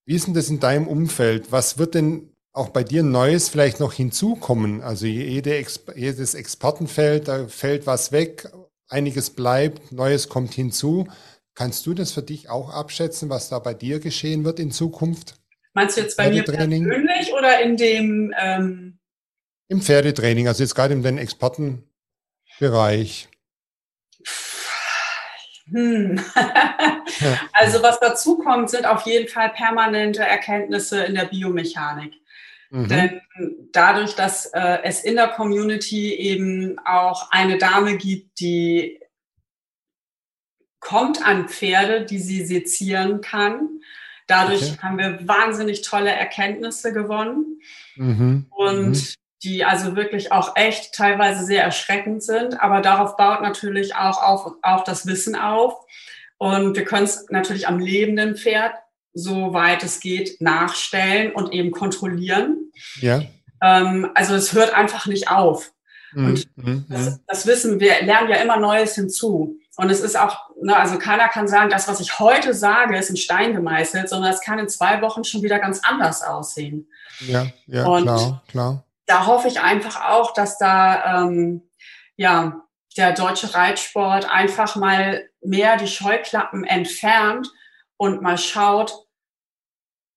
Wie 0.04 0.14
ist 0.14 0.28
denn 0.28 0.34
das 0.34 0.48
in 0.48 0.60
deinem 0.60 0.86
Umfeld? 0.86 1.50
Was 1.50 1.78
wird 1.78 1.96
denn 1.96 2.30
auch 2.52 2.68
bei 2.68 2.84
dir 2.84 3.02
Neues 3.02 3.48
vielleicht 3.48 3.80
noch 3.80 3.92
hinzukommen? 3.92 4.80
Also 4.80 5.06
jede, 5.06 5.64
jedes 5.96 6.34
Expertenfeld, 6.34 7.26
da 7.26 7.48
fällt 7.48 7.88
was 7.88 8.12
weg, 8.12 8.52
einiges 8.86 9.30
bleibt, 9.30 9.90
Neues 9.90 10.28
kommt 10.28 10.54
hinzu. 10.54 11.08
Kannst 11.54 11.86
du 11.86 11.94
das 11.94 12.12
für 12.12 12.22
dich 12.22 12.50
auch 12.50 12.70
abschätzen, 12.70 13.30
was 13.30 13.48
da 13.48 13.58
bei 13.58 13.74
dir 13.74 13.98
geschehen 13.98 14.44
wird 14.44 14.60
in 14.60 14.70
Zukunft? 14.70 15.40
Meinst 15.74 15.96
du 15.96 16.02
jetzt 16.02 16.16
bei 16.16 16.30
mir 16.30 16.44
persönlich 16.44 17.32
oder 17.32 17.60
in 17.60 17.76
dem? 17.76 18.32
Ähm 18.38 18.98
Im 19.68 19.82
Pferdetraining, 19.82 20.48
also 20.48 20.62
jetzt 20.62 20.74
gerade 20.74 20.94
in 20.94 21.02
den 21.02 21.18
Expertenbereich. 21.18 23.28
Hm. 25.70 26.22
also 27.52 27.82
was 27.82 27.98
dazu 27.98 28.38
kommt, 28.38 28.70
sind 28.70 28.86
auf 28.86 29.06
jeden 29.06 29.28
Fall 29.28 29.50
permanente 29.50 30.22
Erkenntnisse 30.22 31.04
in 31.04 31.14
der 31.14 31.24
Biomechanik. 31.24 32.14
Mhm. 32.70 32.88
Denn 32.88 33.20
dadurch, 33.72 34.14
dass 34.14 34.46
äh, 34.46 34.78
es 34.84 35.02
in 35.02 35.16
der 35.16 35.28
Community 35.28 36.14
eben 36.14 36.78
auch 36.84 37.30
eine 37.30 37.58
Dame 37.58 37.96
gibt, 37.96 38.40
die 38.40 39.00
kommt 40.80 41.26
an 41.26 41.48
Pferde, 41.48 42.04
die 42.04 42.18
sie 42.18 42.44
sezieren 42.44 43.22
kann, 43.22 43.80
Dadurch 44.26 44.72
okay. 44.72 44.78
haben 44.82 44.98
wir 44.98 45.28
wahnsinnig 45.28 45.82
tolle 45.82 46.10
Erkenntnisse 46.10 46.92
gewonnen 46.92 47.60
mhm. 47.96 48.46
und 48.50 48.96
mhm. 48.96 49.06
die 49.42 49.64
also 49.64 49.96
wirklich 49.96 50.32
auch 50.32 50.56
echt 50.56 50.94
teilweise 50.94 51.44
sehr 51.44 51.62
erschreckend 51.62 52.22
sind. 52.22 52.60
Aber 52.60 52.80
darauf 52.80 53.16
baut 53.16 53.42
natürlich 53.42 53.94
auch, 53.94 54.22
auf, 54.22 54.54
auch 54.62 54.84
das 54.84 55.06
Wissen 55.06 55.36
auf. 55.36 55.74
Und 56.38 56.76
wir 56.76 56.84
können 56.84 57.04
es 57.04 57.26
natürlich 57.30 57.68
am 57.68 57.78
lebenden 57.78 58.36
Pferd, 58.36 58.74
soweit 59.12 59.82
es 59.84 60.00
geht, 60.00 60.40
nachstellen 60.40 61.32
und 61.32 61.52
eben 61.52 61.70
kontrollieren. 61.70 62.72
Ja. 63.00 63.22
Ähm, 63.62 64.10
also 64.14 64.34
es 64.34 64.52
hört 64.52 64.74
einfach 64.74 65.06
nicht 65.06 65.30
auf. 65.30 65.72
Mhm. 66.14 66.26
Und 66.26 66.56
mhm. 66.56 66.84
das, 66.88 67.20
das 67.26 67.46
Wissen, 67.46 67.80
wir 67.80 68.02
lernen 68.02 68.30
ja 68.30 68.36
immer 68.36 68.56
Neues 68.56 68.94
hinzu. 68.94 69.58
Und 69.76 69.90
es 69.90 70.00
ist 70.00 70.16
auch, 70.16 70.50
ne, 70.60 70.76
also 70.76 70.98
keiner 70.98 71.28
kann 71.28 71.48
sagen, 71.48 71.70
das, 71.70 71.88
was 71.88 72.00
ich 72.00 72.18
heute 72.18 72.54
sage, 72.54 72.96
ist 72.96 73.10
in 73.10 73.16
Stein 73.16 73.54
gemeißelt, 73.54 74.08
sondern 74.08 74.32
es 74.32 74.40
kann 74.40 74.58
in 74.58 74.68
zwei 74.68 75.02
Wochen 75.02 75.24
schon 75.24 75.42
wieder 75.42 75.58
ganz 75.58 75.80
anders 75.82 76.22
aussehen. 76.22 76.88
Ja, 77.20 77.46
ja, 77.66 77.84
Und 77.86 78.04
klar, 78.04 78.42
klar. 78.48 78.84
Da 79.06 79.26
hoffe 79.26 79.48
ich 79.48 79.60
einfach 79.60 80.08
auch, 80.08 80.32
dass 80.32 80.58
da 80.58 81.22
ähm, 81.22 81.62
ja 82.16 82.64
der 82.96 83.12
deutsche 83.12 83.54
Reitsport 83.54 84.30
einfach 84.30 84.76
mal 84.76 85.28
mehr 85.42 85.76
die 85.76 85.88
Scheuklappen 85.88 86.64
entfernt 86.64 87.50
und 87.96 88.22
mal 88.22 88.38
schaut, 88.38 89.04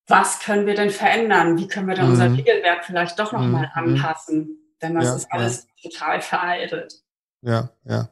was 0.07 0.39
können 0.39 0.65
wir 0.65 0.75
denn 0.75 0.89
verändern? 0.89 1.57
Wie 1.57 1.67
können 1.67 1.87
wir 1.87 1.95
denn 1.95 2.05
mhm. 2.05 2.11
unser 2.11 2.31
Regelwerk 2.31 2.85
vielleicht 2.85 3.19
doch 3.19 3.31
nochmal 3.33 3.71
mhm. 3.75 3.95
anpassen? 3.95 4.57
Denn 4.81 4.95
das 4.95 5.05
ja, 5.05 5.15
ist 5.15 5.31
alles 5.31 5.67
ja. 5.77 5.89
total 5.89 6.21
veraltet. 6.21 7.01
Ja, 7.41 7.69
ja. 7.83 8.07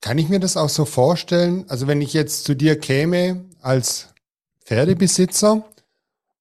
Kann 0.00 0.18
ich 0.18 0.28
mir 0.28 0.40
das 0.40 0.56
auch 0.56 0.68
so 0.68 0.84
vorstellen? 0.84 1.64
Also 1.68 1.86
wenn 1.86 2.00
ich 2.00 2.12
jetzt 2.12 2.44
zu 2.44 2.54
dir 2.54 2.78
käme 2.78 3.44
als 3.60 4.08
Pferdebesitzer 4.64 5.64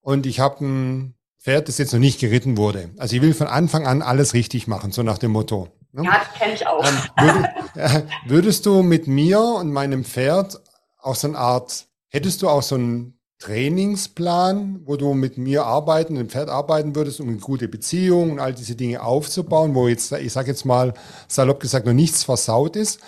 und 0.02 0.26
ich 0.26 0.40
habe 0.40 0.66
ein 0.66 1.14
Pferd, 1.40 1.68
das 1.68 1.78
jetzt 1.78 1.94
noch 1.94 2.00
nicht 2.00 2.20
geritten 2.20 2.58
wurde. 2.58 2.90
Also 2.98 3.16
ich 3.16 3.22
will 3.22 3.34
von 3.34 3.48
Anfang 3.48 3.88
an 3.88 4.02
alles 4.02 4.34
richtig 4.34 4.68
machen, 4.68 4.92
so 4.92 5.02
nach 5.02 5.18
dem 5.18 5.32
Motto. 5.32 5.70
Ne? 5.94 6.04
Ja, 6.04 6.20
das 6.20 6.40
kenne 6.40 6.54
ich 6.54 6.68
auch. 6.68 6.86
Ähm, 6.86 6.98
würd, 7.18 7.46
äh, 7.76 8.02
würdest 8.26 8.66
du 8.66 8.84
mit 8.84 9.08
mir 9.08 9.40
und 9.42 9.72
meinem 9.72 10.04
Pferd 10.04 10.62
auch 11.00 11.16
so 11.16 11.28
eine 11.28 11.38
Art, 11.38 11.86
hättest 12.10 12.42
du 12.42 12.50
auch 12.50 12.64
so 12.64 12.76
einen 12.76 13.18
Trainingsplan, 13.40 14.82
wo 14.86 14.98
du 14.98 15.14
mit 15.14 15.38
mir 15.38 15.66
arbeiten, 15.66 16.16
dem 16.16 16.30
Pferd 16.30 16.50
arbeiten 16.50 16.96
würdest, 16.96 17.20
um 17.20 17.30
eine 17.30 17.38
gute 17.38 17.68
Beziehung 17.68 18.32
und 18.32 18.40
all 18.40 18.54
diese 18.54 18.76
Dinge 18.76 19.02
aufzubauen, 19.02 19.76
wo 19.76 19.88
jetzt, 19.88 20.12
ich 20.12 20.34
sage 20.34 20.50
jetzt 20.50 20.66
mal 20.66 20.94
salopp 21.28 21.60
gesagt, 21.60 21.86
noch 21.86 21.94
nichts 21.94 22.24
versaut 22.24 22.76
ist, 22.76 23.00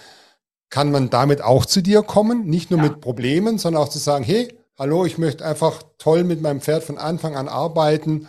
kann 0.69 0.91
man 0.91 1.09
damit 1.09 1.41
auch 1.41 1.65
zu 1.65 1.81
dir 1.81 2.03
kommen, 2.03 2.45
nicht 2.45 2.71
nur 2.71 2.79
ja. 2.79 2.89
mit 2.89 3.01
Problemen, 3.01 3.57
sondern 3.57 3.83
auch 3.83 3.89
zu 3.89 3.99
sagen, 3.99 4.23
hey, 4.23 4.53
hallo, 4.77 5.05
ich 5.05 5.17
möchte 5.17 5.45
einfach 5.45 5.83
toll 5.97 6.23
mit 6.23 6.41
meinem 6.41 6.61
Pferd 6.61 6.83
von 6.83 6.97
Anfang 6.97 7.35
an 7.35 7.47
arbeiten 7.47 8.27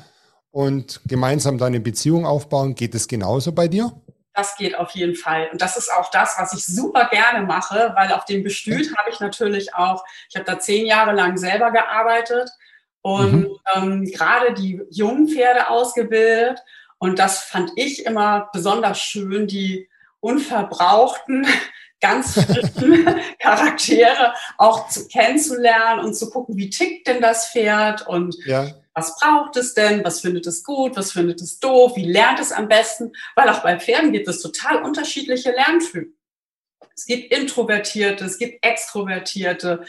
und 0.50 1.00
gemeinsam 1.06 1.58
deine 1.58 1.80
Beziehung 1.80 2.26
aufbauen. 2.26 2.74
Geht 2.74 2.94
es 2.94 3.08
genauso 3.08 3.52
bei 3.52 3.68
dir? 3.68 3.92
Das 4.34 4.56
geht 4.56 4.76
auf 4.76 4.92
jeden 4.92 5.16
Fall. 5.16 5.48
Und 5.52 5.60
das 5.60 5.76
ist 5.76 5.92
auch 5.92 6.10
das, 6.10 6.36
was 6.38 6.52
ich 6.54 6.64
super 6.64 7.08
gerne 7.10 7.46
mache, 7.46 7.92
weil 7.96 8.12
auf 8.12 8.24
dem 8.24 8.42
Bestüt 8.42 8.96
habe 8.96 9.10
ich 9.10 9.20
natürlich 9.20 9.74
auch, 9.74 10.04
ich 10.28 10.36
habe 10.36 10.44
da 10.44 10.58
zehn 10.58 10.86
Jahre 10.86 11.12
lang 11.12 11.36
selber 11.36 11.70
gearbeitet 11.72 12.48
und 13.02 13.32
mhm. 13.32 13.56
ähm, 13.74 14.04
gerade 14.04 14.54
die 14.54 14.80
jungen 14.90 15.28
Pferde 15.28 15.68
ausgebildet. 15.68 16.60
Und 16.98 17.18
das 17.18 17.40
fand 17.40 17.72
ich 17.76 18.06
immer 18.06 18.48
besonders 18.52 19.00
schön, 19.00 19.46
die 19.46 19.88
unverbrauchten 20.20 21.46
ganz 22.00 22.34
frischen 22.34 23.20
Charaktere 23.38 24.34
auch 24.58 24.88
zu, 24.88 25.06
kennenzulernen 25.08 26.04
und 26.04 26.14
zu 26.14 26.30
gucken, 26.30 26.56
wie 26.56 26.70
tickt 26.70 27.06
denn 27.06 27.20
das 27.20 27.50
Pferd 27.50 28.06
und 28.06 28.36
ja. 28.44 28.70
was 28.94 29.16
braucht 29.18 29.56
es 29.56 29.74
denn, 29.74 30.04
was 30.04 30.20
findet 30.20 30.46
es 30.46 30.64
gut, 30.64 30.96
was 30.96 31.12
findet 31.12 31.40
es 31.40 31.58
doof, 31.60 31.92
wie 31.96 32.10
lernt 32.10 32.40
es 32.40 32.52
am 32.52 32.68
besten, 32.68 33.12
weil 33.36 33.48
auch 33.48 33.62
bei 33.62 33.78
Pferden 33.78 34.12
gibt 34.12 34.28
es 34.28 34.40
total 34.40 34.82
unterschiedliche 34.82 35.52
Lerntypen. 35.52 36.16
Es 36.94 37.06
gibt 37.06 37.32
Introvertierte, 37.32 38.24
es 38.24 38.38
gibt 38.38 38.64
Extrovertierte, 38.64 39.84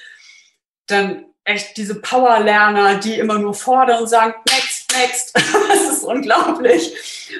dann 0.87 1.25
echt 1.43 1.77
diese 1.77 1.99
Powerlerner, 2.01 2.99
die 2.99 3.15
immer 3.15 3.39
nur 3.39 3.53
fordern 3.53 4.03
und 4.03 4.07
sagen, 4.07 4.33
next, 4.47 4.70
next. 5.01 5.33
das 5.35 5.97
ist 5.97 6.03
unglaublich. 6.03 6.93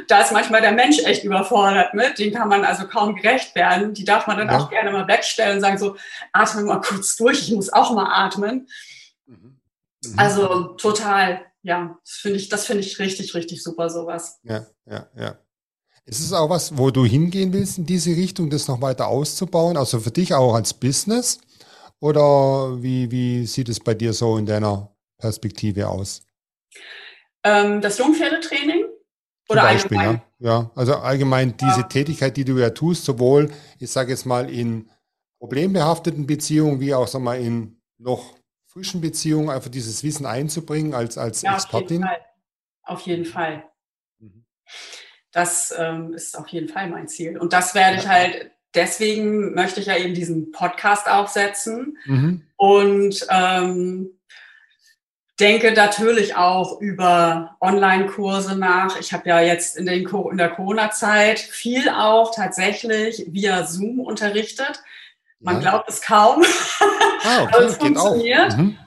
Da 0.08 0.22
ist 0.22 0.32
manchmal 0.32 0.62
der 0.62 0.72
Mensch 0.72 1.00
echt 1.00 1.24
überfordert 1.24 1.94
mit. 1.94 2.20
Den 2.20 2.34
kann 2.34 2.48
man 2.48 2.66
also 2.66 2.88
kaum 2.88 3.16
gerecht 3.16 3.56
werden. 3.56 3.94
Die 3.94 4.06
darf 4.06 4.28
man 4.28 4.38
dann 4.38 4.50
ja. 4.50 4.60
auch 4.60 4.70
gerne 4.70 4.92
mal 4.92 5.08
wegstellen 5.08 5.56
und 5.56 5.62
sagen 5.62 5.78
so, 5.78 5.96
atme 6.34 6.64
mal 6.64 6.82
kurz 6.82 7.16
durch, 7.18 7.40
ich 7.48 7.52
muss 7.52 7.72
auch 7.72 7.92
mal 7.92 8.10
atmen. 8.26 8.68
Mhm. 9.26 9.60
Mhm. 10.04 10.20
Also 10.20 10.66
total, 10.76 11.42
ja, 11.64 11.98
das 12.04 12.14
finde 12.16 12.38
ich, 12.38 12.50
das 12.50 12.66
finde 12.66 12.84
ich 12.84 13.00
richtig, 13.00 13.34
richtig 13.34 13.64
super, 13.64 13.90
sowas. 13.90 14.40
Ja, 14.44 14.66
ja, 14.86 15.08
ja. 15.18 15.38
Ist 16.06 16.20
es 16.20 16.34
auch 16.34 16.50
was, 16.50 16.78
wo 16.78 16.90
du 16.90 17.06
hingehen 17.06 17.54
willst 17.54 17.78
in 17.78 17.86
diese 17.86 18.12
Richtung, 18.12 18.50
das 18.50 18.68
noch 18.68 18.82
weiter 18.82 19.08
auszubauen? 19.08 19.78
Also 19.78 20.00
für 20.00 20.12
dich 20.12 20.34
auch 20.34 20.56
als 20.56 20.74
Business? 20.74 21.40
Oder 22.00 22.82
wie, 22.82 23.12
wie 23.12 23.46
sieht 23.46 23.70
es 23.70 23.80
bei 23.80 23.94
dir 23.94 24.12
so 24.12 24.38
in 24.38 24.48
deiner 24.48 24.92
Perspektive 25.20 25.88
aus? 25.88 26.24
Ähm, 27.44 27.82
das 27.82 27.98
Jungpferdetraining? 27.98 28.86
Oder 29.50 29.62
Beispiel, 29.62 29.98
allgemein? 29.98 30.22
Ja. 30.40 30.50
ja, 30.50 30.72
also 30.76 30.96
allgemein 30.96 31.58
diese 31.58 31.82
ja. 31.82 31.84
Tätigkeit, 31.84 32.38
die 32.38 32.46
du 32.46 32.58
ja 32.58 32.70
tust, 32.70 33.06
sowohl, 33.06 33.52
ich 33.80 33.92
sage 33.92 34.12
jetzt 34.12 34.26
mal, 34.26 34.50
in 34.50 34.90
problembehafteten 35.40 36.28
Beziehungen 36.28 36.80
wie 36.80 36.94
auch 36.94 37.08
sag 37.08 37.22
mal, 37.22 37.40
in 37.40 37.82
noch 37.98 38.36
frischen 38.68 39.02
Beziehungen, 39.02 39.50
einfach 39.50 39.70
dieses 39.70 40.04
Wissen 40.04 40.26
einzubringen 40.26 40.94
als, 40.94 41.18
als 41.18 41.42
ja, 41.42 41.56
Expertin? 41.56 42.04
Auf 42.04 42.10
jeden 42.10 42.16
Fall. 42.16 42.26
Auf 42.84 43.02
jeden 43.02 43.26
Fall. 43.26 43.64
Mhm. 44.20 44.46
Das 45.32 45.74
ähm, 45.78 46.14
ist 46.14 46.38
auf 46.38 46.48
jeden 46.48 46.70
Fall 46.70 46.90
mein 46.90 47.08
Ziel. 47.08 47.38
Und 47.38 47.54
das 47.54 47.76
werde 47.76 47.98
ich 47.98 48.08
halt 48.08 48.52
deswegen 48.76 49.54
möchte 49.54 49.80
ich 49.80 49.88
ja 49.88 49.98
eben 49.98 50.14
diesen 50.14 50.52
Podcast 50.52 51.10
aufsetzen 51.10 51.98
mhm. 52.06 52.44
und 52.56 53.28
ähm, 53.30 54.20
denke 55.42 55.72
natürlich 55.72 56.36
auch 56.36 56.80
über 56.80 57.58
Online-Kurse 57.60 58.56
nach. 58.56 59.00
Ich 59.00 59.12
habe 59.12 59.28
ja 59.28 59.42
jetzt 59.42 59.76
in, 59.76 59.88
den, 59.88 60.08
in 60.08 60.38
der 60.38 60.50
Corona-Zeit 60.52 61.40
viel 61.40 61.90
auch 61.90 62.34
tatsächlich 62.34 63.26
via 63.28 63.66
Zoom 63.66 64.00
unterrichtet. 64.00 64.82
Man 65.40 65.56
ja. 65.56 65.62
glaubt 65.62 65.90
es 65.90 66.02
kaum, 66.02 66.44
ah, 67.24 67.44
okay. 67.44 67.56
aber 67.56 67.66
es 67.66 67.78
funktioniert. 67.78 68.56
Mhm. 68.56 68.78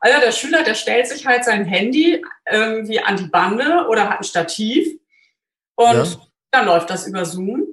Also 0.00 0.20
der 0.20 0.32
Schüler, 0.32 0.62
der 0.62 0.74
stellt 0.74 1.08
sich 1.08 1.26
halt 1.26 1.44
sein 1.44 1.64
Handy 1.64 2.24
irgendwie 2.48 3.00
an 3.00 3.16
die 3.16 3.26
Bande 3.26 3.86
oder 3.88 4.08
hat 4.08 4.20
ein 4.20 4.24
Stativ 4.24 4.86
und 5.74 5.94
ja. 5.94 6.06
dann 6.52 6.66
läuft 6.66 6.90
das 6.90 7.06
über 7.08 7.24
Zoom. 7.24 7.64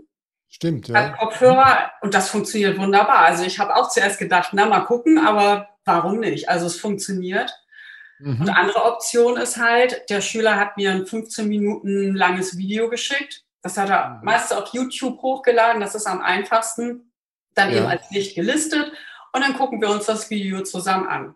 Stimmt, 0.50 0.88
ja. 0.88 1.10
Kopfhörer 1.10 1.92
und 2.02 2.14
das 2.14 2.30
funktioniert 2.30 2.78
wunderbar. 2.80 3.20
Also 3.20 3.44
ich 3.44 3.60
habe 3.60 3.76
auch 3.76 3.90
zuerst 3.90 4.18
gedacht, 4.18 4.50
na 4.54 4.66
mal 4.66 4.82
gucken, 4.82 5.20
aber 5.20 5.70
warum 5.86 6.20
nicht? 6.20 6.50
Also 6.50 6.66
es 6.66 6.80
funktioniert. 6.80 7.54
Mhm. 8.22 8.42
Und 8.42 8.50
andere 8.50 8.86
Option 8.86 9.38
ist 9.38 9.58
halt, 9.58 10.10
der 10.10 10.22
Schüler 10.22 10.58
hat 10.58 10.78
mir 10.78 10.92
ein 10.92 11.06
15 11.06 11.48
Minuten 11.48 12.16
langes 12.16 12.58
Video 12.58 12.90
geschickt. 12.90 13.44
Das 13.62 13.78
hat 13.78 13.90
er 13.90 14.10
mhm. 14.10 14.26
meistens 14.26 14.58
auf 14.58 14.74
YouTube 14.74 15.22
hochgeladen. 15.22 15.82
Das 15.82 15.96
ist 15.96 16.08
am 16.08 16.22
einfachsten. 16.22 17.12
Dann 17.54 17.72
ja. 17.72 17.78
eben 17.78 17.88
als 17.88 18.10
nicht 18.12 18.36
gelistet. 18.36 18.92
Und 19.34 19.42
dann 19.42 19.56
gucken 19.56 19.82
wir 19.82 19.90
uns 19.90 20.06
das 20.06 20.30
Video 20.30 20.62
zusammen 20.64 21.08
an. 21.08 21.36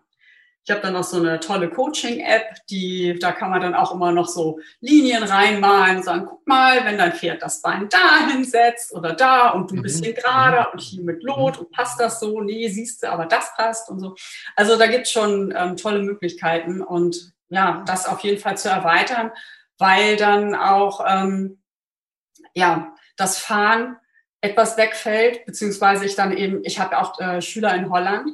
Ich 0.68 0.72
habe 0.72 0.82
dann 0.82 0.94
noch 0.94 1.04
so 1.04 1.18
eine 1.18 1.38
tolle 1.38 1.70
Coaching-App, 1.70 2.66
die, 2.68 3.16
da 3.20 3.30
kann 3.30 3.50
man 3.50 3.60
dann 3.60 3.76
auch 3.76 3.94
immer 3.94 4.10
noch 4.10 4.26
so 4.26 4.58
Linien 4.80 5.22
reinmalen 5.22 5.98
und 5.98 6.02
sagen, 6.02 6.26
guck 6.28 6.44
mal, 6.44 6.84
wenn 6.84 6.98
dein 6.98 7.12
Pferd 7.12 7.40
das 7.40 7.62
Bein 7.62 7.88
da 7.88 8.26
hinsetzt 8.28 8.92
oder 8.92 9.12
da 9.12 9.50
und 9.50 9.70
du 9.70 9.76
ein 9.76 9.82
bisschen 9.82 10.10
mhm. 10.10 10.16
gerade 10.16 10.58
mhm. 10.62 10.66
und 10.72 10.80
hier 10.80 11.04
mit 11.04 11.22
Lot 11.22 11.58
und 11.58 11.70
passt 11.70 12.00
das 12.00 12.18
so, 12.18 12.40
nee, 12.40 12.66
siehst 12.66 13.04
du, 13.04 13.12
aber 13.12 13.26
das 13.26 13.54
passt 13.56 13.88
und 13.88 14.00
so. 14.00 14.16
Also 14.56 14.76
da 14.76 14.88
gibt's 14.88 15.12
schon 15.12 15.54
ähm, 15.56 15.76
tolle 15.76 16.00
Möglichkeiten 16.00 16.82
und 16.82 17.32
ja, 17.48 17.84
das 17.86 18.06
auf 18.06 18.18
jeden 18.20 18.40
Fall 18.40 18.58
zu 18.58 18.68
erweitern, 18.68 19.30
weil 19.78 20.16
dann 20.16 20.56
auch, 20.56 21.04
ähm, 21.06 21.62
ja, 22.54 22.92
das 23.16 23.38
Fahren 23.38 23.98
etwas 24.40 24.76
wegfällt, 24.76 25.46
beziehungsweise 25.46 26.04
ich 26.06 26.16
dann 26.16 26.36
eben, 26.36 26.64
ich 26.64 26.80
habe 26.80 26.98
auch 26.98 27.20
äh, 27.20 27.40
Schüler 27.40 27.72
in 27.76 27.88
Holland 27.88 28.32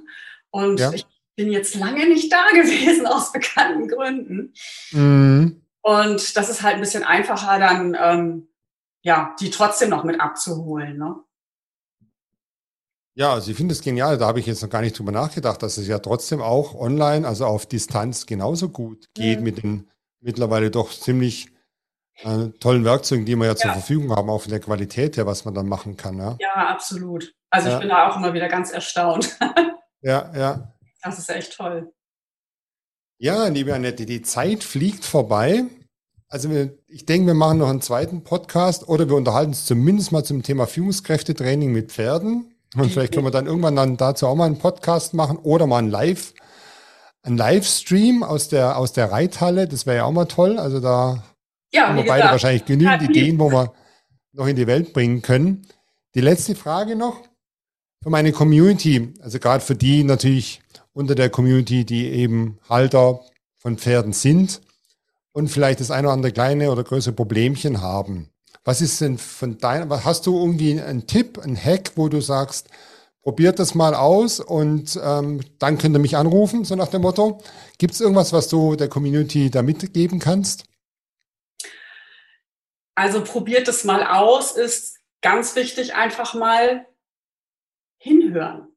und 0.50 0.80
ja. 0.80 0.92
ich 0.92 1.06
bin 1.36 1.50
jetzt 1.50 1.74
lange 1.74 2.06
nicht 2.08 2.32
da 2.32 2.48
gewesen 2.52 3.06
aus 3.06 3.32
bekannten 3.32 3.88
Gründen. 3.88 4.54
Mhm. 4.92 5.62
Und 5.82 6.36
das 6.36 6.48
ist 6.48 6.62
halt 6.62 6.76
ein 6.76 6.80
bisschen 6.80 7.02
einfacher, 7.02 7.58
dann 7.58 7.96
ähm, 8.00 8.48
ja, 9.02 9.34
die 9.40 9.50
trotzdem 9.50 9.90
noch 9.90 10.04
mit 10.04 10.20
abzuholen. 10.20 10.96
Ne? 10.96 11.16
Ja, 13.14 13.34
also 13.34 13.50
ich 13.50 13.56
finde 13.56 13.72
es 13.72 13.82
genial. 13.82 14.16
Da 14.16 14.26
habe 14.26 14.40
ich 14.40 14.46
jetzt 14.46 14.62
noch 14.62 14.70
gar 14.70 14.80
nicht 14.80 14.98
drüber 14.98 15.12
nachgedacht, 15.12 15.62
dass 15.62 15.76
es 15.76 15.86
ja 15.86 15.98
trotzdem 15.98 16.40
auch 16.40 16.74
online, 16.74 17.26
also 17.26 17.46
auf 17.46 17.66
Distanz 17.66 18.26
genauso 18.26 18.68
gut 18.68 19.08
geht 19.14 19.38
mhm. 19.38 19.44
mit 19.44 19.62
den 19.62 19.90
mittlerweile 20.20 20.70
doch 20.70 20.90
ziemlich 20.90 21.48
äh, 22.22 22.48
tollen 22.60 22.84
Werkzeugen, 22.84 23.26
die 23.26 23.34
wir 23.36 23.46
ja, 23.46 23.52
ja, 23.52 23.56
zur 23.56 23.72
Verfügung 23.72 24.14
haben, 24.14 24.30
auch 24.30 24.42
von 24.42 24.50
der 24.50 24.60
Qualität 24.60 25.16
her, 25.16 25.26
was 25.26 25.44
man 25.44 25.54
dann 25.54 25.68
machen 25.68 25.96
kann. 25.96 26.18
Ja, 26.18 26.36
ja 26.38 26.68
absolut. 26.68 27.34
Also 27.50 27.68
ja. 27.68 27.74
ich 27.74 27.80
bin 27.80 27.88
da 27.88 28.08
auch 28.08 28.16
immer 28.16 28.32
wieder 28.32 28.48
ganz 28.48 28.70
erstaunt. 28.70 29.36
ja, 30.00 30.32
ja. 30.34 30.71
Das 31.02 31.18
ist 31.18 31.28
echt 31.28 31.56
toll. 31.56 31.92
Ja, 33.18 33.46
liebe 33.48 33.74
Annette, 33.74 34.06
die 34.06 34.22
Zeit 34.22 34.64
fliegt 34.64 35.04
vorbei. 35.04 35.64
Also 36.28 36.50
wir, 36.50 36.78
ich 36.88 37.04
denke, 37.04 37.26
wir 37.26 37.34
machen 37.34 37.58
noch 37.58 37.68
einen 37.68 37.82
zweiten 37.82 38.24
Podcast 38.24 38.88
oder 38.88 39.08
wir 39.08 39.16
unterhalten 39.16 39.50
uns 39.50 39.66
zumindest 39.66 40.12
mal 40.12 40.24
zum 40.24 40.42
Thema 40.42 40.66
Führungskräftetraining 40.66 41.70
mit 41.72 41.92
Pferden. 41.92 42.54
Und 42.74 42.90
vielleicht 42.92 43.12
können 43.12 43.26
wir 43.26 43.30
dann 43.30 43.46
irgendwann 43.46 43.76
dann 43.76 43.96
dazu 43.96 44.26
auch 44.26 44.34
mal 44.34 44.46
einen 44.46 44.58
Podcast 44.58 45.12
machen 45.12 45.36
oder 45.36 45.66
mal 45.66 45.78
einen 45.78 45.90
Live, 45.90 46.32
einen 47.22 47.36
Livestream 47.36 48.22
aus 48.22 48.48
der, 48.48 48.78
aus 48.78 48.92
der 48.92 49.10
Reithalle. 49.10 49.68
Das 49.68 49.86
wäre 49.86 49.98
ja 49.98 50.04
auch 50.04 50.12
mal 50.12 50.24
toll. 50.24 50.58
Also 50.58 50.80
da 50.80 51.22
ja, 51.72 51.88
haben 51.88 51.96
wir 51.96 52.04
beide 52.04 52.22
gesagt. 52.22 52.32
wahrscheinlich 52.32 52.64
genügend 52.64 53.02
Ideen, 53.02 53.38
wo 53.38 53.50
wir 53.50 53.72
noch 54.32 54.46
in 54.46 54.56
die 54.56 54.66
Welt 54.66 54.92
bringen 54.92 55.20
können. 55.20 55.66
Die 56.14 56.20
letzte 56.20 56.54
Frage 56.54 56.96
noch 56.96 57.20
für 58.02 58.10
meine 58.10 58.32
Community, 58.32 59.12
also 59.20 59.38
gerade 59.38 59.62
für 59.62 59.76
die 59.76 60.02
natürlich 60.02 60.61
unter 60.92 61.14
der 61.14 61.30
Community, 61.30 61.84
die 61.84 62.08
eben 62.08 62.58
Halter 62.68 63.20
von 63.56 63.78
Pferden 63.78 64.12
sind 64.12 64.60
und 65.32 65.48
vielleicht 65.48 65.80
das 65.80 65.90
eine 65.90 66.08
oder 66.08 66.14
andere 66.14 66.32
kleine 66.32 66.70
oder 66.70 66.84
größere 66.84 67.14
Problemchen 67.14 67.80
haben. 67.80 68.28
Was 68.64 68.80
ist 68.80 69.00
denn 69.00 69.18
von 69.18 69.58
deiner, 69.58 70.04
hast 70.04 70.26
du 70.26 70.38
irgendwie 70.38 70.80
einen 70.80 71.06
Tipp, 71.06 71.38
einen 71.38 71.56
Hack, 71.56 71.92
wo 71.96 72.08
du 72.08 72.20
sagst, 72.20 72.68
probiert 73.22 73.58
das 73.58 73.74
mal 73.74 73.94
aus 73.94 74.40
und 74.40 74.98
ähm, 75.02 75.40
dann 75.58 75.78
könnt 75.78 75.96
ihr 75.96 76.00
mich 76.00 76.16
anrufen, 76.16 76.64
so 76.64 76.74
nach 76.74 76.88
dem 76.88 77.02
Motto. 77.02 77.40
Gibt 77.78 77.94
es 77.94 78.00
irgendwas, 78.00 78.32
was 78.32 78.48
du 78.48 78.76
der 78.76 78.88
Community 78.88 79.50
da 79.50 79.62
mitgeben 79.62 80.18
kannst? 80.18 80.64
Also 82.94 83.24
probiert 83.24 83.68
es 83.68 83.84
mal 83.84 84.04
aus, 84.04 84.52
ist 84.52 84.98
ganz 85.22 85.56
wichtig, 85.56 85.94
einfach 85.94 86.34
mal 86.34 86.86
hinhören. 87.96 88.71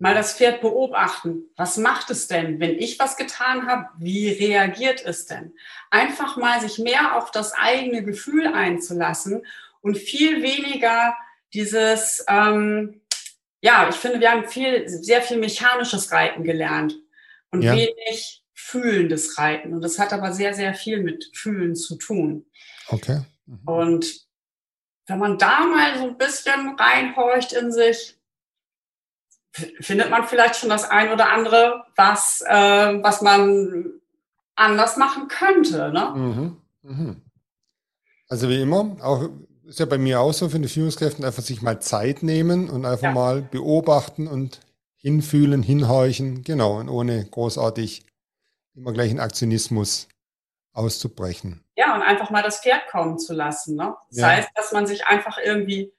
Mal 0.00 0.14
das 0.14 0.32
Pferd 0.32 0.62
beobachten. 0.62 1.44
Was 1.56 1.76
macht 1.76 2.10
es 2.10 2.26
denn? 2.26 2.58
Wenn 2.58 2.78
ich 2.78 2.98
was 2.98 3.16
getan 3.16 3.66
habe, 3.66 3.88
wie 3.98 4.30
reagiert 4.30 5.04
es 5.04 5.26
denn? 5.26 5.52
Einfach 5.90 6.38
mal 6.38 6.60
sich 6.60 6.78
mehr 6.78 7.16
auf 7.16 7.30
das 7.30 7.52
eigene 7.52 8.02
Gefühl 8.02 8.46
einzulassen 8.46 9.44
und 9.82 9.98
viel 9.98 10.42
weniger 10.42 11.14
dieses, 11.52 12.24
ähm, 12.28 13.02
ja, 13.60 13.90
ich 13.90 13.96
finde, 13.96 14.20
wir 14.20 14.30
haben 14.30 14.48
viel, 14.48 14.88
sehr 14.88 15.20
viel 15.20 15.36
mechanisches 15.36 16.10
Reiten 16.10 16.44
gelernt 16.44 16.96
und 17.50 17.60
ja. 17.60 17.74
wenig 17.74 18.42
fühlendes 18.54 19.36
Reiten. 19.36 19.74
Und 19.74 19.82
das 19.82 19.98
hat 19.98 20.14
aber 20.14 20.32
sehr, 20.32 20.54
sehr 20.54 20.72
viel 20.72 21.02
mit 21.02 21.30
Fühlen 21.34 21.76
zu 21.76 21.96
tun. 21.96 22.46
Okay. 22.88 23.20
Mhm. 23.44 23.68
Und 23.68 24.26
wenn 25.06 25.18
man 25.18 25.36
da 25.36 25.66
mal 25.66 25.98
so 25.98 26.04
ein 26.04 26.16
bisschen 26.16 26.70
reinhorcht 26.78 27.52
in 27.52 27.70
sich, 27.70 28.16
findet 29.52 30.10
man 30.10 30.24
vielleicht 30.24 30.56
schon 30.56 30.68
das 30.68 30.88
ein 30.88 31.12
oder 31.12 31.30
andere, 31.30 31.84
was, 31.96 32.42
äh, 32.46 33.02
was 33.02 33.22
man 33.22 34.00
anders 34.54 34.96
machen 34.96 35.28
könnte. 35.28 35.90
Ne? 35.92 36.12
Mhm. 36.14 36.56
Mhm. 36.82 37.22
Also 38.28 38.48
wie 38.48 38.62
immer, 38.62 38.96
auch 39.02 39.28
ist 39.66 39.78
ja 39.78 39.86
bei 39.86 39.98
mir 39.98 40.20
auch 40.20 40.32
so 40.32 40.48
für 40.48 40.58
die 40.58 40.68
Führungskräfte 40.68 41.24
einfach 41.24 41.42
sich 41.42 41.62
mal 41.62 41.80
Zeit 41.80 42.22
nehmen 42.22 42.68
und 42.68 42.84
einfach 42.84 43.04
ja. 43.04 43.12
mal 43.12 43.42
beobachten 43.42 44.26
und 44.26 44.60
hinfühlen, 44.96 45.62
hinhorchen, 45.62 46.42
genau, 46.42 46.78
und 46.78 46.88
ohne 46.88 47.24
großartig 47.24 48.04
immer 48.74 48.92
gleich 48.92 49.10
in 49.10 49.20
Aktionismus 49.20 50.08
auszubrechen. 50.72 51.64
Ja, 51.76 51.94
und 51.94 52.02
einfach 52.02 52.30
mal 52.30 52.42
das 52.42 52.60
Pferd 52.60 52.88
kommen 52.90 53.18
zu 53.18 53.32
lassen. 53.32 53.76
Ne? 53.76 53.94
Das 54.10 54.18
ja. 54.18 54.26
heißt, 54.28 54.50
dass 54.54 54.72
man 54.72 54.86
sich 54.86 55.06
einfach 55.06 55.38
irgendwie 55.38 55.92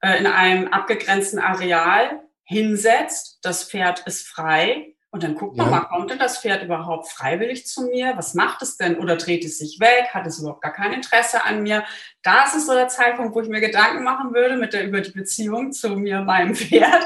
äh, 0.00 0.18
in 0.18 0.26
einem 0.26 0.68
abgegrenzten 0.68 1.38
Areal 1.38 2.22
hinsetzt, 2.48 3.40
das 3.42 3.64
Pferd 3.64 4.00
ist 4.06 4.26
frei 4.26 4.94
und 5.10 5.22
dann 5.22 5.34
guckt 5.34 5.56
man 5.56 5.70
mal, 5.70 5.80
kommt 5.80 6.10
denn 6.10 6.18
das 6.18 6.38
Pferd 6.38 6.62
überhaupt 6.62 7.08
freiwillig 7.08 7.66
zu 7.66 7.82
mir? 7.82 8.14
Was 8.16 8.34
macht 8.34 8.62
es 8.62 8.76
denn? 8.78 8.98
Oder 8.98 9.16
dreht 9.16 9.44
es 9.44 9.58
sich 9.58 9.78
weg? 9.80 10.08
Hat 10.12 10.26
es 10.26 10.38
überhaupt 10.38 10.62
gar 10.62 10.72
kein 10.72 10.92
Interesse 10.92 11.44
an 11.44 11.62
mir? 11.62 11.84
Da 12.22 12.44
ist 12.44 12.54
es 12.54 12.66
so 12.66 12.72
der 12.72 12.88
Zeitpunkt, 12.88 13.34
wo 13.34 13.40
ich 13.42 13.48
mir 13.48 13.60
Gedanken 13.60 14.02
machen 14.02 14.32
würde 14.32 14.56
mit 14.56 14.72
der, 14.72 14.86
über 14.86 15.02
die 15.02 15.10
Beziehung 15.10 15.72
zu 15.72 15.90
mir, 15.90 16.20
meinem 16.24 16.54
Pferd. 16.54 17.04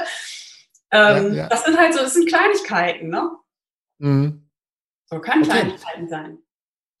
Ähm, 0.91 1.33
ja, 1.33 1.43
ja. 1.43 1.47
Das 1.49 1.65
sind 1.65 1.77
halt 1.77 1.93
so, 1.93 1.99
das 1.99 2.13
sind 2.13 2.27
Kleinigkeiten, 2.27 3.09
ne? 3.09 3.31
Mhm. 3.99 4.49
So 5.05 5.19
können 5.19 5.43
okay. 5.43 5.51
Kleinigkeiten 5.51 6.07
sein. 6.07 6.37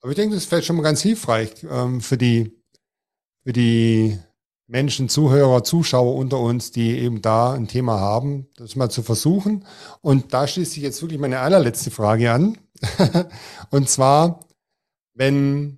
Aber 0.01 0.11
ich 0.11 0.17
denke, 0.17 0.35
das 0.35 0.43
ist 0.43 0.49
vielleicht 0.49 0.67
schon 0.67 0.75
mal 0.75 0.83
ganz 0.83 1.01
hilfreich 1.01 1.63
ähm, 1.63 2.01
für 2.01 2.17
die, 2.17 2.61
für 3.43 3.53
die 3.53 4.19
Menschen, 4.73 5.07
Zuhörer, 5.07 5.63
Zuschauer 5.63 6.15
unter 6.15 6.39
uns, 6.39 6.71
die 6.71 6.97
eben 6.97 7.21
da 7.21 7.53
ein 7.53 7.67
Thema 7.67 7.99
haben, 7.99 8.47
das 8.57 8.75
mal 8.75 8.89
zu 8.89 9.03
versuchen. 9.03 9.65
Und 10.01 10.33
da 10.33 10.47
schließt 10.47 10.71
sich 10.71 10.81
jetzt 10.81 10.99
wirklich 11.03 11.19
meine 11.19 11.41
allerletzte 11.41 11.91
Frage 11.91 12.31
an. 12.31 12.57
und 13.69 13.87
zwar, 13.87 14.39
wenn 15.13 15.77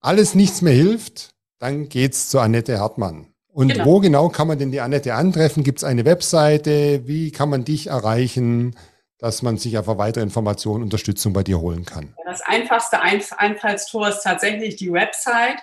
alles 0.00 0.34
nichts 0.34 0.60
mehr 0.60 0.72
hilft, 0.72 1.30
dann 1.60 1.88
geht's 1.88 2.30
zu 2.30 2.40
Annette 2.40 2.80
Hartmann. 2.80 3.28
Und 3.46 3.68
genau. 3.68 3.84
wo 3.84 4.00
genau 4.00 4.28
kann 4.28 4.48
man 4.48 4.58
denn 4.58 4.72
die 4.72 4.80
Annette 4.80 5.14
antreffen? 5.14 5.62
Gibt 5.62 5.78
es 5.78 5.84
eine 5.84 6.04
Webseite? 6.04 7.06
Wie 7.06 7.30
kann 7.30 7.48
man 7.48 7.64
dich 7.64 7.86
erreichen, 7.86 8.74
dass 9.18 9.42
man 9.42 9.56
sich 9.56 9.78
einfach 9.78 9.98
weitere 9.98 10.24
Informationen, 10.24 10.82
Unterstützung 10.82 11.32
bei 11.32 11.44
dir 11.44 11.60
holen 11.60 11.84
kann? 11.84 12.12
Das 12.24 12.40
einfachste 12.40 13.00
Einfallstor 13.00 14.08
ist 14.08 14.22
tatsächlich 14.22 14.74
die 14.74 14.92
Website. 14.92 15.58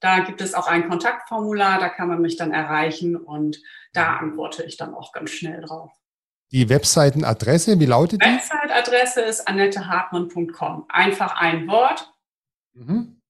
Da 0.00 0.20
gibt 0.20 0.40
es 0.40 0.54
auch 0.54 0.66
ein 0.66 0.88
Kontaktformular, 0.88 1.78
da 1.78 1.88
kann 1.88 2.08
man 2.08 2.20
mich 2.20 2.36
dann 2.36 2.52
erreichen 2.52 3.16
und 3.16 3.60
da 3.92 4.16
antworte 4.16 4.62
ich 4.62 4.76
dann 4.76 4.94
auch 4.94 5.12
ganz 5.12 5.30
schnell 5.30 5.60
drauf. 5.60 5.92
Die 6.52 6.68
Webseitenadresse, 6.68 7.78
wie 7.78 7.86
lautet 7.86 8.22
die? 8.22 8.26
Webseitadresse 8.26 9.20
ist 9.20 9.46
annettehartmann.com. 9.46 10.86
Einfach 10.88 11.40
ein 11.40 11.68
Wort. 11.68 12.12
Mhm. 12.72 13.20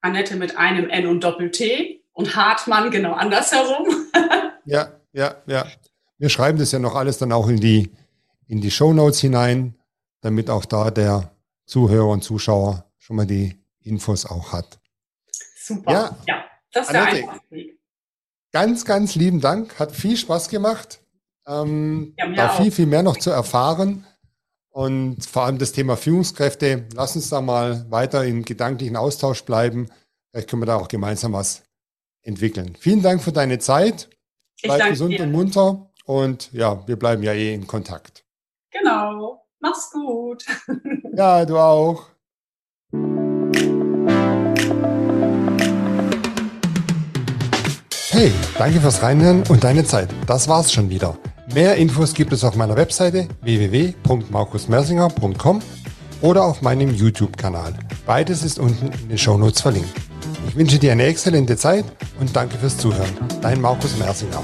Annette 0.00 0.36
mit 0.36 0.56
einem 0.56 0.88
N 0.88 1.06
und 1.08 1.24
Doppel-T 1.24 2.04
und 2.12 2.36
Hartmann 2.36 2.90
genau 2.90 3.14
andersherum. 3.14 3.88
ja, 4.64 4.88
ja, 5.12 5.34
ja. 5.46 5.66
Wir 6.18 6.28
schreiben 6.28 6.58
das 6.58 6.70
ja 6.70 6.78
noch 6.78 6.94
alles 6.94 7.18
dann 7.18 7.32
auch 7.32 7.48
in 7.48 7.58
die, 7.58 7.92
in 8.46 8.60
die 8.60 8.70
Show 8.70 8.92
Notes 8.92 9.20
hinein, 9.20 9.74
damit 10.20 10.50
auch 10.50 10.64
da 10.64 10.90
der 10.90 11.32
Zuhörer 11.66 12.08
und 12.08 12.22
Zuschauer 12.22 12.84
schon 12.98 13.16
mal 13.16 13.26
die 13.26 13.56
Infos 13.82 14.26
auch 14.26 14.52
hat. 14.52 14.78
Super. 15.68 15.92
Ja, 15.92 16.18
ja 16.26 16.44
das 16.72 16.88
ist 16.88 16.94
Annette, 16.94 17.16
der 17.16 17.24
einfachste 17.24 17.50
Weg. 17.50 17.78
Ganz, 18.52 18.84
ganz 18.86 19.14
lieben 19.14 19.40
Dank. 19.40 19.78
Hat 19.78 19.92
viel 19.92 20.16
Spaß 20.16 20.48
gemacht. 20.48 21.00
Ähm, 21.46 22.14
ja, 22.16 22.32
da 22.32 22.48
viel, 22.48 22.70
viel 22.70 22.86
mehr 22.86 23.02
noch 23.02 23.18
zu 23.18 23.30
erfahren. 23.30 24.06
Und 24.70 25.26
vor 25.26 25.42
allem 25.44 25.58
das 25.58 25.72
Thema 25.72 25.96
Führungskräfte. 25.96 26.86
Lass 26.94 27.16
uns 27.16 27.28
da 27.28 27.42
mal 27.42 27.90
weiter 27.90 28.24
im 28.24 28.44
gedanklichen 28.44 28.96
Austausch 28.96 29.44
bleiben. 29.44 29.88
Vielleicht 30.30 30.48
können 30.48 30.62
wir 30.62 30.66
da 30.66 30.76
auch 30.76 30.88
gemeinsam 30.88 31.34
was 31.34 31.64
entwickeln. 32.22 32.74
Vielen 32.78 33.02
Dank 33.02 33.22
für 33.22 33.32
deine 33.32 33.58
Zeit. 33.58 34.08
Bleib 34.62 34.88
gesund 34.88 35.12
dir. 35.12 35.24
und 35.24 35.32
munter. 35.32 35.90
Und 36.04 36.50
ja, 36.52 36.86
wir 36.88 36.98
bleiben 36.98 37.22
ja 37.22 37.32
eh 37.32 37.52
in 37.52 37.66
Kontakt. 37.66 38.24
Genau. 38.70 39.46
Mach's 39.60 39.90
gut. 39.90 40.46
ja, 41.14 41.44
du 41.44 41.58
auch. 41.58 42.06
Hey, 48.10 48.32
danke 48.56 48.80
fürs 48.80 49.02
Reinhören 49.02 49.42
und 49.50 49.64
deine 49.64 49.84
Zeit. 49.84 50.08
Das 50.26 50.48
war's 50.48 50.72
schon 50.72 50.88
wieder. 50.88 51.18
Mehr 51.52 51.76
Infos 51.76 52.14
gibt 52.14 52.32
es 52.32 52.42
auf 52.42 52.56
meiner 52.56 52.74
Webseite 52.74 53.28
www.markusmersinger.com 53.42 55.60
oder 56.22 56.44
auf 56.44 56.62
meinem 56.62 56.94
YouTube-Kanal. 56.94 57.74
Beides 58.06 58.44
ist 58.44 58.58
unten 58.58 58.86
in 59.02 59.10
den 59.10 59.18
Shownotes 59.18 59.60
verlinkt. 59.60 59.92
Ich 60.48 60.56
wünsche 60.56 60.78
dir 60.78 60.92
eine 60.92 61.04
exzellente 61.04 61.58
Zeit 61.58 61.84
und 62.18 62.34
danke 62.34 62.56
fürs 62.56 62.78
Zuhören. 62.78 63.12
Dein 63.42 63.60
Markus 63.60 63.98
Mersinger. 63.98 64.42